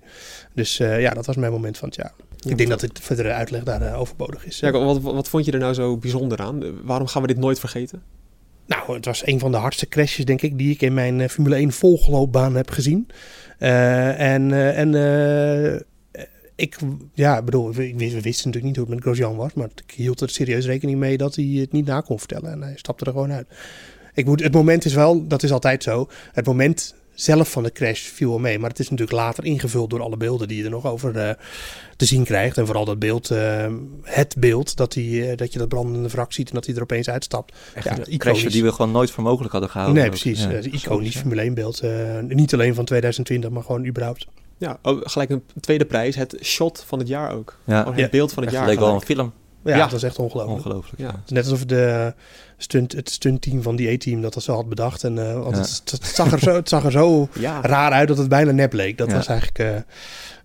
[0.55, 2.13] Dus eh, ja, dat was mijn moment van het jaar.
[2.49, 4.61] ik denk dat het verdere uitleg daar eh, overbodig is.
[4.61, 6.63] Ja, wat, wat, vond je er nou zo bijzonder aan?
[6.85, 8.03] Waarom gaan we dit nooit vergeten?
[8.67, 11.29] Nou, het was een van de hardste crashes, denk ik, die ik in mijn eh,
[11.29, 13.09] Formule 1 volgeloopbaan heb gezien.
[13.59, 14.95] Eh, en eh, en
[15.75, 15.81] eh,
[16.57, 16.77] ik,
[17.15, 20.21] ja, bedoel, we, we wisten natuurlijk niet hoe het met Grosjean was, maar ik hield
[20.21, 22.53] er serieus rekening mee dat hij het niet na kon vertellen.
[22.53, 23.47] En hij stapte er gewoon uit.
[24.15, 27.73] Ik moet, het moment is wel, dat is altijd zo, het moment zelf van de
[27.73, 28.59] crash viel wel mee.
[28.59, 31.31] Maar het is natuurlijk later ingevuld door alle beelden die je er nog over eh,
[31.97, 32.59] te zien krijgt.
[32.59, 36.33] En vooral dat beeld, eh, het beeld, dat, die, eh, dat je dat brandende wrak
[36.33, 37.55] ziet en dat hij er opeens uitstapt.
[37.75, 40.01] Echt een crash die we gewoon nooit voor mogelijk hadden gehouden.
[40.01, 40.43] Nee, precies.
[40.43, 41.17] Ja, iconisch.
[41.17, 41.83] Formule 1 beeld.
[42.29, 44.27] niet alleen van 2020, maar gewoon überhaupt.
[44.59, 46.17] Ja, oh, gelijk een tweede prijs.
[46.17, 47.59] Het shot van het jaar ook.
[47.65, 47.87] Ja.
[47.87, 48.09] Het Ja.
[48.09, 48.71] beeld van het Echt, jaar.
[48.71, 49.33] leek wel een film.
[49.65, 49.83] Ja, Ja.
[49.87, 50.57] dat is echt ongelooflijk.
[50.59, 50.99] Ongelooflijk.
[51.01, 51.07] Ja.
[51.07, 51.13] Ja.
[51.13, 52.15] Het is net alsof de
[52.57, 55.05] stunt, het stuntteam van die A-team dat dat zo had bedacht.
[55.05, 55.63] En, eh, want Ja.
[55.63, 57.61] het, het zag er zo, het zag er zo Ja.
[57.63, 58.99] raar uit dat het bijna nep leek.
[58.99, 59.15] Dat Ja.
[59.17, 59.59] was eigenlijk...
[59.59, 59.75] eh,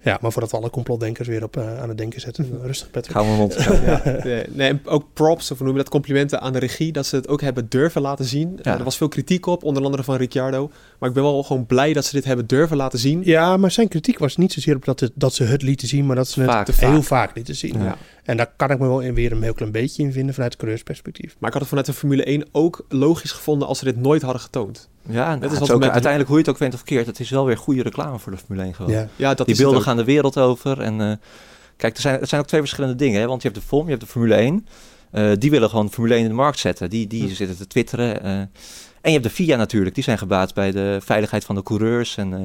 [0.03, 2.59] ja, maar voordat we alle complotdenkers weer op aan het denken zetten.
[2.64, 3.16] Rustig, Patrick.
[3.16, 3.53] Mijn mond.
[3.86, 4.01] Ja,
[4.49, 7.28] nee, ook props, of hoe noem je dat, complimenten aan de regie, dat ze het
[7.28, 8.59] ook hebben durven laten zien.
[8.62, 8.78] Ja.
[8.78, 10.72] er was veel kritiek op, onder andere van Ricciardo.
[10.99, 13.22] Maar ik ben wel gewoon blij dat ze dit hebben durven laten zien.
[13.24, 16.05] Ja, maar zijn kritiek was niet zozeer op dat, het, dat ze het lieten zien,
[16.05, 16.68] maar dat ze het Vaak.
[16.68, 17.03] heel vaak.
[17.03, 17.84] vaak lieten zien.
[17.84, 17.97] Ja.
[18.24, 20.51] En daar kan ik me wel in weer een heel klein beetje in vinden vanuit
[20.51, 21.36] het coureursperspectief.
[21.39, 24.22] Maar ik had het vanuit de Formule 1 ook logisch gevonden als ze dit nooit
[24.22, 24.89] hadden getoond.
[25.10, 26.80] Ja, nou, is het is wat ook, met- uiteindelijk hoe je het ook went of
[26.80, 28.91] verkeerd, het is wel weer goede reclame voor de Formule 1 gewoon.
[28.91, 29.08] Ja.
[29.16, 30.82] Ja, dat Die is beelden gaan de wereld over.
[30.82, 31.12] En eh,
[31.78, 33.20] kijk, er zijn, het zijn ook twee verschillende dingen.
[33.22, 33.28] Hè?
[33.28, 34.68] Want je hebt de FOM, je hebt de Formule 1.
[35.12, 36.89] Eh, die willen gewoon Formule 1 in de markt zetten.
[36.89, 37.34] Die, die Hm.
[37.34, 38.24] zitten te twitteren.
[38.24, 38.32] eh.
[39.02, 39.95] en je hebt de FIA natuurlijk.
[39.95, 42.18] Die zijn gebaat bij de veiligheid van de coureurs.
[42.18, 42.39] En, eh,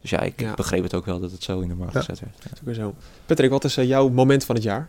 [0.00, 0.54] dus ja ik, Ja.
[0.54, 1.98] begreep het ook wel dat het zo in de markt Ja.
[2.00, 2.32] gezet werd.
[2.36, 2.42] Ja.
[2.42, 2.94] Dat is ook weer zo.
[3.26, 4.88] Patrick, wat is jouw moment van het jaar?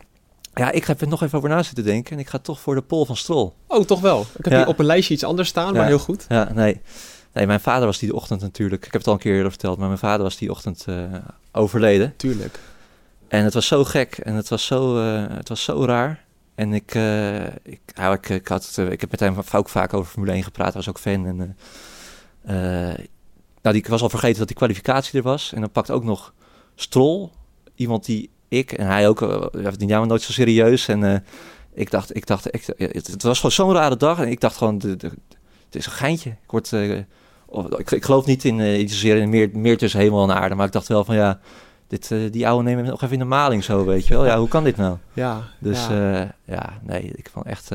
[0.54, 2.12] Ja, ik heb er nog even over na zitten denken.
[2.12, 3.50] En ik ga toch voor de pol van Stroll.
[3.66, 4.20] Oh, toch wel.
[4.20, 4.58] Ik heb Ja.
[4.58, 5.88] hier op een lijstje iets anders staan, maar Ja.
[5.88, 6.24] heel goed.
[6.28, 6.80] Ja, nee.
[7.32, 8.84] Nee, mijn vader was die ochtend natuurlijk...
[8.86, 11.04] Ik heb het al een keer eerder verteld, maar mijn vader was die ochtend eh,
[11.52, 12.16] overleden.
[12.16, 12.58] Tuurlijk.
[13.28, 16.24] En het was zo gek en het was zo, eh, het was zo raar.
[16.54, 20.10] En ik, eh, ik, nou, ik, ik, had, ik heb met hem ook vaak over
[20.12, 20.72] Formule 1 gepraat.
[20.72, 21.26] Hij was ook fan.
[21.26, 21.56] En,
[23.62, 25.52] nou, die, ik was al vergeten dat die kwalificatie er was.
[25.52, 26.32] En dan pakt ook nog
[26.74, 27.28] Stroll.
[27.74, 29.22] Iemand die ik en hij ook...
[29.22, 30.88] eh, die namen nooit zo serieus.
[30.88, 31.18] En eh,
[31.74, 34.18] ik dacht, ik dacht ik, het, het was gewoon zo'n rare dag.
[34.18, 35.06] En ik dacht gewoon, de, de,
[35.66, 36.30] het is een geintje.
[36.30, 36.96] Ik, word, eh,
[37.76, 40.54] ik, ik geloof niet in iets zozeer in meer, meer tussen hemel en aarde.
[40.54, 41.40] Maar ik dacht wel van ja...
[41.88, 44.26] Dit, die oude nemen nog even in de maling zo, weet je wel.
[44.26, 44.96] Ja, hoe kan dit nou?
[45.12, 45.48] Ja.
[45.58, 46.34] Dus ja.
[46.44, 47.70] ja, nee, ik vond echt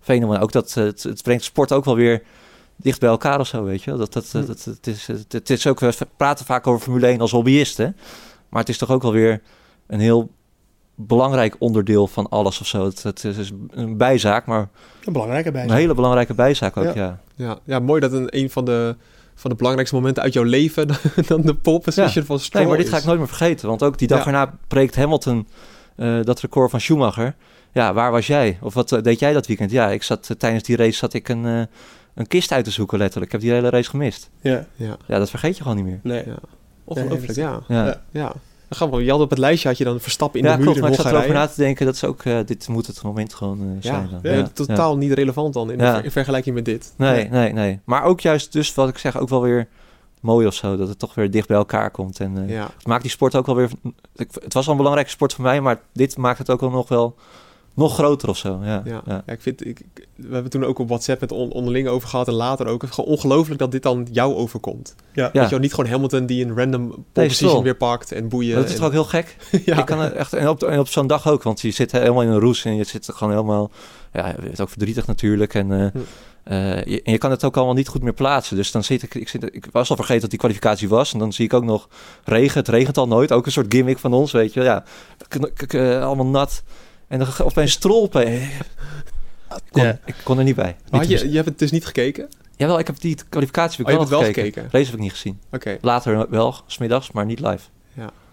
[0.00, 0.42] fenomenaal.
[0.42, 2.22] Ook dat het, het brengt sport ook wel weer
[2.76, 3.98] dicht bij elkaar of zo, weet je wel.
[3.98, 4.46] Dat, dat, Hm.
[4.46, 7.96] dat, het, is, het, het is ook, we praten vaak over Formule 1 als hobbyisten.
[8.48, 9.42] Maar het is toch ook wel weer
[9.88, 10.30] een heel
[10.94, 12.84] belangrijk onderdeel van alles of zo.
[12.84, 14.68] Het, het is een bijzaak, maar
[15.04, 15.76] Een belangrijke een bijzak.
[15.76, 16.92] hele belangrijke bijzaak ook, Ja.
[16.94, 17.20] ja.
[17.34, 18.96] Ja, ja, mooi dat een, een van de,
[19.34, 20.88] van de belangrijkste momenten uit jouw leven
[21.28, 23.68] dan de pole position van Stroll Nee, maar dit ga ik nooit meer vergeten.
[23.68, 24.26] Want ook die dag Ja.
[24.26, 25.48] erna breekt Hamilton
[25.96, 27.34] eh, dat record van Schumacher.
[27.72, 28.58] Ja, waar was jij?
[28.62, 29.70] Of wat eh, deed jij dat weekend?
[29.70, 31.44] Ja, ik zat eh, tijdens die race zat ik een,
[32.14, 33.32] een kist uit te zoeken letterlijk.
[33.32, 34.30] Ik heb die hele race gemist.
[34.40, 36.00] Ja, Ja, Ja, dat vergeet je gewoon niet meer.
[36.02, 36.22] nee.
[36.26, 36.36] ja.
[36.84, 37.60] Ongelooflijk, ja.
[38.10, 38.32] Ja,
[38.70, 38.76] Ja.
[38.78, 38.78] ja.
[38.78, 40.56] Dan gaan we, je had op het lijstje had je dan Verstappen in ja de
[40.56, 40.78] muur klopt.
[40.78, 41.86] in Maar ik zat erover na te denken.
[41.86, 44.20] Dat is ook, eh, dit moet het moment gewoon eh, Ja, zijn.
[44.22, 44.32] dan.
[44.36, 45.94] ja, totaal niet relevant dan in, Ja.
[45.94, 46.92] ver- in vergelijking met dit.
[46.96, 47.80] Nee, nee, nee.
[47.84, 49.68] Maar ook juist dus, wat ik zeg, ook wel weer
[50.20, 50.76] mooi of zo.
[50.76, 52.20] Dat het toch weer dicht bij elkaar komt.
[52.20, 52.70] En eh, Ja.
[52.76, 53.70] het maakt die sport ook wel weer...
[54.16, 56.70] ik- Het was al een belangrijke sport voor mij, maar dit maakt het ook wel
[56.70, 57.14] nog wel
[57.78, 58.58] nog groter of zo.
[58.62, 59.02] Ja, Ja.
[59.06, 59.22] ja.
[59.26, 59.80] Ja, ik vind, ik,
[60.16, 62.80] we hebben toen ook op WhatsApp het on- onderling over gehad en later ook.
[62.80, 64.94] Het is gewoon ongelooflijk dat dit dan jou overkomt.
[65.12, 65.30] Ja.
[65.32, 65.46] Ja.
[65.50, 68.54] je niet gewoon Hamilton die een random position weer pakt en boeien.
[68.56, 69.36] Dat is en- toch ook heel gek?
[69.64, 69.78] ja.
[69.78, 72.22] Ik kan er echt, en op, en op zo'n dag ook, want je zit helemaal
[72.22, 73.70] in een roes en je zit gewoon helemaal,
[74.12, 75.54] ja, je bent ook verdrietig natuurlijk.
[75.54, 75.98] En, eh, Hm.
[76.44, 78.56] eh, je, en je kan het ook allemaal niet goed meer plaatsen.
[78.56, 81.12] Dus dan zit ik, ik, zit, ik was al vergeten dat die kwalificatie was.
[81.12, 81.88] En dan zie ik ook nog
[82.24, 82.58] regen.
[82.58, 83.32] Het regent al nooit.
[83.32, 84.68] Ook een soort gimmick van ons, weet je wel.
[84.68, 84.84] Ja,
[85.28, 86.62] k- k- k- eh, allemaal nat.
[87.08, 88.32] En dan opeens strolpen.
[88.32, 88.50] Ik
[89.70, 89.98] kon, Ja.
[90.04, 90.76] ik kon er niet bij.
[90.90, 92.28] Niet had je, je hebt het dus niet gekeken?
[92.56, 94.52] Jawel, ik heb die kwalificatie heb Oh, wel, hebt het wel gekeken.
[94.52, 94.70] gekeken?
[94.72, 95.40] Race heb ik niet gezien.
[95.52, 97.68] Oké, Later wel, smiddags, maar niet live.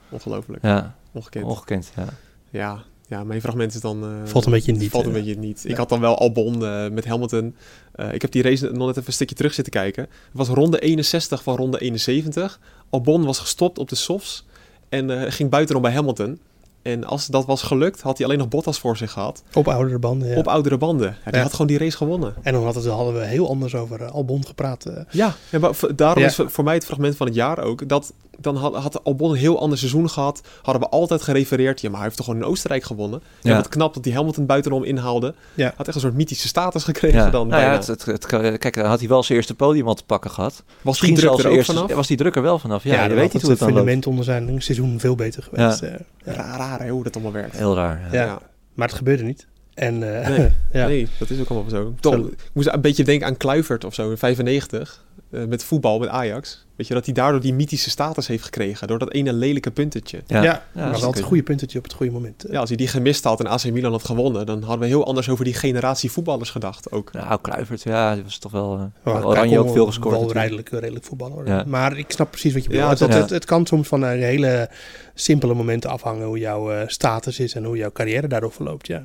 [0.09, 0.63] ongelooflijk.
[0.63, 1.45] Ja, Ongekend.
[1.45, 1.91] ongekend.
[1.95, 2.05] Ja.
[2.49, 4.03] Ja, ja, mijn fragment is dan...
[4.03, 5.23] eh, Valt een beetje niet, Valt een eh.
[5.23, 5.63] beetje niet.
[5.63, 5.77] Ik Ja.
[5.77, 7.55] had dan wel Albon eh, met Hamilton.
[7.91, 10.03] Eh, ik heb die race nog net even een stukje terug zitten kijken.
[10.03, 12.59] Het was ronde 61 van ronde 71.
[12.89, 14.45] Albon was gestopt op de softs
[14.89, 16.39] en eh, ging buitenom bij Hamilton.
[16.85, 19.43] En als dat was gelukt, had hij alleen nog Bottas voor zich gehad.
[19.53, 20.37] Op oudere banden, ja.
[20.37, 21.17] Op oudere banden.
[21.31, 21.41] Ja.
[21.41, 22.33] had gewoon die race gewonnen.
[22.41, 24.85] En dan hadden, we- hadden we heel anders over eh, Albon gepraat.
[24.85, 24.93] eh.
[25.09, 26.29] Ja, ja maar daarom Ja.
[26.29, 27.87] is voor mij het fragment van het jaar ook.
[27.89, 30.41] Dat dan had, had Albon een heel ander seizoen gehad.
[30.61, 31.81] Hadden we altijd gerefereerd.
[31.81, 33.21] Ja, maar hij heeft toch gewoon in Oostenrijk gewonnen.
[33.41, 33.55] Ja.
[33.55, 35.33] Wat knap dat hij Hamilton buitenom inhaalde.
[35.53, 35.73] Ja.
[35.77, 37.47] Had echt een soort mythische status gekregen Ja, dan.
[37.47, 38.25] nou ja, het, het, het-
[38.57, 40.63] kijk, dan had hij wel zijn eerste podium al te pakken gehad.
[40.81, 41.93] was die druk zelfs er zijn ook eerste, vanaf?
[41.93, 42.83] Was die druk er wel vanaf?
[42.83, 43.79] Ja, Ja, je dan weet niet hoe het dan loopt.
[43.79, 45.81] fundament onder zijn seizoen veel beter geweest.
[45.81, 45.89] eh.
[46.25, 46.31] Ja.
[46.33, 47.57] Raar, raar hè, hoe dat allemaal werkt.
[47.57, 48.01] Heel raar.
[48.11, 48.23] Ja.
[48.23, 48.39] Ja.
[48.73, 49.47] Maar het gebeurde niet.
[49.73, 50.87] En eh, Nee, ja.
[50.87, 51.93] nee, dat is ook allemaal zo.
[51.99, 52.19] Toch, Zo.
[52.25, 55.03] ik moest een beetje denken aan Kluivert of zo in 95.
[55.35, 56.63] Eh, met voetbal, met Ajax.
[56.75, 58.87] Weet je, dat hij daardoor die mythische status heeft gekregen.
[58.87, 60.21] Door dat ene lelijke puntetje.
[60.27, 62.45] Ja, Ja, maar dat wel het goede puntetje op het goede moment.
[62.49, 64.45] Ja, als hij die gemist had en AC Milan had gewonnen...
[64.45, 67.11] dan hadden we heel anders over die generatie voetballers gedacht ook.
[67.13, 68.73] Nou, Kluivert, ja, die was toch wel...
[69.03, 70.45] eh, Maar Oranje ook veel gescoord Wel natuurlijk.
[70.45, 71.47] redelijk, redelijk voetballer.
[71.47, 71.63] Ja.
[71.67, 72.99] Maar ik snap precies wat je Ja, bedoelt.
[72.99, 73.35] dat- het, het, ja.
[73.35, 74.69] het kan soms van een hele
[75.13, 78.87] simpele momenten afhangen hoe jouw eh, status is en hoe jouw carrière daardoor verloopt.
[78.87, 79.03] Ja.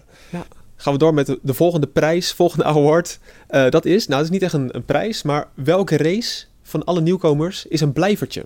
[0.80, 3.18] Gaan we door met de, de volgende prijs, volgende award.
[3.46, 5.22] Eh, dat is, nou het is niet echt een, een prijs...
[5.22, 8.44] maar welke race van alle nieuwkomers is een blijvertje?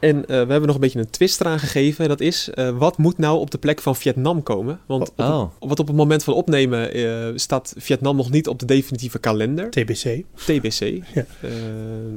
[0.00, 2.08] En eh, we hebben nog een beetje een twist eraan gegeven.
[2.08, 4.80] Dat is, eh, wat moet nou op de plek van Vietnam komen?
[4.86, 8.58] Want op, Oh, wat op het moment van opnemen eh, staat Vietnam nog niet op
[8.58, 9.70] de definitieve kalender.
[9.70, 10.80] TBC, TBC.
[11.14, 11.24] Ja.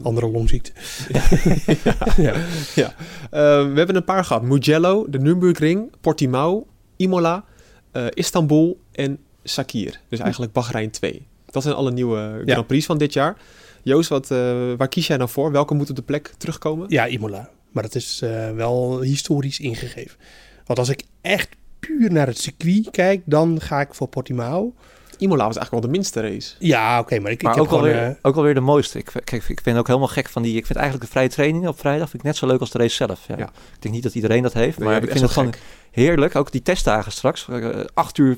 [0.03, 0.71] Andere longziekte.
[2.17, 2.33] ja.
[2.75, 2.93] ja.
[3.29, 4.41] Eh, we hebben een paar gehad.
[4.41, 7.43] Mugello, de Nürburgring, Portimao, Imola,
[7.91, 9.99] eh, Istanbul en Sakir.
[10.09, 11.27] Dus eigenlijk Bahrein 2.
[11.45, 12.51] Dat zijn alle nieuwe Ja.
[12.53, 13.37] Grand Prix van dit jaar.
[13.83, 14.37] Joost, wat, eh,
[14.77, 15.51] waar kies jij nou voor?
[15.51, 16.85] Welke moet op de plek terugkomen?
[16.89, 17.49] Ja, Imola.
[17.71, 20.17] Maar dat is eh, wel historisch ingegeven.
[20.65, 24.73] Want als ik echt puur naar het circuit kijk, dan ga ik voor Portimao.
[25.17, 26.55] Imola was eigenlijk wel de minste race.
[26.59, 27.89] Ja, oké, maar ik, maar ik heb ook, gewoon...
[27.89, 28.97] alweer, eh, ook alweer de mooiste.
[28.97, 30.57] Ik, kijk, ik ben ook helemaal gek van die...
[30.57, 32.77] Ik vind eigenlijk de vrije training op vrijdag vind ik net zo leuk als de
[32.77, 33.19] race zelf.
[33.27, 33.35] Ja.
[33.37, 33.45] Ja.
[33.45, 35.53] Ik denk niet dat iedereen dat heeft, Nee, maar ik vind het gewoon
[35.91, 36.35] heerlijk.
[36.35, 37.47] Ook die testdagen straks.
[37.49, 38.37] eh, acht, uur,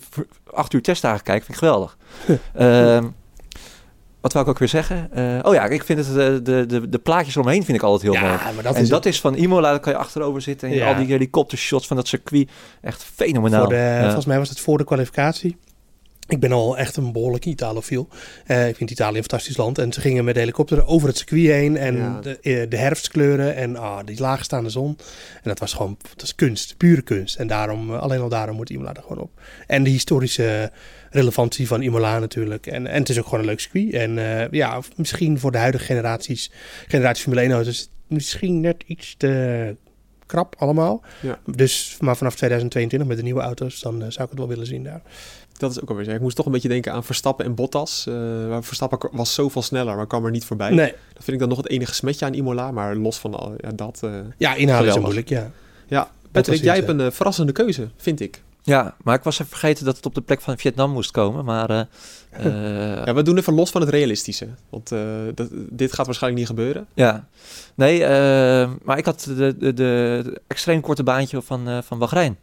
[0.54, 1.98] acht uur testdagen kijken vind ik geweldig.
[2.54, 3.06] Ehm,
[4.22, 5.12] wat wou ik ook weer zeggen?
[5.12, 8.22] Eh, oh ja, ik vind het, de, de, de plaatjes eromheen vind ik altijd heel
[8.22, 8.34] mooi.
[8.34, 10.70] ja, maar dat en is dat is van Imola, daar kan je achterover zitten.
[10.70, 10.88] En Ja.
[10.88, 12.50] al die helikoptershots van dat circuit.
[12.82, 13.62] Echt fenomenaal.
[13.64, 14.04] Voor de, Ja.
[14.04, 15.58] Volgens mij was het voor de kwalificatie.
[16.28, 18.08] Ik ben al echt een behoorlijk Italofiel.
[18.46, 19.78] Eh ik vind Italië een fantastisch land.
[19.78, 21.78] En ze gingen met de helikopter over het circuit heen.
[21.78, 22.20] En Ja.
[22.22, 24.98] de, eh, de herfstkleuren en ah, die laagstaande zon.
[25.34, 27.36] En dat was gewoon dat is kunst, pure kunst.
[27.36, 29.42] En daarom, eh, alleen al daarom moet Imola er gewoon op.
[29.68, 30.72] En de historische
[31.10, 32.68] relevantie van Imola natuurlijk.
[32.68, 33.94] En, en het is ook gewoon een leuk circuit.
[33.94, 36.52] En ja, misschien voor de huidige generaties,
[36.88, 39.76] generatie Formule 1 auto's, misschien net iets te
[40.28, 41.02] krap allemaal.
[41.22, 41.40] Ja.
[41.46, 44.66] Dus maar vanaf 2022 met de nieuwe auto's, dan eh, zou ik het wel willen
[44.66, 45.02] zien daar.
[45.58, 46.12] Dat is ook alweer zo.
[46.12, 48.04] Ik moest toch een beetje denken aan Verstappen en Bottas.
[48.48, 50.70] Waar Verstappen was zoveel sneller, maar kwam er niet voorbij.
[50.70, 52.72] Nee, Dat vind ik dan nog het enige smetje aan Imola.
[52.72, 54.00] Maar los van al, ja, dat...
[54.04, 55.52] eh, ja, inhouden is moeilijk, ja.
[55.88, 58.42] Ja, Patrick, jij hebt een verrassende keuze, vind ik.
[58.68, 61.46] Ja, maar ik was even vergeten dat het op de plek van Vietnam moest komen.
[61.46, 61.80] Maar eh,
[62.46, 64.48] eh, Ja, we doen even los van het realistische.
[64.70, 65.00] Want eh,
[65.36, 66.88] dat, dit gaat waarschijnlijk niet gebeuren.
[66.94, 67.28] Ja,
[67.76, 72.38] nee, eh, maar ik had de, de, de, extreem korte baantje van, eh van Bahrein.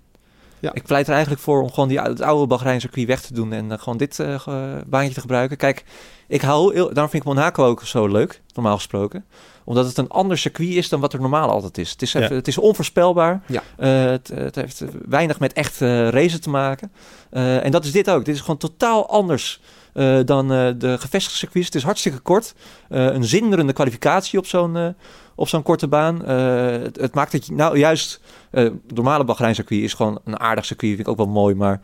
[0.65, 0.71] Ja.
[0.73, 3.53] Ik pleit er eigenlijk voor om gewoon die, het oude Bahrein circuit weg te doen
[3.53, 4.47] en eh, gewoon dit eh,
[4.87, 5.57] baantje te gebruiken.
[5.57, 5.85] Kijk,
[6.29, 9.25] ik hou, heel, daarom vind ik Monaco ook zo leuk, normaal gesproken.
[9.65, 11.91] Omdat het een ander circuit is dan wat er normaal altijd is.
[11.91, 12.35] Het is, even, Ja.
[12.35, 13.43] het is onvoorspelbaar.
[13.47, 13.63] Ja.
[13.77, 16.93] Eh, het, het heeft weinig met echt eh, racen te maken.
[17.31, 18.25] Eh, en dat is dit ook.
[18.25, 19.61] Dit is gewoon totaal anders
[19.93, 21.67] eh, dan eh, de gevestigde circuits.
[21.67, 22.55] Het is hartstikke kort.
[22.89, 24.87] Eh, een zinderende kwalificatie op zo'n eh,
[25.35, 26.25] op zo'n korte baan.
[26.25, 28.21] Eh, het, het maakt dat je nou juist...
[28.51, 30.95] eh het normale Bahrein circuit is gewoon een aardig circuit.
[30.95, 31.81] Vind ik ook wel mooi, maar...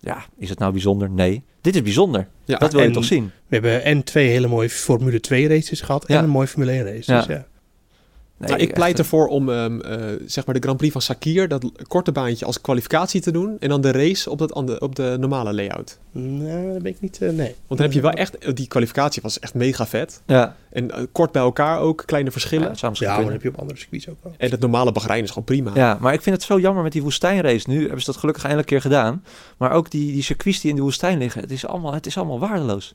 [0.00, 1.10] Ja, is het nou bijzonder?
[1.10, 1.42] Nee.
[1.68, 2.26] Dit is bijzonder.
[2.44, 3.24] Ja, dat wil je toch zien?
[3.24, 6.84] We hebben en twee hele mooie Formule 2 races gehad en een mooie Formule 1
[6.84, 7.12] race.
[7.12, 7.46] Dus ja.
[8.38, 11.02] Nee, nou, ik pleit echt, ervoor om ehm, eh, zeg maar de Grand Prix van
[11.02, 13.56] Sakir, dat korte baantje als kwalificatie te doen.
[13.60, 15.98] En dan de race op, dat andere, op de normale layout.
[16.12, 17.54] Nou, dat ben ik niet, eh, nee.
[17.66, 20.22] Want dan heb je wel echt, die kwalificatie was echt mega vet.
[20.26, 22.70] Ja, En eh, kort bij elkaar ook, kleine ja, verschillen.
[22.70, 24.34] misschien Ja, maar dat heb je op andere circuits ook wel.
[24.36, 25.70] En het normale Bahrein is gewoon prima.
[25.74, 27.70] Ja, maar ik vind het zo jammer met die woestijnrace.
[27.70, 29.24] Nu hebben ze dat gelukkig eindelijk een keer gedaan.
[29.56, 32.16] Maar ook die, die circuits die in de woestijn liggen, het is allemaal, het is
[32.16, 32.94] allemaal waardeloos.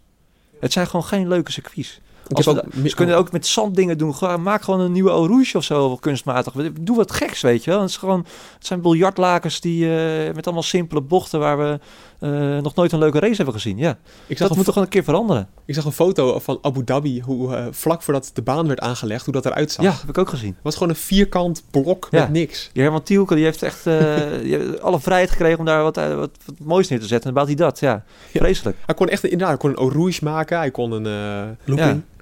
[0.59, 2.01] Het zijn gewoon geen leuke circuits.
[2.31, 4.15] Als we ook ze kunnen ook met zand dingen doen.
[4.39, 6.53] Maak gewoon een nieuwe Eau Rouge of zo, kunstmatig.
[6.81, 7.79] Doe wat geks, weet je wel.
[7.81, 8.25] Het, is gewoon,
[8.57, 11.39] het zijn biljartlakens die, eh, met allemaal simpele bochten...
[11.39, 11.79] waar we
[12.19, 13.77] eh, nog nooit een leuke race hebben gezien.
[13.77, 13.97] Ja,
[14.27, 15.47] ik, zag dat moet toch gewoon een keer veranderen.
[15.65, 19.25] ik zag een foto van Abu Dhabi, hoe eh, vlak voordat de baan werd aangelegd,
[19.25, 19.85] hoe dat eruit zag.
[19.85, 20.55] Ja, Het heb ik ook gezien.
[20.61, 22.19] was gewoon een vierkant blok Ja.
[22.19, 22.69] met niks.
[22.73, 23.83] Die Herman Tielke die heeft echt
[24.43, 25.59] die heeft alle vrijheid gekregen...
[25.59, 27.29] om daar wat, wat, wat moois neer te zetten.
[27.29, 28.03] En baat hij dat, ja.
[28.31, 28.39] Ja.
[28.39, 28.77] Vreselijk.
[28.85, 31.57] Hij kon echt inderdaad, hij kon een Eau Rouge maken, hij kon een...
[31.65, 32.12] Looping, ja,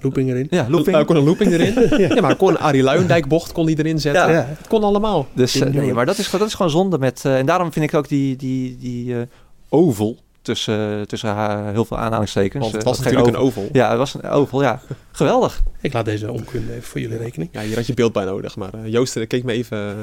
[0.00, 0.46] looping erin.
[0.50, 0.96] Ja, looping.
[0.96, 1.98] hij kon een looping erin.
[2.14, 2.20] ja.
[2.20, 4.22] maar kon een Arie Luijendijk bocht kon hij erin zetten.
[4.26, 4.30] Ja.
[4.32, 4.44] Ja.
[4.58, 5.26] Het kon allemaal.
[5.34, 7.24] Dus eh, nee, maar dat is, gewoon- dat is gewoon zonde met.
[7.24, 9.22] eh, en daarom vind ik ook die, die, die eh,
[9.68, 12.62] oval tussen, tussen ha- heel veel aanhalingstekens.
[12.62, 13.62] Want het was natuurlijk een oval.
[13.62, 13.68] oval.
[13.76, 14.80] Ja, het was een oval, ja.
[15.12, 15.62] Geweldig.
[15.80, 17.50] Ik laat deze onkunde even voor jullie rekening.
[17.52, 18.56] Ja, hier had je beeld bij nodig.
[18.56, 19.96] Maar Joost keek me even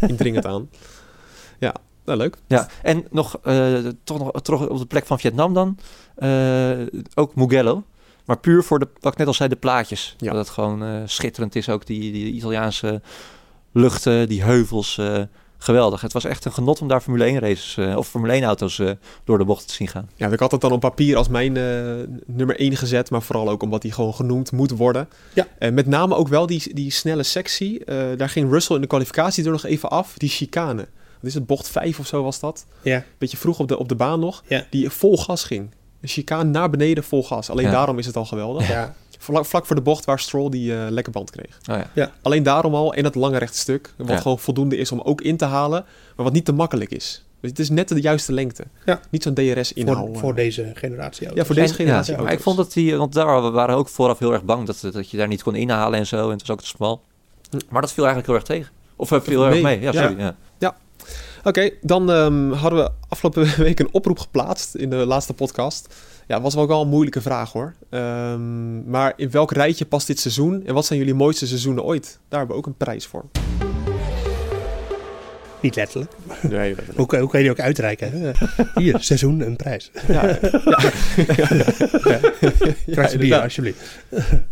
[0.00, 0.68] indringend aan.
[1.58, 2.36] Ja, nou, leuk.
[2.46, 3.40] Ja, en nog,
[4.04, 5.78] toch nog terug op de plek van Vietnam dan.
[7.14, 7.82] Ook Mugello.
[8.26, 10.14] Maar puur voor de, wat ik net al zei, de plaatjes.
[10.18, 10.30] Ja.
[10.32, 11.68] Dat het gewoon eh, schitterend is.
[11.68, 13.00] Ook die, die Italiaanse
[13.72, 14.98] luchten, die heuvels.
[14.98, 15.22] eh,
[15.58, 16.00] geweldig.
[16.00, 18.78] Het was echt een genot om daar Formule 1 races eh, of Formule 1 auto's
[18.78, 18.90] eh,
[19.24, 20.08] door de bocht te zien gaan.
[20.14, 21.62] Ja, ik had het dan op papier als mijn eh,
[22.26, 25.08] nummer 1 gezet, maar vooral ook omdat hij gewoon genoemd moet worden.
[25.32, 25.46] Ja.
[25.58, 27.84] En met name ook wel die, die snelle sectie.
[27.84, 30.14] eh, daar ging Russell in de kwalificatie er nog even af.
[30.16, 30.86] Die chicane.
[31.14, 32.66] Wat is het, bocht 5 of zo was dat?
[32.82, 33.04] Ja.
[33.18, 34.42] Beetje vroeg op de, op de baan nog.
[34.46, 34.66] Ja.
[34.70, 35.70] Die vol gas ging.
[36.06, 37.50] Een chicane naar beneden vol gas.
[37.50, 37.70] Alleen Ja.
[37.70, 38.68] daarom is het al geweldig.
[38.68, 38.94] Ja.
[39.18, 41.58] Vlak, vlak voor de bocht waar Stroll die eh lekker band kreeg.
[41.70, 42.10] Oh ja.
[42.22, 43.92] Alleen daarom al in dat lange rechte stuk.
[43.96, 44.16] Wat Ja.
[44.16, 45.84] gewoon voldoende is om ook in te halen.
[46.16, 47.24] Maar wat niet te makkelijk is.
[47.40, 48.64] Dus het is net de juiste lengte.
[48.84, 49.00] Ja.
[49.10, 50.08] Niet zo'n DRS inhoud.
[50.08, 52.36] Voor, voor deze generatie Ja, voor deze En- generatie ja, maar auto's.
[52.38, 55.10] ik vond dat die, want daar we waren ook vooraf heel erg bang dat, dat
[55.10, 56.24] je daar niet kon inhalen en zo.
[56.24, 57.02] En het was ook te smal.
[57.68, 58.72] Maar dat viel eigenlijk heel erg tegen.
[58.96, 59.80] Of eh, viel heel erg mee.
[59.80, 60.08] Ja, Ja.
[60.08, 60.34] sorry.
[60.58, 60.76] Ja.
[61.46, 65.94] Oké, dan ehm, hadden we afgelopen week een oproep geplaatst in de laatste podcast.
[66.26, 67.74] Ja, was wel wel een moeilijke vraag hoor.
[67.90, 72.18] Ehm, maar in welk rijtje past dit seizoen en wat zijn jullie mooiste seizoenen ooit?
[72.28, 73.24] Daar hebben we ook een prijs voor.
[75.60, 76.12] Niet letterlijk.
[76.42, 78.34] Nee, Hoe, kan- hoe kan je die ook uitreiken?
[78.74, 79.90] Hier, seizoen, een prijs.
[80.08, 80.36] Ja, ja.
[82.86, 83.98] Krijg je bier, alsjeblieft.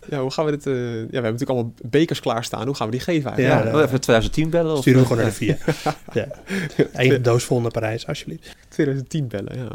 [0.09, 0.67] Ja, hoe gaan we dit...
[0.67, 2.67] eh, ja, we hebben natuurlijk allemaal bekers klaarstaan.
[2.67, 3.67] Hoe gaan we die geven Ja, eigenlijk?
[3.67, 4.73] Ja, wel even 2010 bellen.
[4.73, 5.59] Of, Sturen we gewoon naar de vier.
[6.13, 6.27] ja.
[6.93, 8.57] Eén doos vol naar Parijs, alsjeblieft.
[8.69, 9.69] 2010 bellen, ja.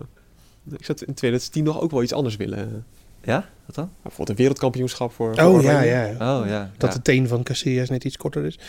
[0.77, 2.85] Ik zou in 2010 nog ook wel iets anders willen.
[3.23, 3.89] Ja, wat dan?
[4.01, 5.89] Bijvoorbeeld een wereldkampioenschap voor, voor Oh ja, Oranje.
[5.89, 6.39] ja.
[6.39, 6.71] Oh ja.
[6.77, 6.95] Dat ja.
[6.95, 8.59] de teen van Casillas net iets korter is.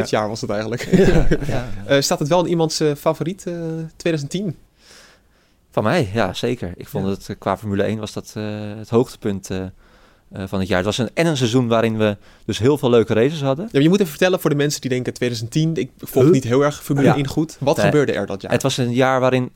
[0.00, 0.88] Dit jaar was het eigenlijk.
[0.90, 1.68] Ja, ja.
[1.86, 3.54] Eh, staat het wel in iemands eh, favoriet eh,
[3.96, 4.56] 2010?
[5.70, 6.72] Van mij, ja, zeker.
[6.76, 8.44] Ik vond het eh, qua Formule 1 was dat eh,
[8.76, 9.68] het hoogtepunt eh, eh,
[10.46, 10.76] van het jaar.
[10.76, 13.68] Het was een, en een seizoen waarin we dus heel veel leuke races hadden.
[13.72, 16.32] Ja, je moet even vertellen voor de mensen die denken 2010, ik volg Huh?
[16.32, 17.14] niet heel erg Formule Ja.
[17.16, 17.56] 1 goed.
[17.60, 17.84] Wat Nee.
[17.84, 18.52] gebeurde er dat jaar?
[18.52, 19.50] Het was een jaar waarin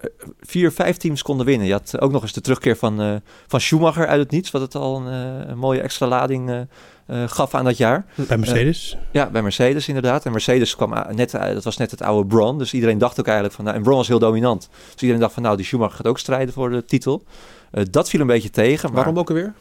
[0.00, 0.08] eh,
[0.40, 1.66] vier, vijf teams konden winnen.
[1.66, 3.14] Je had ook nog eens de terugkeer van, eh,
[3.46, 5.06] van Schumacher uit het niets, wat het al een,
[5.42, 6.60] eh, een mooie extra lading eh,
[7.06, 8.04] eh, gaf aan dat jaar.
[8.14, 8.96] Bij Mercedes.
[9.10, 10.24] Ja, bij Mercedes inderdaad.
[10.24, 12.58] En Mercedes kwam net, uit- dat was net het oude Braun.
[12.58, 14.68] Dus iedereen dacht ook eigenlijk van, nou, en Braun was heel dominant.
[14.92, 17.22] Dus iedereen dacht van, nou, die Schumacher gaat ook strijden voor de titel.
[17.70, 18.86] Eh, dat viel een beetje tegen.
[18.88, 19.54] Maar, Waarom ook alweer?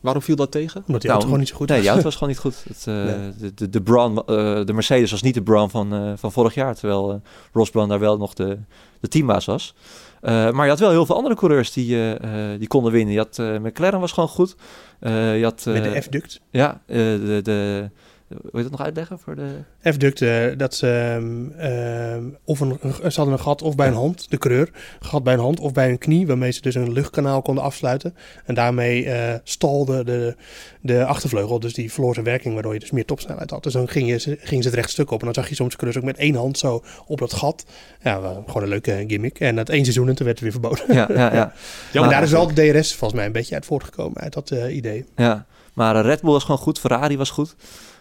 [0.00, 0.82] Waarom viel dat tegen?
[0.86, 1.86] Omdat die Nou, auto gewoon niet zo goed Nee, was.
[1.86, 2.64] die auto was gewoon niet goed.
[2.68, 3.32] Het, eh, Nee.
[3.38, 4.24] de, de, de, Braun, eh,
[4.64, 6.74] de Mercedes was niet de Braun van, eh, van vorig jaar.
[6.74, 7.16] Terwijl eh,
[7.52, 8.58] Ross Braun daar wel nog de,
[9.00, 9.74] de teambaas was.
[10.20, 13.12] Eh, maar je had wel heel veel andere coureurs die, eh, eh, die konden winnen.
[13.14, 14.56] Je had, McLaren was gewoon goed.
[15.00, 16.40] Je had, Met de F-duct.
[16.50, 17.90] Ja, de, de,
[18.28, 19.46] wil je dat nog uitleggen voor de...
[19.82, 23.94] F-duct, eh, dat ze ehm, ehm, of een, ze hadden een gat of bij een
[23.94, 24.68] hand, de een
[25.00, 28.14] gat bij een hand of bij een knie, waarmee ze dus een luchtkanaal konden afsluiten.
[28.44, 30.36] En daarmee eh stalde de,
[30.80, 33.62] de achtervleugel, dus die verloor zijn werking, waardoor je dus meer topsnelheid had.
[33.62, 36.02] Dus dan ging, je, ging ze het rechtstuk op en dan zag je soms coureurs
[36.02, 37.64] ook met één hand zo op dat gat.
[38.02, 39.40] Ja, gewoon een leuke gimmick.
[39.40, 40.94] En dat één seizoen en toen werd het weer verboden.
[40.94, 41.52] Ja, ja, ja.
[41.92, 44.50] Ja, Maar- daar is wel de DRS volgens mij een beetje uit voortgekomen, uit dat
[44.50, 45.04] eh, idee.
[45.16, 47.54] Ja, maar Red Bull was gewoon goed, Ferrari was goed.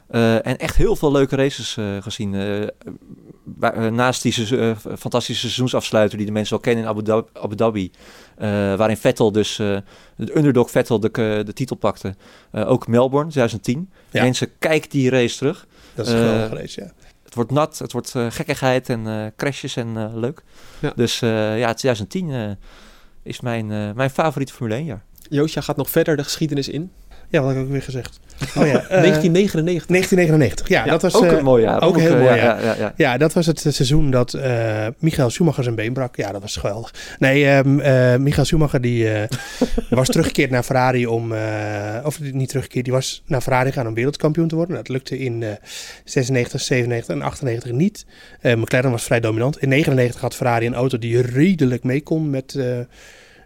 [0.08, 2.34] Eh, en echt heel veel leuke races eh, gezien.
[2.36, 4.34] Eh, naast die
[4.98, 7.92] fantastische seizoensafsluiter die de mensen wel kennen in Abu Dhabi, Abu Dhabi
[8.38, 9.78] eh, waarin Vettel dus, eh,
[10.16, 12.16] de underdog Vettel de, de titel pakte.
[12.52, 13.90] Eh, ook Melbourne 2010.
[14.12, 14.24] Ja.
[14.24, 15.68] Mensen, kijk die race terug.
[15.96, 16.92] Dat is Eh, geweldig geweest, ja.
[17.24, 20.44] Het wordt nat, het wordt gekkigheid en eh, crashes en eh, leuk.
[20.80, 20.92] Ja.
[20.96, 22.50] Dus eh, ja, 2010 eh,
[23.24, 25.04] is mijn, eh, mijn favoriete Formule 1 jaar.
[25.30, 26.92] Joostja gaat nog verder de geschiedenis in.
[27.36, 28.20] Ja, wat heb ik ook weer gezegd?
[28.58, 29.88] Oh ja, eh, 1999.
[29.88, 31.82] 1999, ja, Ja, dat was ook eh, een mooi jaar.
[31.82, 32.64] ook heel eh, mooi ja, jaar.
[32.64, 32.94] ja, ja, ja.
[32.98, 36.16] Ja, dat was het eh, seizoen dat eh Michael Schumacher zijn been brak.
[36.16, 36.94] Ja, dat was geweldig.
[37.20, 39.28] Nee, eh, Michael Schumacher die, eh,
[39.90, 41.32] was teruggekeerd naar Ferrari om...
[41.34, 41.42] eh,
[42.04, 44.76] of niet teruggekeerd, die was naar Ferrari gegaan om wereldkampioen te worden.
[44.76, 45.50] Dat lukte in eh
[46.04, 48.06] 96, 97 en 98 niet.
[48.42, 49.62] Eh, McLaren was vrij dominant.
[49.62, 52.66] In 99 had Ferrari een auto die redelijk mee kon met, eh,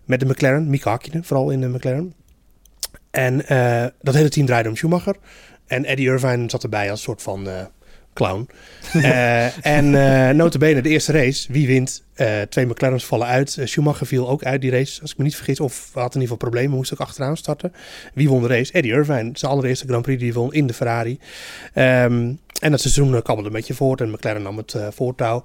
[0.05, 0.69] met de McLaren.
[0.69, 2.13] Mika Hakkinen, vooral in de McLaren.
[3.11, 5.15] En eh, dat hele team draaide om Schumacher.
[5.67, 7.49] En Eddie Irvine zat erbij als soort van...
[7.49, 7.65] eh,
[8.13, 8.47] clown.
[8.93, 12.03] Eh, en eh notabene de eerste race, wie wint?
[12.49, 13.57] Twee McLaren's vallen uit.
[13.63, 15.59] Schumacher viel ook uit die race, als ik me niet vergis.
[15.59, 17.73] Of had in ieder geval problemen, moest ook achteraan starten.
[18.13, 18.73] Wie won de race?
[18.73, 21.19] Eddie Irvine, zijn allereerste Grand Prix die hij won in de Ferrari.
[21.73, 25.43] Ehm, en dat seizoen het een beetje voort en McLaren nam het voortouw.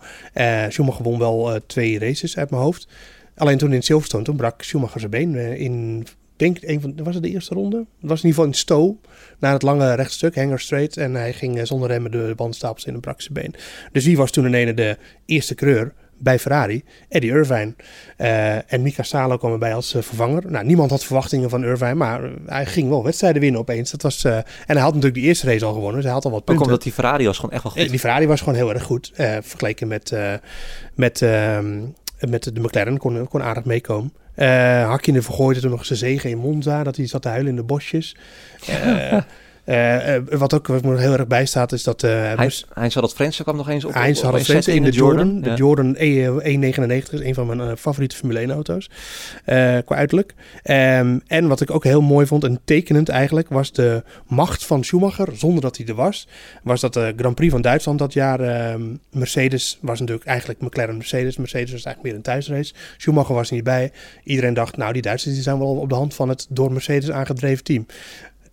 [0.69, 2.89] Schumacher won wel twee races uit mijn hoofd.
[3.37, 6.07] Alleen toen in Silverstone, toen brak Schumacher zijn been in...
[6.37, 7.77] Ik denk, een van, was het de eerste ronde?
[7.77, 8.97] Het was in ieder geval in Stowe,
[9.39, 10.97] naar het lange rechtstuk, Hanger Straight.
[10.97, 13.55] En hij ging eh, zonder remmen de bandstapels in en brak zijn been.
[13.93, 16.85] Dus wie was toen in ene de eerste coureur bij Ferrari?
[17.09, 17.75] Eddie Irvine.
[18.17, 20.51] Eh, en Mika Salo kwam erbij als eh, vervanger.
[20.51, 23.91] Nou, niemand had verwachtingen van Irvine, maar hij ging wel wedstrijden winnen opeens.
[23.91, 26.31] Dat was, en hij had natuurlijk die eerste race al gewonnen, dus hij had al
[26.31, 26.65] wat Ook punten.
[26.65, 27.91] omdat die Ferrari was gewoon echt wel goed.
[27.91, 29.13] Die Ferrari was gewoon heel erg goed.
[29.41, 30.17] vergeleken met,
[30.95, 31.81] met, ehm,
[32.29, 32.99] met de McLaren.
[32.99, 34.13] Kon, kon aardig meekomen.
[34.35, 36.83] Eh Hakkinen vergooide toen nog zijn zegen in Monza.
[36.83, 38.17] Dat hij zat te huilen in de bosjes.
[38.67, 39.23] Eh,
[39.65, 42.03] Eh, eh, wat ook wat me heel erg bij staat is dat...
[42.03, 43.95] Uh, Heinz, Heinz Harald Frensen kwam nog eens op.
[43.95, 45.41] Heinz Harald Frensen in de Jordan.
[45.41, 48.91] De Jordan E, E99 is een van mijn favoriete Formule 1 auto's.
[49.45, 50.35] qua uiterlijk.
[50.65, 53.49] Um, en wat ik ook heel mooi vond en tekenend eigenlijk...
[53.49, 56.29] was de macht van Schumacher, zonder dat hij er was.
[56.63, 58.41] Was dat de Grand Prix van Duitsland dat jaar.
[58.41, 58.75] Uh,
[59.11, 61.37] Mercedes was natuurlijk eigenlijk McLaren Mercedes.
[61.37, 62.75] Mercedes was eigenlijk meer een thuisrace.
[62.97, 63.93] Schumacher was niet bij.
[64.25, 67.11] Iedereen dacht, nou die Duitsers die zijn wel op de hand van het door Mercedes
[67.11, 67.87] aangedreven team.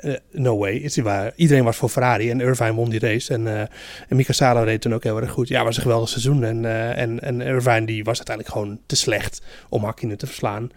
[0.04, 0.76] Uh, no way.
[0.76, 1.32] Is waar.
[1.36, 3.34] Iedereen was voor Ferrari en Irvine won die race.
[3.34, 3.70] En, uh, en
[4.10, 5.48] Mika Salo reed toen ook heel erg goed.
[5.48, 6.44] Ja, het was een geweldig seizoen.
[6.44, 10.72] En, uh, en, en Irvine die was uiteindelijk gewoon te slecht om Hakkinen te verslaan.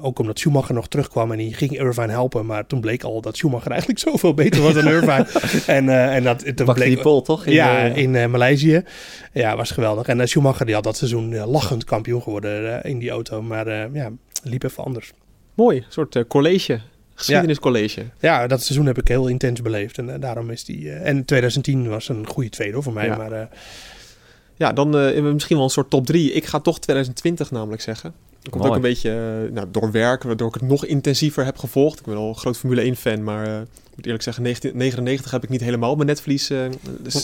[0.00, 2.46] ook omdat Schumacher nog terugkwam en die ging Irvine helpen.
[2.46, 5.26] Maar toen bleek al dat Schumacher eigenlijk zoveel beter was dan Irvine.
[5.66, 7.46] en, en dat toen bleek, die pol, toch?
[7.46, 8.82] In, ja, in Maleisië.
[9.32, 10.06] Ja, was geweldig.
[10.06, 13.42] En Schumacher die had dat seizoen lachend kampioen geworden in die auto.
[13.42, 14.10] Maar ja,
[14.42, 15.12] liep even anders.
[15.54, 16.80] Mooi, een soort college
[17.20, 18.00] Geschiedeniscollege.
[18.00, 18.40] Ja.
[18.40, 19.98] ja, dat seizoen heb ik heel intens beleefd.
[19.98, 20.82] En uh, daarom is die...
[20.82, 23.06] Uh, en 2010 was een goede tweede voor mij.
[23.06, 23.16] Ja.
[23.16, 23.42] Maar, uh,
[24.56, 24.90] ja, dan
[25.34, 26.32] misschien wel een soort top 3.
[26.32, 28.14] Ik ga toch 2020 namelijk zeggen.
[28.42, 28.68] Dat komt Mooi.
[28.68, 31.98] ook een beetje nou, door werk, waardoor ik het nog intensiever heb gevolgd.
[31.98, 35.42] Ik ben al een groot Formule 1 fan, maar ik moet eerlijk zeggen, 1999 heb
[35.42, 36.50] ik niet helemaal mijn netvlies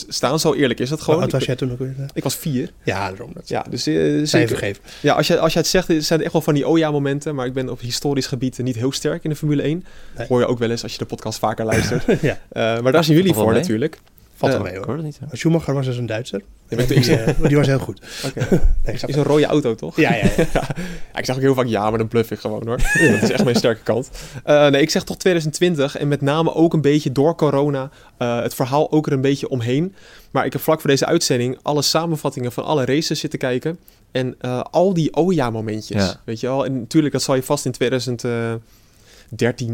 [0.07, 0.39] staan.
[0.39, 1.19] Zo eerlijk is dat gewoon.
[1.19, 1.95] Wat was jij toen ook weer?
[2.13, 2.71] Ik was vier.
[2.83, 3.31] Ja, daarom.
[3.33, 4.47] Dat ja, dus uh, zeker.
[4.47, 4.83] vergeven.
[5.01, 6.91] Ja, als je, als je het zegt, zijn het echt wel van die oh ja
[6.91, 7.35] momenten.
[7.35, 9.85] Maar ik ben op historisch gebied niet heel sterk in de Formule 1.
[10.17, 10.27] Nee.
[10.27, 12.03] Hoor je ook wel eens als je de podcast vaker luistert.
[12.21, 12.39] ja.
[12.51, 13.99] Uh, maar daar zijn jullie voor natuurlijk.
[14.37, 15.03] Valt er mee hoor.
[15.03, 16.41] Niet, Schumacher was dus een Duitser.
[16.67, 18.01] Die, uh, die, was heel goed.
[18.25, 18.47] Okay.
[18.85, 19.95] nee, is een rode auto, toch?
[19.95, 20.45] Ja, ja, ja.
[20.53, 20.69] ja.
[21.15, 22.77] ik zeg ook heel vaak ja, maar dan bluff ik gewoon hoor.
[22.77, 24.09] dat is echt mijn sterke kant.
[24.45, 27.89] Uh, nee, ik zeg toch 2020 en met name ook een beetje door corona
[28.19, 29.95] uh, het verhaal ook er een beetje omheen.
[30.31, 33.79] Maar ik heb vlak voor deze uitzending alle samenvattingen van alle races zitten kijken.
[34.11, 34.37] En
[34.71, 36.65] al die oh ja momentjes, weet je wel.
[36.65, 38.61] En natuurlijk, dat zal je vast in 2013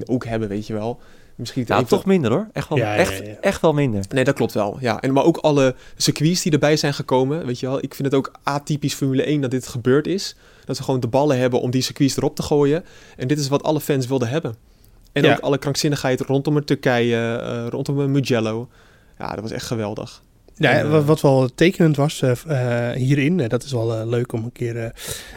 [0.06, 1.00] ook hebben, weet je wel.
[1.36, 2.48] Misschien nou, toch minder hoor.
[2.54, 4.06] Echt wel, ja, echt, ja, echt wel minder.
[4.10, 4.78] Nee, dat klopt wel.
[4.80, 5.02] Ja.
[5.02, 7.46] En, maar ook alle circuits die erbij zijn gekomen.
[7.46, 10.36] Weet je wel, ik vind het ook atypisch Formule 1 dat dit gebeurd is.
[10.66, 12.86] Dat ze gewoon de ballen hebben om die circuits erop te gooien.
[13.18, 14.56] En dit is wat alle fans wilden hebben.
[15.12, 18.70] En ook alle krankzinnigheid rondom het Turkije, uh, rondom het Mugello.
[19.18, 20.24] Ja, dat was echt geweldig.
[20.56, 24.52] Ja, en, wat wel tekenend was uh, hierin, uh, dat is wel leuk om een
[24.52, 24.94] keer.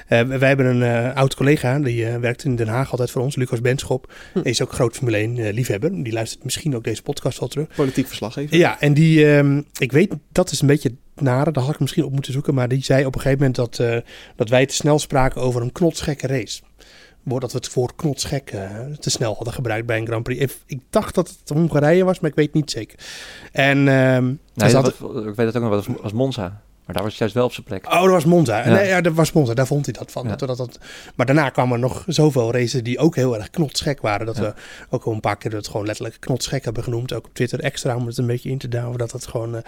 [0.08, 4.12] wij hebben een oud collega, die werkt in Den Haag altijd voor ons, Lucas Benschop.
[4.32, 4.40] Hm.
[4.42, 6.02] Is ook groot Formule 1 liefhebber.
[6.02, 7.66] Die luistert misschien ook deze podcast wel terug.
[7.74, 8.56] Politiek verslaggever.
[8.56, 12.04] Ja, en die, ehm, ik weet, dat is een beetje nare, daar had ik misschien
[12.04, 12.54] op moeten zoeken.
[12.54, 14.04] Maar die zei op een gegeven moment dat,
[14.36, 16.60] dat wij te snel spraken over een knotsgekke race
[17.26, 20.58] dat we het woord knotsgek uh, te snel hadden gebruikt bij een Grand Prix.
[20.66, 22.98] Ik, dacht dat het Hongarije was, maar ik weet niet zeker.
[23.52, 24.18] En, uh,
[24.54, 24.88] nee, was,
[25.26, 26.62] ik weet het ook nog, was, was Monza.
[26.86, 27.86] Maar daar was hij juist wel op zijn plek.
[27.86, 28.58] Oh, dat was Monza.
[28.58, 28.74] Ja.
[28.74, 29.54] Nee, ja, dat was Monza.
[29.54, 30.28] Daar vond hij dat van.
[30.28, 30.78] Dat, dat, dat,
[31.14, 34.26] maar daarna kwamen er nog zoveel races die ook heel erg knotsgek waren.
[34.26, 34.54] Dat we
[34.90, 37.12] ook al een paar keer het gewoon letterlijk knotsgek hebben genoemd.
[37.12, 38.98] Ook op Twitter extra om het een beetje in te duwen.
[38.98, 39.60] Dat het gewoon uh,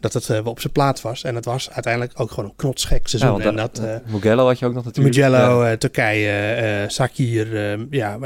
[0.00, 1.24] dat het, uh, wel op zijn plaats was.
[1.24, 3.40] En het was uiteindelijk ook gewoon een knotsgek seizoen.
[3.40, 5.16] en dat, uh, Mugello had je ook nog natuurlijk.
[5.16, 8.18] Mugello, Turkije, Sakir, ja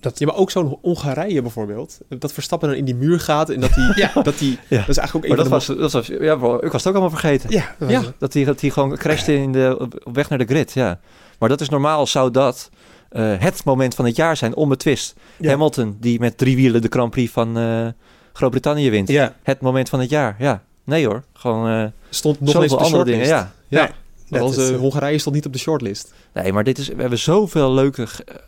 [0.00, 0.18] dat...
[0.18, 1.98] Ja, maar ook zo'n Hongarije bijvoorbeeld.
[2.08, 3.92] Dat Verstappen dan in die muur gaat en dat hij...
[4.14, 4.22] ja.
[4.22, 4.78] Dat, die, ja.
[4.78, 5.36] dat is eigenlijk ook...
[5.36, 6.06] Maar dat, was, dat was...
[6.06, 7.50] Ja, bro, ik was het ook allemaal vergeten.
[7.50, 7.74] Ja.
[7.78, 8.02] Dat, ja.
[8.18, 11.00] dat, hij, dat hij gewoon crashte in de, op weg naar de grid, ja.
[11.38, 12.70] Maar dat is normaal, zou dat
[13.12, 15.14] uh, het moment van het jaar zijn, onbetwist.
[15.36, 15.50] Ja.
[15.50, 17.86] Hamilton, die met drie wielen de Grand Prix van uh,
[18.32, 19.08] Groot-Brittannië wint.
[19.08, 19.34] Ja.
[19.42, 20.62] Het moment van het jaar, ja.
[20.84, 23.52] Nee hoor, gewoon uh, Stond nog zoveel andere dingen, ja.
[23.68, 23.90] ja.
[24.28, 26.12] is, Hongarije stond niet op de shortlist.
[26.32, 28.06] Nee, maar dit is, we hebben zoveel leuke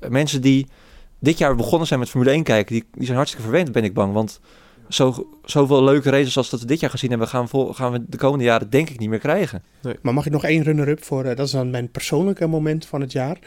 [0.08, 0.66] mensen die
[1.22, 3.94] dit jaar begonnen zijn met Formule 1 kijken, die, die zijn hartstikke verwend, ben ik
[3.94, 4.12] bang.
[4.12, 4.40] Want
[4.88, 8.04] zo, zoveel leuke races als dat we dit jaar gezien hebben, gaan, vol, gaan we
[8.06, 9.62] de komende jaren denk ik niet meer krijgen.
[9.82, 9.96] Nee.
[10.02, 13.00] Maar mag ik nog één runner-up voor, uh, dat is dan mijn persoonlijke moment van
[13.00, 13.38] het jaar.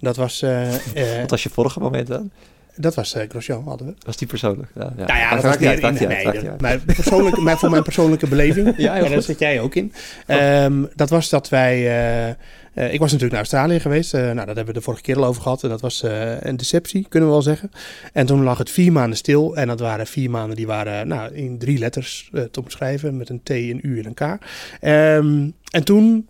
[0.00, 0.42] Dat was...
[0.42, 0.68] Uh,
[1.20, 2.30] Wat was je vorige moment dan?
[2.76, 3.94] Dat was uh, Grosjean, hadden we.
[4.06, 4.70] Was die persoonlijk?
[4.74, 5.06] Ja, ja.
[5.06, 5.58] Nou ja, dat, was.
[5.58, 8.74] Nee, maar persoonlijk, maar voor mijn persoonlijke beleving.
[8.76, 9.92] ja, en daar zit jij ook in.
[10.26, 12.28] Um, dat was dat wij...
[12.28, 12.34] Uh,
[12.74, 14.14] ik was natuurlijk naar Australië geweest.
[14.14, 15.62] Uh, nou, dat hebben we de vorige keer al over gehad.
[15.62, 17.70] En dat was uh, een deceptie, kunnen we wel zeggen.
[18.12, 19.56] En toen lag het vier maanden stil.
[19.56, 23.16] En dat waren vier maanden die waren nou, in drie letters te omschrijven.
[23.16, 24.20] Met een T, een U en een K.
[24.20, 26.28] Um, en toen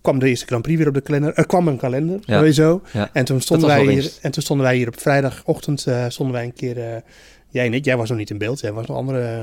[0.00, 1.34] kwam de eerste Grand Prix weer op de kalender.
[1.34, 2.82] Er kwam een kalender, sowieso.
[2.92, 3.10] Ja.
[3.12, 6.54] En, toen stonden wij hier, en toen stonden wij hier op vrijdagochtend stonden wij een
[6.54, 7.02] keer
[7.50, 8.60] Jij niet, jij was nog niet in beeld.
[8.60, 9.42] Jij was nog andere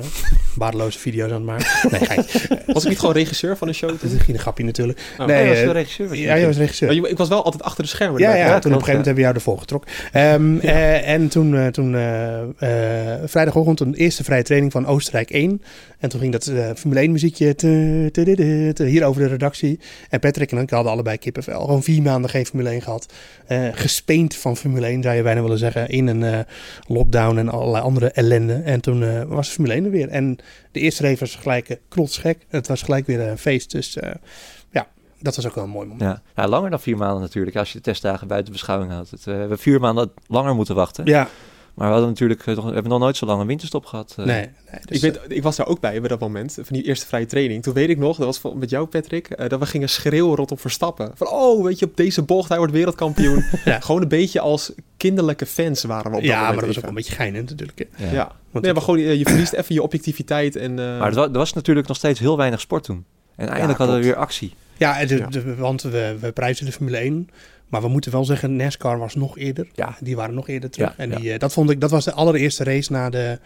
[0.55, 1.65] waardeloze video's aan het maken.
[2.07, 3.89] Nee, Was ik niet gewoon regisseur van een show?
[3.89, 4.99] Dat is geen grapje natuurlijk.
[5.17, 6.07] Oh, nee, jij was uh, regisseur.
[6.07, 6.89] Was ja, jij was regisseur.
[6.89, 8.21] Oh, ik was wel altijd achter de schermen.
[8.21, 9.91] Ja, ja, ja, toen op een gegeven moment hebben we jou ervoor getrokken.
[10.13, 10.71] Um, ja.
[10.71, 11.91] uh, en toen, uh, toen
[13.25, 15.61] vrijdagochtend een eerste vrije training van Oostenrijk 1.
[15.99, 19.79] En toen ging dat Formule 1 muziekje te, te, te, te, hier over de redactie.
[20.09, 21.61] En Patrick en ik hadden allebei kippenvel.
[21.61, 23.13] Gewoon vier maanden geen Formule 1 gehad.
[23.71, 25.89] gespeend van Formule 1 zou je bijna willen zeggen.
[25.89, 26.45] In een
[26.87, 28.53] lockdown en allerlei andere andere ellende.
[28.53, 30.09] En toen eh, was de Formule 1 er weer.
[30.09, 30.37] En
[30.71, 32.45] de eerste race was gelijk uh, knotsgek.
[32.47, 33.71] Het was gelijk weer een feest.
[33.71, 34.11] Dus eh,
[34.71, 34.87] ja,
[35.19, 36.11] dat was ook wel een mooi moment.
[36.11, 36.21] Ja.
[36.35, 37.55] ja, langer dan vier maanden natuurlijk.
[37.55, 39.11] Als je de testdagen buiten beschouwing houdt.
[39.11, 41.05] Het, eh, we hebben vier maanden langer moeten wachten.
[41.05, 41.29] Ja,
[41.77, 44.15] Maar we hadden natuurlijk eh, we hebben nog nooit zo lang een winterstop gehad.
[44.17, 44.25] eh.
[44.25, 44.35] nee.
[44.35, 44.49] nee
[44.85, 47.25] dus, ik, weet, ik was daar ook bij bij dat moment, van die eerste vrije
[47.25, 47.63] training.
[47.63, 50.35] Toen weet ik nog, dat was van- met jou Patrick, eh, dat we gingen schreeuwen
[50.35, 51.11] rond op Verstappen.
[51.15, 53.43] Van, oh, weet je, op deze bocht, hij wordt wereldkampioen.
[53.65, 53.79] Ja.
[53.79, 56.83] Gewoon een beetje als kinderlijke fans waren we op dat ja, maar moment dat was
[56.83, 57.85] ook een beetje geinend natuurlijk.
[57.91, 58.05] hè.
[58.05, 58.11] Ja.
[58.13, 60.79] Ja, Want nee, maar gewoon, eh, je verliest even je objectiviteit en...
[60.79, 63.05] eh, Maar er wa- er was natuurlijk nog steeds heel weinig sport toen.
[63.35, 64.53] En eindelijk hadden we weer actie.
[64.77, 65.27] Ja, de, Ja.
[65.27, 67.29] de- want we, we prijzen de Formule 1.
[67.67, 69.67] Maar we moeten wel zeggen, NASCAR was nog eerder.
[69.73, 69.95] Ja.
[69.99, 70.89] Die waren nog eerder terug.
[70.89, 71.17] Ja, en ja.
[71.17, 73.39] die, eh, dat, vond ik, dat was de allereerste race na de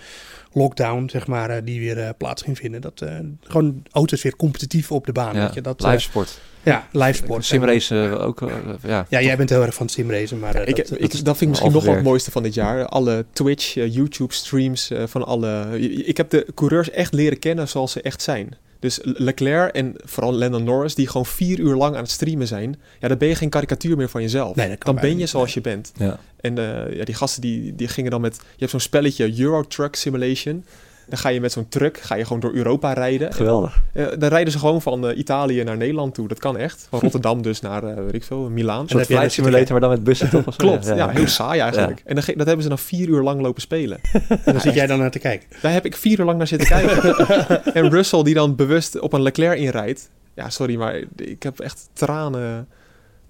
[0.53, 2.81] lockdown, zeg maar, eh, die weer eh, plaats ging vinden.
[2.81, 5.35] Dat eh, gewoon auto's weer competitief op de baan.
[5.35, 6.39] Ja, Weet je, dat, live sport.
[6.63, 7.45] ja, live sport.
[7.45, 8.51] Simrace ook.
[8.83, 9.05] ja.
[9.09, 11.71] Ja, jij bent heel erg van simracen, maar ik, dat, ik, dat vind ik misschien
[11.71, 12.85] nog wel het mooiste van dit jaar.
[12.85, 15.79] Alle Twitch, YouTube streams van alle...
[16.05, 18.55] Ik heb de coureurs echt leren kennen zoals ze echt zijn.
[18.81, 22.79] Dus Leclerc en vooral Lennon Norris, die gewoon vier uur lang aan het streamen zijn.
[22.99, 24.55] Ja, dan ben je geen karikatuur meer van jezelf.
[24.55, 25.91] Nee, dan ben je niet, zoals je bent.
[25.97, 26.19] Ja.
[26.39, 28.35] En eh, ja, die gasten die, die gingen dan met...
[28.35, 30.65] Je hebt zo'n spelletje Euro Truck Simulation.
[31.11, 33.33] Dan ga je met zo'n truck ga je gewoon door Europa rijden.
[33.33, 33.81] Geweldig.
[33.93, 36.27] Eh, dan rijden ze gewoon van eh, Italië naar Nederland toe.
[36.27, 36.87] Dat kan echt.
[36.89, 38.81] Van Rotterdam dus naar, eh, weet ik veel, Milaan.
[38.81, 40.55] Een soort flight simulator, maar dan met bussen toch?
[40.65, 41.97] Klopt, ja, heel saai eigenlijk.
[41.97, 42.05] Ja.
[42.05, 43.99] En dan, dat hebben ze dan vier uur lang lopen spelen.
[44.45, 45.47] En dan zit jij dan naar te kijken.
[45.61, 47.25] Daar heb ik vier uur lang naar zitten kijken.
[47.73, 50.09] en Russell die dan bewust op een Leclerc inrijdt.
[50.35, 52.67] Ja, sorry, maar ik heb echt tranen,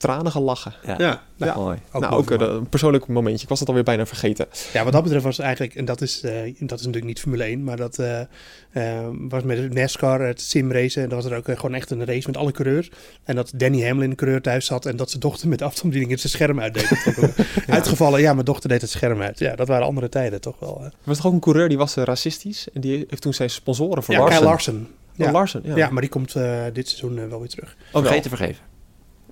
[0.02, 0.74] tranen gelachen.
[0.86, 1.56] Ja, Ja, Ja.
[1.56, 1.80] mooi.
[1.92, 3.44] ook nou, ook eh, een persoonlijk momentje.
[3.44, 4.48] Ik was het alweer bijna vergeten.
[4.74, 7.44] Ja, wat dat betreft was eigenlijk, en dat is, eh, dat is natuurlijk niet Formule
[7.44, 8.20] 1, maar dat eh,
[9.30, 11.04] was met het NASCAR, het simracen.
[11.04, 12.92] En dat was er ook gewoon echt een race met alle coureurs.
[13.24, 16.22] En dat Danny Hamlin, de coureur, thuis zat en dat zijn dochter met de afstandsbediening
[16.22, 16.90] het zijn scherm uitdeed.
[16.90, 17.30] Dat ook
[17.76, 19.40] Uitgevallen, ja, mijn dochter deed het scherm uit.
[19.40, 20.82] Ja, dat waren andere tijden toch wel.
[20.84, 22.68] Er was toch ook een coureur die was racistisch.
[22.74, 24.88] En die heeft toen zijn sponsoren voor Ja, Kyle Larson.
[25.16, 25.26] Ja.
[25.26, 25.32] Ja.
[25.32, 25.76] Larsen, ja.
[25.76, 27.76] Ja, maar die komt eh, dit seizoen wel weer terug.
[27.92, 28.02] Oh.
[28.02, 28.64] Vergeten vergeven.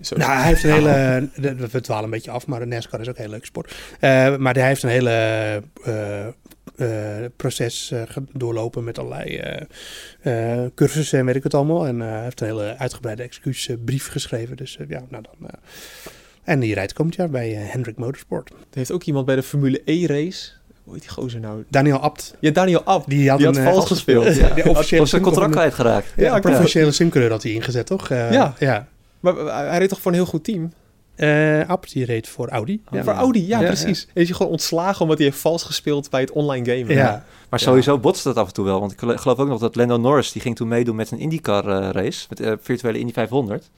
[0.02, 0.16] Zo.
[0.18, 1.30] Nou, hij heeft een hele.
[1.36, 3.76] de- We dwalen een beetje af, maar de NASCAR is ook een heel leuk sport.
[4.00, 5.10] Eh, maar hij heeft een hele
[5.84, 6.26] eh,
[6.78, 7.94] eh, proces
[8.34, 9.42] doorlopen met allerlei
[10.76, 11.88] cursussen en weet ik het allemaal.
[11.88, 14.56] En eh, hij heeft een hele uitgebreide excuusbrief geschreven.
[14.58, 15.50] Dus eh, ja, nou dan.
[16.44, 18.50] en die rijdt komend jaar bij Hendrick Motorsport.
[18.50, 20.50] Er heeft ook iemand bij de Formule E-race.
[20.84, 21.64] Hoe heet die gozer nou?
[21.70, 22.36] Daniel Abt.
[22.40, 23.10] Ja, Daniel Abt.
[23.10, 24.36] Die had, Die had een, vals gespeeld.
[24.36, 26.14] Ja, Was officiële zijn contract kwijtgeraakt.
[26.16, 28.10] Ja, Ja, een professionele simcoureur had hij ingezet, toch?
[28.10, 28.54] Eh, Ja.
[28.60, 28.88] ja.
[29.20, 30.72] Maar eh, hij reed toch voor een heel goed team?
[31.16, 32.82] Eh, Abt die reed voor Audi.
[32.92, 33.04] Ja.
[33.04, 34.04] Voor Audi, ja, Ja, precies.
[34.14, 36.96] En is hij gewoon ontslagen omdat hij heeft vals gespeeld bij het online gamen.
[36.96, 37.26] Ja.
[37.50, 38.80] Maar sowieso botst dat af en toe wel.
[38.80, 40.32] Want ik gelo- geloof ook nog dat Lando Norris...
[40.32, 42.26] die ging toen meedoen met een IndyCar eh, race.
[42.30, 43.70] Met virtuele Indy 500.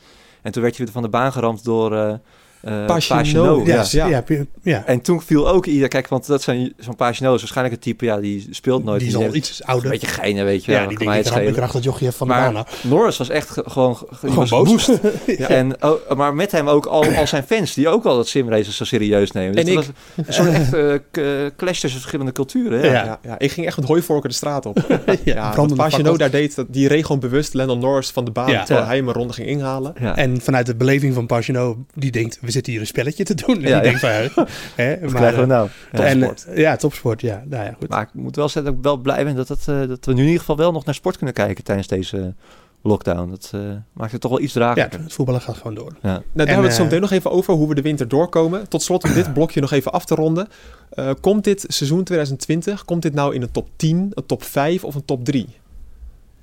[0.41, 2.19] En toen werd je weer van de baan geramd door...
[2.61, 3.17] eh eh Pagino.
[3.17, 4.05] Pagino, Ja, ja.
[4.07, 4.23] ja.
[4.27, 4.83] Ja, ja.
[4.85, 5.87] En toen viel ook ieder...
[5.87, 8.05] Kijk, want dat zijn zo'n Pagino is waarschijnlijk een type...
[8.05, 8.99] Ja, die speelt nooit.
[8.99, 9.85] die is heeft al iets ouder.
[9.85, 10.71] Een beetje geinen, weet je.
[10.71, 12.67] ja, wel, die denkt, het dat jochie van de baan Maar.
[12.83, 13.95] Norris was echt ge- gewoon...
[14.09, 14.89] Gewoon was boos.
[15.25, 15.47] Ja.
[15.47, 17.73] En, oh, maar met hem ook al, al zijn fans...
[17.73, 19.55] die ook al dat simraces zo serieus nemen.
[19.55, 19.75] En Dus ik.
[19.75, 22.79] was een soort echt eh, k- clash tussen verschillende culturen.
[22.79, 22.85] Ja.
[22.91, 23.03] Ja.
[23.05, 24.85] Ja, ja, ik ging echt met hooivorken de straat op.
[25.23, 28.51] ja, wat Pagino daar deed, dat, die reed gewoon bewust Lennon Norris van de baan...
[28.51, 28.59] Ja.
[28.59, 28.85] terwijl Ja.
[28.87, 29.93] hij hem een ronde ging inhalen.
[29.99, 30.15] Ja.
[30.17, 33.55] En vanuit de beleving van Pagino, die denkt, we zitten hier een spelletje te doen.
[33.55, 33.81] En Ja, ja.
[33.81, 35.69] denkt van, hè, Wat maar, krijgen we eh, nou?
[35.91, 35.99] Ja.
[36.05, 36.45] en, topsport.
[36.45, 37.43] eh, ja, topsport, ja.
[37.47, 37.89] Nou ja, goed.
[37.89, 40.13] Maar ik moet wel zeggen dat ik wel blij ben dat, het, eh, dat we
[40.13, 42.33] nu in ieder geval wel nog naar sport kunnen kijken tijdens deze
[42.81, 43.29] lockdown.
[43.29, 43.61] Dat eh,
[43.93, 44.99] maakt het toch wel iets ja, draaglijker.
[44.99, 45.93] het voetballen gaat gewoon door.
[46.01, 46.09] Ja.
[46.09, 48.67] Nou, daar hebben we het zo meteen nog even over, hoe we de winter doorkomen.
[48.67, 50.47] Tot slot om dit blokje nog even af te ronden.
[50.89, 54.83] Eh, komt dit seizoen 2020, komt dit nou in een top 10, een top 5
[54.83, 55.47] of een top 3?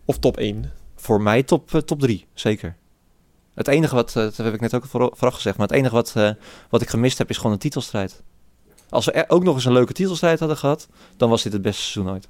[0.04, 0.70] Of top 1?
[0.96, 2.76] Voor mij top, top drie, zeker.
[3.58, 5.94] Het enige wat, eh, dat heb ik net ook voor, vooraf gezegd, maar het enige
[5.94, 6.30] wat, eh,
[6.70, 8.22] wat ik gemist heb is gewoon een titelstrijd.
[8.88, 11.62] Als we er ook nog eens een leuke titelstrijd hadden gehad, dan was dit het
[11.62, 12.28] beste seizoen ooit.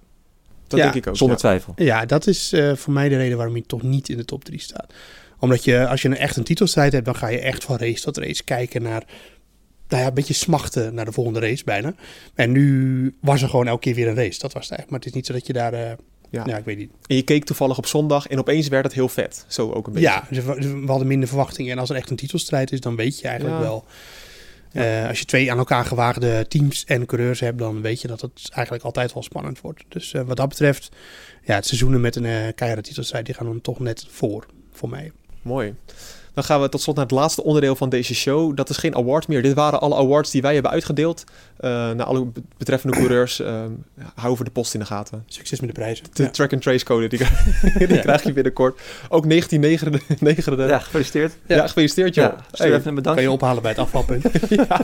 [0.66, 1.16] Dat Ja, denk ik ook.
[1.16, 1.42] Zonder ja.
[1.42, 1.72] twijfel.
[1.76, 4.44] Ja, dat is eh, voor mij de reden waarom hij toch niet in de top
[4.44, 4.92] 3 staat.
[5.38, 8.02] Omdat je, als je een echt een titelstrijd hebt, dan ga je echt van race
[8.02, 9.05] tot race kijken naar...
[9.88, 11.94] Nou ja, een beetje smachten naar de volgende race bijna.
[12.34, 14.38] En nu was er gewoon elke keer weer een race.
[14.38, 14.90] Dat was het eigenlijk.
[14.90, 15.72] Maar het is niet zo dat je daar...
[15.72, 15.92] eh,
[16.30, 16.42] Ja.
[16.46, 16.56] ja.
[16.56, 16.90] ik weet niet.
[17.06, 19.44] En je keek toevallig op zondag en opeens werd het heel vet.
[19.48, 20.09] Zo ook een beetje.
[20.09, 21.72] Ja, dus we, we hadden minder verwachtingen.
[21.72, 23.62] En als er echt een titelstrijd is, dan weet je eigenlijk Ja.
[23.64, 23.84] wel...
[24.72, 28.20] eh, als je twee aan elkaar gewaagde teams en coureurs hebt, dan weet je dat
[28.20, 29.84] het eigenlijk altijd wel spannend wordt.
[29.88, 30.88] Dus eh, wat dat betreft,
[31.44, 34.88] ja, het seizoenen met een eh keiharde titelstrijd, die gaan dan toch net voor, voor
[34.88, 35.12] mij.
[35.42, 35.74] Mooi.
[36.34, 38.56] Dan gaan we tot slot naar het laatste onderdeel van deze show.
[38.56, 39.42] Dat is geen award meer.
[39.42, 41.24] Dit waren alle awards die wij hebben uitgedeeld.
[41.56, 43.40] eh naar alle be- betreffende coureurs.
[43.40, 43.62] Uh,
[44.14, 45.22] hou voor de post in de gaten.
[45.26, 46.05] Succes met de prijzen.
[46.12, 46.30] De Ja.
[46.30, 47.18] track and trace code, die,
[47.88, 48.80] die krijg je binnenkort.
[49.09, 50.56] Ook 1999.
[50.59, 51.32] Ja, Ja, gefeliciteerd.
[51.46, 52.24] ja gefeliciteerd joh.
[52.24, 53.22] Ja, Hey, even een bedankje.
[53.24, 54.24] Kan je ophalen bij het afvalpunt.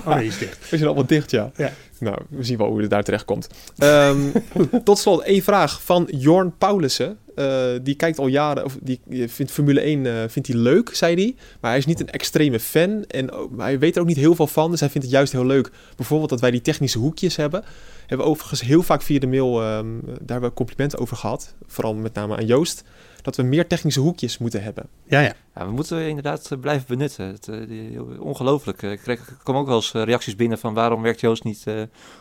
[0.07, 0.59] Oh nee, is dicht.
[0.61, 1.51] we zijn allemaal dicht, ja.
[1.57, 1.71] Ja.
[2.05, 3.47] Nou, we zien wel hoe het daar terecht komt.
[3.79, 4.19] Ehm,
[4.85, 7.19] tot slot, één vraag van Jorn Paulussen.
[7.35, 11.15] Eh, die kijkt al jaren, of die vindt Formule 1 eh, vindt hij leuk, zei
[11.15, 11.35] hij.
[11.61, 14.35] Maar hij is niet een extreme fan en ook- hij weet er ook niet heel
[14.35, 14.71] veel van.
[14.71, 15.71] Dus hij vindt het juist heel leuk.
[15.97, 17.65] Bijvoorbeeld dat wij die technische hoekjes hebben.
[18.07, 21.55] Hebben we overigens heel vaak via de mail, ehm, daar hebben we complimenten over gehad.
[21.67, 22.85] Vooral met name aan Joost.
[23.25, 24.89] Dat we meer technische hoekjes moeten hebben.
[25.07, 25.33] Ja, ja.
[25.55, 27.27] Ja, we moeten inderdaad eh, blijven benutten.
[27.27, 28.83] Het, eh, ongelooflijk.
[28.83, 31.63] Eh, Ik kreeg- er komen ook wel eens reacties binnen van waarom werkt Joost niet
[31.65, 31.75] eh,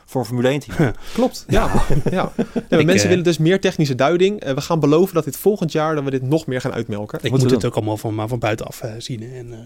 [0.06, 0.94] voor een Formule 1 team?
[1.14, 1.72] Klopt, ja.
[2.12, 2.32] ja.
[2.70, 4.44] Ik, mensen willen dus meer technische duiding.
[4.54, 7.20] We gaan beloven dat dit volgend jaar dat we dit nog meer gaan uitmelken.
[7.22, 9.24] Ik moet het ook allemaal van, maar van buitenaf eh, zien.
[9.24, 9.60] En, eh,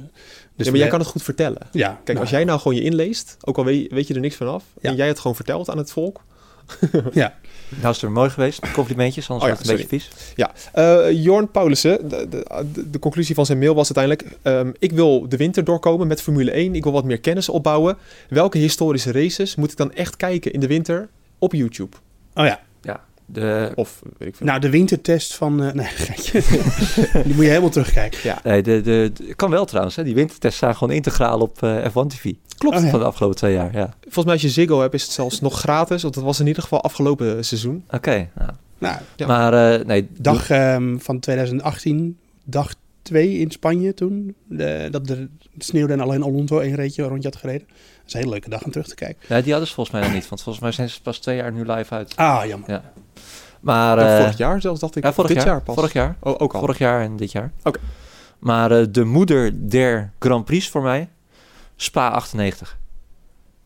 [0.56, 1.62] dus ja, maar jij kan het goed vertellen.
[1.72, 4.20] Ja, Kijk, nou, als jij nou gewoon je inleest, ook al weet, weet je er
[4.20, 4.90] niks van af, Ja.
[4.90, 6.22] en jij het gewoon vertelt aan het volk.
[7.14, 7.34] Ja.
[7.70, 8.72] Nou is het er mooi geweest.
[8.72, 10.34] Complimentjes, anders Oh ja, wordt het een beetje vies.
[10.36, 14.38] Ja, eh, Jorn Paulussen, de, de, de, de conclusie van zijn mail was uiteindelijk...
[14.42, 16.76] ehm, ik wil de winter doorkomen met Formule 1.
[16.76, 17.98] Ik wil wat meer kennis opbouwen.
[18.30, 21.98] Welke historische races moet ik dan echt kijken in de winter op YouTube?
[22.34, 22.60] Oh ja.
[22.82, 24.46] Ja, de, Of weet ik veel.
[24.46, 25.64] Nou, de wintertest van...
[25.64, 25.88] eh, nee.
[27.24, 28.20] Die moet je helemaal terugkijken.
[28.24, 29.96] ja, nee, de, de, de- kan wel trouwens.
[29.96, 30.04] Hè.
[30.04, 32.34] Die wintertests staan gewoon integraal op eh, F1 TV.
[32.58, 32.78] klopt.
[32.78, 32.90] Oh, ja.
[32.90, 33.94] Van de afgelopen twee jaar, ja.
[34.02, 36.02] Volgens mij als je Ziggo hebt is het zelfs nog gratis.
[36.02, 37.84] Want dat was in ieder geval afgelopen seizoen.
[37.90, 38.30] Oké.
[38.36, 38.52] nou.
[38.78, 39.28] Nou, Ja.
[39.28, 44.36] Maar eh, nee, dag ehm, van 2018, dag 2 in Spanje toen.
[44.48, 45.28] De, dat er
[45.58, 47.68] sneeuwde en alleen Alonso één reetje een rondje had gereden.
[47.68, 49.18] Dat is een hele leuke dag om terug te kijken.
[49.30, 50.30] nee, die hadden ze volgens mij nog niet.
[50.30, 52.16] Want volgens mij zijn ze pas twee jaar nu live uit.
[52.16, 52.70] Ah, jammer.
[52.70, 52.84] Ja.
[53.62, 55.04] Maar Ja, eh, vorig jaar zelfs dacht ik.
[55.04, 55.76] ja, vorig dit jaar, jaar pas.
[55.76, 56.16] Vorig jaar.
[56.20, 56.60] Oh, ook al.
[56.60, 57.52] Vorig jaar en dit jaar.
[57.64, 57.80] Oké.
[58.40, 61.10] Maar eh, de moeder der Grand Prix voor mij,
[61.76, 62.78] Spa 98.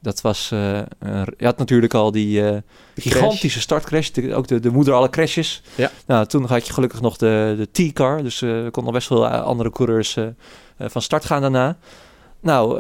[0.02, 0.80] Dat was, eh,
[1.38, 2.62] je had natuurlijk al die
[2.96, 5.62] gigantische startcrash, de- ook de, de moeder alle crashes.
[5.76, 5.92] Ja.
[6.06, 9.44] Nou, toen had je gelukkig nog de, de T-car, dus er konden nog best eh,
[9.44, 10.18] andere coureurs
[10.78, 11.78] van start gaan daarna.
[12.40, 12.80] Nou,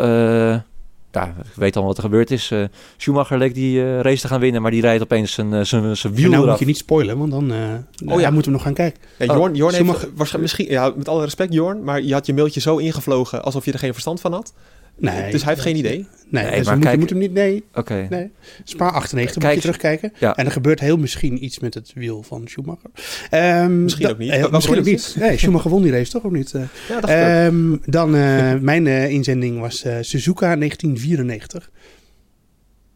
[1.11, 2.51] ja, ik weet al wat er gebeurd is.
[2.51, 2.63] Eh,
[2.97, 5.97] Schumacher leek die eh, race te gaan winnen, maar die rijdt opeens zijn, eh, zijn,
[5.97, 6.49] zijn En wiel nou eraf.
[6.49, 8.29] moet je niet spoilen, want dan eh Oh ja.
[8.29, 9.01] moeten we nog gaan kijken.
[9.17, 12.59] Ja, Jorn, Jorn heeft misschien, ja, met alle respect Jorn, maar je had je mailtje
[12.59, 14.53] zo ingevlogen alsof je er geen verstand van had.
[15.01, 16.07] Nee, dus hij heeft geen idee.
[16.29, 17.33] Nee, Nee, dus maar we moeten, kijk- moeten hem niet...
[17.33, 18.07] Nee, Oké.
[18.09, 18.31] nee.
[18.63, 20.13] Spa 98 Kijk, moet je terugkijken.
[20.19, 20.35] ja.
[20.35, 22.89] En er gebeurt heel misschien iets met het wiel van Schumacher.
[23.29, 24.29] Ehm, Misschien ook niet.
[24.29, 25.15] eh, misschien ook niet.
[25.19, 26.53] Nee, Schumacher won die race toch ook niet?
[26.53, 26.61] eh.
[26.89, 31.69] Ja, dat uh, Ehm, dan eh, mijn eh, inzending was eh, Suzuka 1994.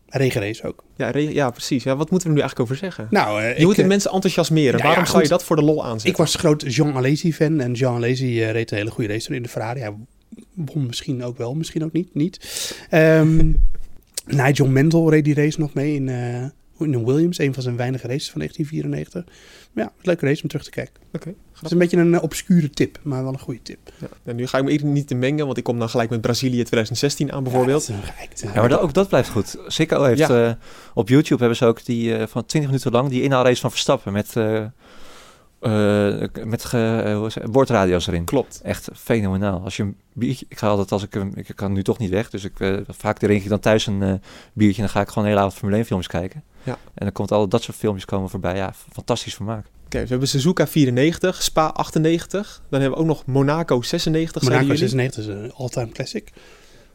[0.07, 0.83] Regenrace ook.
[0.95, 1.83] ja, re- ja, precies.
[1.83, 3.07] Ja, wat moeten we er nu eigenlijk over zeggen?
[3.09, 4.71] Nou, eh, je ik, moet de eh, mensen enthousiasmeren.
[4.71, 6.09] nou ja, Waarom zou je dat voor de lol aanzetten?
[6.09, 9.35] ik was groot Jean Alesi fan en Jean Alesi eh, reed een hele goede race
[9.35, 9.79] in de Ferrari.
[9.79, 9.93] Hij
[10.53, 12.13] won misschien ook wel, misschien ook niet.
[12.13, 12.39] niet.
[12.89, 13.51] Ehm
[14.25, 16.41] Nigel Mansell reed die race nog mee in, eh,
[16.79, 19.33] in een Williams, een van zijn weinige races van 1994.
[19.73, 20.93] Maar ja, een leuke race om terug te kijken.
[21.13, 23.77] Oké, Het is een beetje een eh, obscure tip, maar wel een goede tip.
[23.99, 24.07] Ja.
[24.23, 26.21] En nu ga ik me even niet te mengen, want ik kom dan gelijk met
[26.21, 27.85] Brazilië 2016 aan bijvoorbeeld.
[27.87, 29.57] Ja, dat is een geëikt, Ja, maar dat, ook dat blijft goed.
[29.67, 30.47] Ziggo heeft Ja.
[30.47, 30.53] eh,
[30.93, 34.13] op YouTube hebben ze ook die eh, van 20 minuten lang die inhaalrace van Verstappen
[34.13, 34.33] met,
[35.65, 38.23] eh met ge, boordradio's erin.
[38.23, 38.59] Klopt.
[38.63, 39.61] Echt fenomenaal.
[39.63, 42.09] Als je een biertje, ik ga altijd als ik hem, ik kan nu toch niet
[42.09, 44.13] weg, dus ik eh, vaak drink ik dan thuis een eh,
[44.53, 46.43] biertje en dan ga ik gewoon de hele avond Formule 1 films kijken.
[46.63, 46.71] Ja.
[46.71, 48.55] En dan komt al dat soort filmpjes komen voorbij.
[48.55, 49.65] Ja, fantastisch vermaak.
[49.85, 52.61] Oké, we hebben Suzuka 94, Spa 98.
[52.69, 55.11] Dan hebben we ook nog Monaco 96, Monaco zeiden jullie.
[55.11, 56.31] 96 is een all-time classic.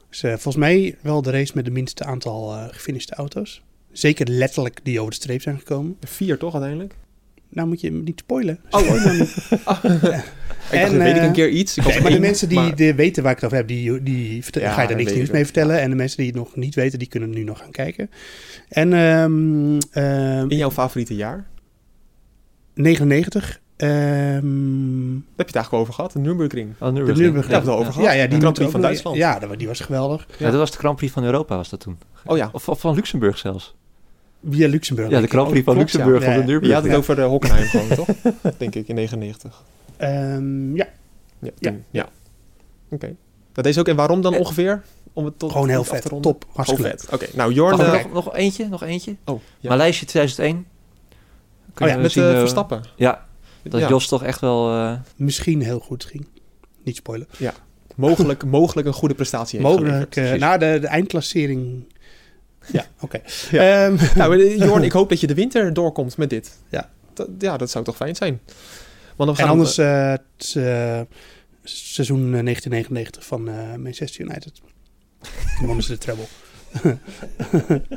[0.09, 3.63] Dus eh, volgens mij wel de race met de minste aantal eh gefinishte auto's.
[3.93, 5.97] Zeker letterlijk die over de streep zijn gekomen.
[6.01, 6.95] Vier toch uiteindelijk?
[7.51, 8.61] Nou moet je hem niet spoilen.
[8.71, 9.23] Oh, Spoil nou.
[10.71, 11.77] Ik En, weet ik eh, een keer iets.
[11.77, 14.03] Ik was Nee, maar de mensen die maar- weten waar ik het over heb, die,
[14.03, 15.81] die Ja, ga je daar niks nieuws mee vertellen.
[15.81, 18.11] En de mensen die het nog niet weten, die kunnen nu nog gaan kijken.
[18.69, 21.47] En ehm, ehm, In jouw favoriete jaar?
[22.75, 23.61] 99.
[23.77, 24.43] ehm, Daar heb
[25.37, 26.73] je het eigenlijk over gehad, de Nürburgring.
[26.73, 27.19] Oh, de Nürburgring.
[27.19, 27.45] Nürburgring.
[27.47, 28.09] Ja, hebben we het over gehad.
[28.09, 29.17] Ja, ja, die De Grand Prix van Duitsland.
[29.17, 30.27] Ja, die was geweldig.
[30.39, 30.51] Ja.
[30.51, 31.99] dat was de Grand Prix van Europa was dat toen.
[32.27, 32.49] Oh ja.
[32.53, 33.75] Of, of van Luxemburg zelfs.
[34.51, 35.11] Via Luxemburg.
[35.11, 35.27] Ja, de.
[35.27, 35.99] Grand Prix van klopt, ja.
[35.99, 36.45] Luxemburg Ja, van de ja.
[36.47, 36.83] Je Nürburgring.
[36.83, 37.89] had het over de Hockenheim gewoon,
[38.43, 38.53] toch?
[38.59, 39.63] Denk ik, in 99.
[39.97, 40.89] Ehm, ja,
[41.39, 41.51] Ja.
[41.59, 41.75] Ja.
[41.91, 42.09] ja.
[42.91, 43.15] Oké.
[43.53, 43.89] Dat deze ook.
[43.89, 44.83] En waarom dan ongeveer?
[45.13, 46.03] Om het tot gewoon heel te vet.
[46.03, 46.23] Top.
[46.23, 47.07] Gewoon Hartstikke vet.
[47.13, 47.75] Oké, nou Jorn...
[47.75, 49.17] Ik eh, nog, nog eentje, nog eentje.
[49.25, 49.69] oh, ja.
[49.69, 50.67] Maleisië 2001.
[51.75, 52.83] Kun ja, je met zien, eh, eh, Verstappen.
[52.97, 53.27] Ja,
[53.63, 53.89] dat Ja.
[53.89, 54.73] Jos toch echt wel...
[54.73, 56.27] eh, Misschien heel goed ging.
[56.85, 57.27] Niet spoilen.
[57.97, 60.17] Mogelijk, mogelijk een goede prestatie heeft Mogelijk.
[60.17, 61.85] eh na de, de eindklassering.
[62.73, 63.21] Ja, oké.
[63.53, 66.59] Ehm, Nou, eh, Jorn, ik hoop dat je de winter doorkomt met dit.
[66.69, 66.91] Ja.
[67.15, 68.41] Dat, ja, dat zou toch fijn zijn.
[69.17, 71.01] Want dan en gaan anders we, eh, het eh,
[71.63, 74.53] seizoen eh, 1999 van eh, Manchester United.
[75.59, 76.25] Dan wonnen ze de treble.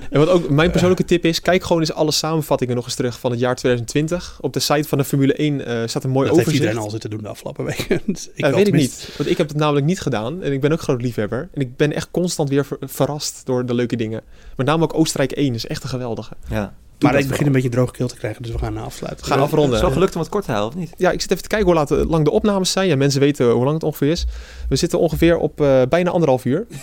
[0.09, 3.19] En wat ook mijn persoonlijke tip is, kijk gewoon eens alle samenvattingen nog eens terug
[3.19, 4.37] van het jaar 2020.
[4.41, 6.53] Op de site van de Formule 1 eh, staat een mooi dat heeft overzicht.
[6.53, 8.01] iedereen al zitten doen de afgelopen weken.
[8.13, 10.43] Dus Ik wel weet ik niet, want ik heb het namelijk niet gedaan.
[10.43, 11.49] En ik ben ook groot liefhebber.
[11.53, 14.21] En ik ben echt constant weer ver- verrast door de leuke dingen.
[14.55, 16.33] Met name ook Oostenrijk 1 is echt een geweldige.
[16.49, 16.73] Ja.
[16.97, 19.25] Doe Maar ik begin een beetje droge keel te krijgen, dus we gaan afsluiten.
[19.25, 19.79] We gaan afronden.
[19.79, 20.93] Zo gelukt om het kort te houden, of niet?
[20.97, 22.87] Ja, ik zit even te kijken hoe laat- hoe lang de opnames zijn.
[22.87, 24.25] Ja, mensen weten hoe lang het ongeveer is.
[24.69, 26.65] We zitten ongeveer op eh, bijna anderhalf uur.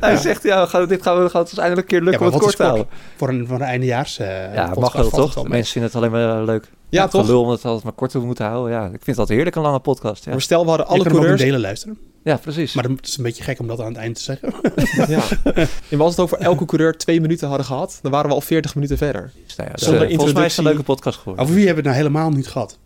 [0.00, 2.26] Hij zegt, ja, we gaan, dit gaan we, gaat het dus eindelijk een keer lukken
[2.26, 2.86] Ja, om het wat kort is te houden.
[3.16, 5.34] Voor een, voor een eindejaars eh, Ja, mag wel het toch?
[5.34, 5.44] wel.
[5.44, 6.70] Mensen vinden het alleen maar eh, leuk.
[6.88, 7.26] Ja, toch?
[7.26, 8.72] Lul om het altijd maar kort te moeten houden.
[8.72, 10.24] Ja, ik vind het altijd heerlijk, een lange podcast.
[10.24, 11.40] Ja, Maar stel, we hadden alle coureurs...
[11.40, 11.98] delen luisteren.
[12.28, 12.72] Ja precies.
[12.74, 14.54] Maar het is een beetje gek om dat aan het eind te zeggen.
[15.14, 15.22] Ja.
[15.90, 18.74] En als het over elke coureur twee minuten hadden gehad, dan waren we al 40
[18.74, 19.32] minuten verder.
[19.46, 21.42] Dus, nou ja, dus, Zonder eh, volgens mij is het een leuke podcast geworden.
[21.42, 22.78] Over wie hebben we het nou helemaal niet gehad?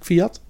[0.00, 0.40] Fiat?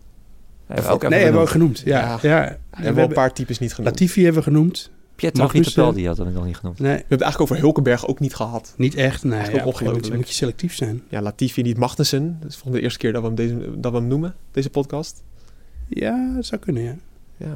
[0.68, 1.82] Ja, hebben we nee, hebben we ook genoemd.
[1.84, 2.18] Ja, Ja.
[2.22, 2.58] ja.
[2.70, 3.90] We hebben wel een paar types niet genoemd.
[3.90, 4.90] Latifi hebben we genoemd.
[5.14, 5.72] Pietro Magnussen.
[5.72, 6.78] Fittipaldi had ik nog niet genoemd.
[6.78, 8.74] Nee, We hebben het eigenlijk over Hulkenberg ook niet gehad.
[8.76, 9.24] niet echt.
[9.24, 10.14] Nee, ja, ongelooflijk.
[10.14, 11.02] moet je selectief zijn.
[11.08, 12.36] Ja, Latifi niet Magnussen.
[12.40, 14.70] Dat is volgens de eerste keer dat we hem, deze, dat we hem noemen, deze
[14.70, 15.22] podcast.
[15.88, 16.96] Ja, dat zou kunnen, ja.
[17.38, 17.54] Ja,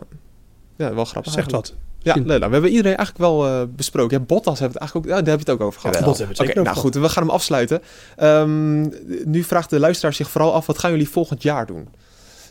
[0.76, 1.32] ja wel grappig.
[1.32, 1.66] Zegt eigenlijk.
[1.66, 1.74] wat.
[2.02, 4.18] Ja, nou, we hebben iedereen eigenlijk wel eh, besproken.
[4.18, 5.96] Ja, Bottas hebben het eigenlijk ook, ja, daar heb je het ook over gehad.
[5.96, 7.82] Hebben het Oké, nou goed, we gaan hem afsluiten.
[8.16, 8.80] Ehm,
[9.24, 11.88] nu vraagt de luisteraar zich vooral af, wat gaan jullie volgend jaar doen?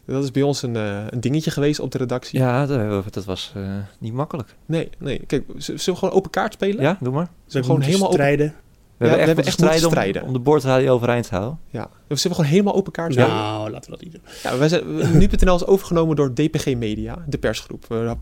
[0.06, 2.40] Dat is bij ons een, eh, een dingetje geweest op de redactie.
[2.40, 3.64] Ja, dat, dat was eh,
[4.00, 4.56] niet makkelijk.
[4.66, 5.22] Nee, nee.
[5.28, 6.82] Kijk, zullen we gewoon open kaart spelen?
[6.82, 7.28] Ja, doe maar.
[7.46, 8.54] Zullen we gewoon helemaal open, strijden.
[9.02, 10.24] We Ja, hebben we echt hebben moeten echt moeten strijden, om- strijden.
[10.24, 11.60] Om, de boordradio overeind te houden.
[11.70, 11.90] ja.
[12.08, 13.30] We zullen gewoon helemaal open kaart spelen.
[13.30, 14.22] Nou, laten we dat niet doen.
[14.44, 17.86] Ja, wij zijn, we- Nu.nl is overgenomen door DPG Media, de persgroep.
[17.90, 18.16] Er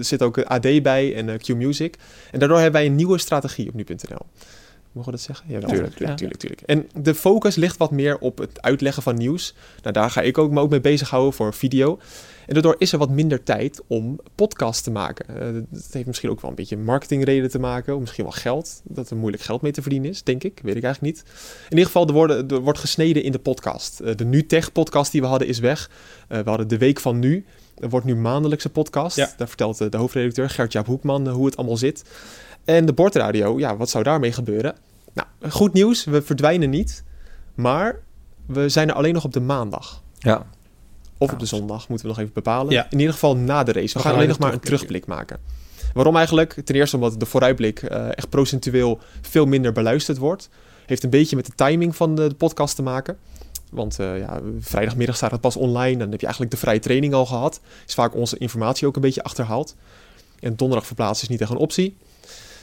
[0.00, 1.96] zit ook AD bij en eh, Q Music.
[2.30, 4.26] En daardoor hebben wij een nieuwe strategie op Nu.nl.
[4.92, 5.46] Mogen we dat zeggen?
[5.48, 5.98] Ja, natuurlijk.
[5.98, 6.14] ja.
[6.14, 6.60] tuurlijk, tuurlijk.
[6.60, 9.54] En de focus ligt wat meer op het uitleggen van nieuws.
[9.82, 11.98] Nou, daar ga ik ook me ook mee bezighouden voor video.
[12.46, 15.28] En daardoor is er wat minder tijd om podcasts te maken.
[15.28, 17.94] Eh, dat heeft misschien ook wel een beetje marketingreden te maken.
[17.94, 18.80] Of misschien wel geld.
[18.84, 20.60] Dat er moeilijk geld mee te verdienen is, denk ik.
[20.62, 21.24] Weet ik eigenlijk niet.
[21.64, 24.00] In ieder geval, er, worden, er wordt gesneden in de podcast.
[24.00, 25.90] Eh, de NuTech-podcast die we hadden is weg.
[26.28, 27.44] Eh, we hadden de Week van Nu.
[27.78, 29.16] Er wordt nu maandelijkse podcast.
[29.16, 29.32] Ja.
[29.36, 32.04] Daar vertelt de hoofdredacteur Gert-Jaap Hoekman hoe het allemaal zit.
[32.64, 34.74] En de bordradio, ja, wat zou daarmee gebeuren?
[35.12, 37.04] Nou, goed nieuws, we verdwijnen niet.
[37.54, 38.00] Maar
[38.46, 40.02] we zijn er alleen nog op de maandag.
[40.18, 40.46] Ja.
[41.22, 42.72] Of op de zondag, moeten we nog even bepalen.
[42.72, 42.86] Ja.
[42.90, 43.92] In ieder geval na de race.
[43.92, 45.38] We We gaan alleen nog maar een terugblik maken.
[45.92, 46.60] Waarom eigenlijk?
[46.64, 50.48] Ten eerste omdat de vooruitblik eh, echt procentueel veel minder beluisterd wordt.
[50.86, 53.16] Heeft een beetje met de timing van de, de podcast te maken.
[53.70, 55.96] Want eh, ja, vrijdagmiddag staat het pas online.
[55.96, 57.60] Dan heb je eigenlijk de vrije training al gehad.
[57.86, 59.76] Is vaak onze informatie ook een beetje achterhaald.
[60.40, 61.96] En donderdag verplaatsen is niet echt een optie.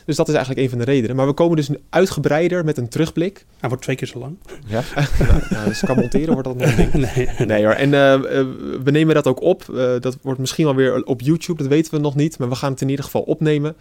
[0.10, 1.15] Dus dat is eigenlijk een van de redenen.
[1.15, 3.45] Maar we komen dus uitgebreider met een terugblik.
[3.60, 4.38] Hij wordt twee keer zo lang.
[4.65, 4.81] Ja.
[5.19, 6.94] nou, nou, dus kan monteren wordt dat nog een ding.
[7.15, 8.22] nee, Nee hoor, en eh, eh,
[8.84, 9.64] we nemen dat ook op.
[9.69, 12.38] Eh, dat wordt misschien wel weer op YouTube, dat weten we nog niet.
[12.40, 13.76] Maar we gaan het in ieder geval opnemen.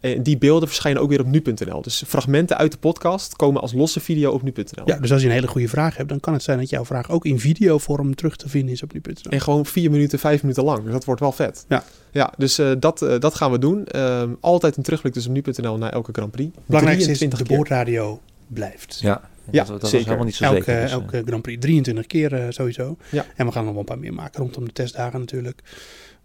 [0.00, 1.82] En die beelden verschijnen ook weer op nu.nl.
[1.82, 4.82] Dus fragmenten uit de podcast komen als losse video op nu.nl.
[4.84, 6.84] Ja, dus als je een hele goede vraag hebt, dan kan het zijn dat jouw
[6.84, 9.30] vraag ook in videovorm terug te vinden is op nu.nl.
[9.30, 10.82] En gewoon vier minuten, vijf minuten lang.
[10.82, 11.64] Dus dat wordt wel vet.
[11.68, 11.84] Ja.
[12.10, 13.86] Ja, dus eh, dat, eh, dat gaan we doen.
[13.86, 16.56] Ehm, altijd een terugblik dus op nu.nl na elke Grand Prix.
[16.66, 17.56] Belangrijkste is, 23 de keer.
[17.56, 18.98] boordradio blijft.
[19.02, 20.04] Ja, Ja, dat, dat zeker.
[20.06, 20.80] helemaal niet zo Elke, zeker.
[20.80, 22.96] dus, eh, elke Grand Prix 23 keer eh, sowieso.
[23.10, 23.26] Ja.
[23.36, 25.60] En we gaan nog wel een paar meer maken rondom de testdagen natuurlijk.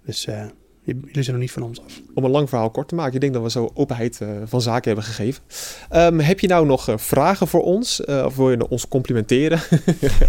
[0.05, 0.45] Dus eh,
[0.85, 2.01] jullie zijn nog niet van ons af.
[2.13, 3.13] Om een lang verhaal kort te maken.
[3.13, 5.43] Ik denk dat we zo openheid eh, van zaken hebben gegeven.
[5.89, 8.03] Ehm, heb je nou nog eh, vragen voor ons?
[8.03, 9.59] Eh, of wil je ons complimenteren?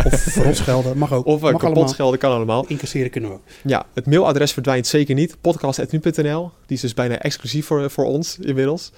[0.05, 1.27] Of voor ons gelden, mag ook.
[1.27, 1.89] Of mag kapot allemaal.
[1.89, 2.67] schelden, kan allemaal.
[2.67, 3.43] Incasseren kunnen we ook.
[3.65, 5.37] Ja, het mailadres verdwijnt zeker niet.
[5.41, 6.51] Podcast.nu.nl.
[6.67, 8.93] Die is dus bijna exclusief voor, voor ons inmiddels.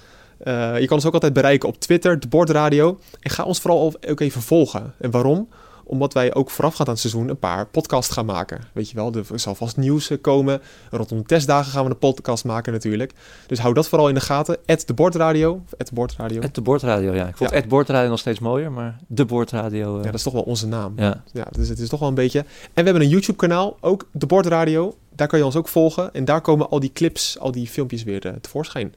[0.79, 2.99] Je kan ons ook altijd bereiken op Twitter, de Bordradio.
[3.19, 4.93] En ga ons vooral ook even volgen.
[4.99, 5.47] En waarom?
[5.89, 8.61] Omdat wij ook voorafgaand aan het seizoen een paar podcasts gaan maken.
[8.73, 10.61] Weet je wel, er zal vast nieuws eh, komen.
[10.91, 13.11] Rondom de testdagen gaan we een podcast maken natuurlijk.
[13.47, 14.57] Dus hou dat vooral in de gaten.
[14.65, 15.63] At de Bordradio.
[15.77, 16.41] At de Bordradio.
[16.41, 17.27] Het de boordradio, ja.
[17.27, 17.55] Ik vond Ja.
[17.55, 19.91] het boordradio nog steeds mooier, maar de boordradio...
[19.97, 20.93] eh, Ja, dat is toch wel onze naam.
[20.95, 21.23] ja.
[21.33, 22.39] Ja, dus het is toch wel een beetje.
[22.39, 24.95] En we hebben een YouTube-kanaal, ook de Bordradio.
[25.15, 26.13] Daar kan je ons ook volgen.
[26.13, 28.93] En daar komen al die clips, al die filmpjes weer eh, tevoorschijn.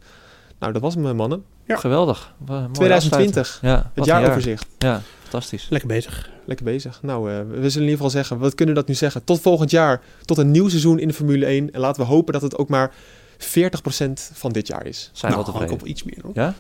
[0.59, 1.45] Nou, dat was eh, mannen.
[1.67, 1.77] Ja.
[1.77, 2.35] Geweldig.
[2.47, 3.85] Wa- mooie 2020, afsluiting.
[3.85, 4.67] Ja, het jaaroverzicht.
[4.79, 5.01] Ja,
[5.33, 5.67] fantastisch.
[5.71, 6.31] Lekker bezig.
[6.45, 6.99] Lekker bezig.
[7.03, 9.25] Nou, eh, we zullen in ieder geval zeggen, wat kunnen we dat nu zeggen?
[9.25, 11.71] Tot volgend jaar, tot een nieuw seizoen in de Formule 1.
[11.73, 12.93] En laten we hopen dat het ook maar
[13.39, 15.11] 40% van dit jaar is.
[15.13, 15.75] Zijn nou, ook tevreden.
[15.75, 16.33] op iets meer hoor.
[16.35, 16.55] Ja?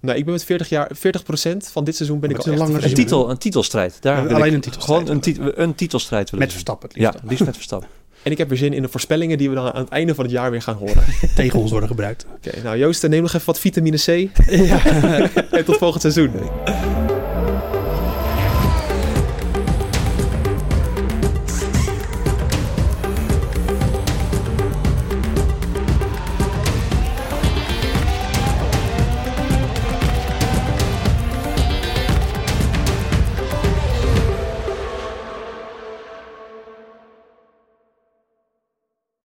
[0.00, 2.58] Nou, ik ben met 40 jaar, 40% van dit seizoen ben ik Maar al een
[2.58, 3.96] lange Een, titel, een titelstrijd.
[4.00, 6.52] Daar Ja, alleen ik een titelstrijd Gewoon een, tit- een titelstrijd willen Met.
[6.52, 6.88] Verstappen.
[6.88, 7.88] het liefst Ja, liefst met Verstappen.
[8.22, 10.24] En ik heb weer zin in de voorspellingen die we dan aan het einde van
[10.24, 11.04] het jaar weer gaan horen.
[11.34, 12.26] Tegen ons worden gebruikt.
[12.36, 14.06] Oké, nou Joost, neem nog even wat vitamine C.
[15.50, 16.30] en tot volgend seizoen.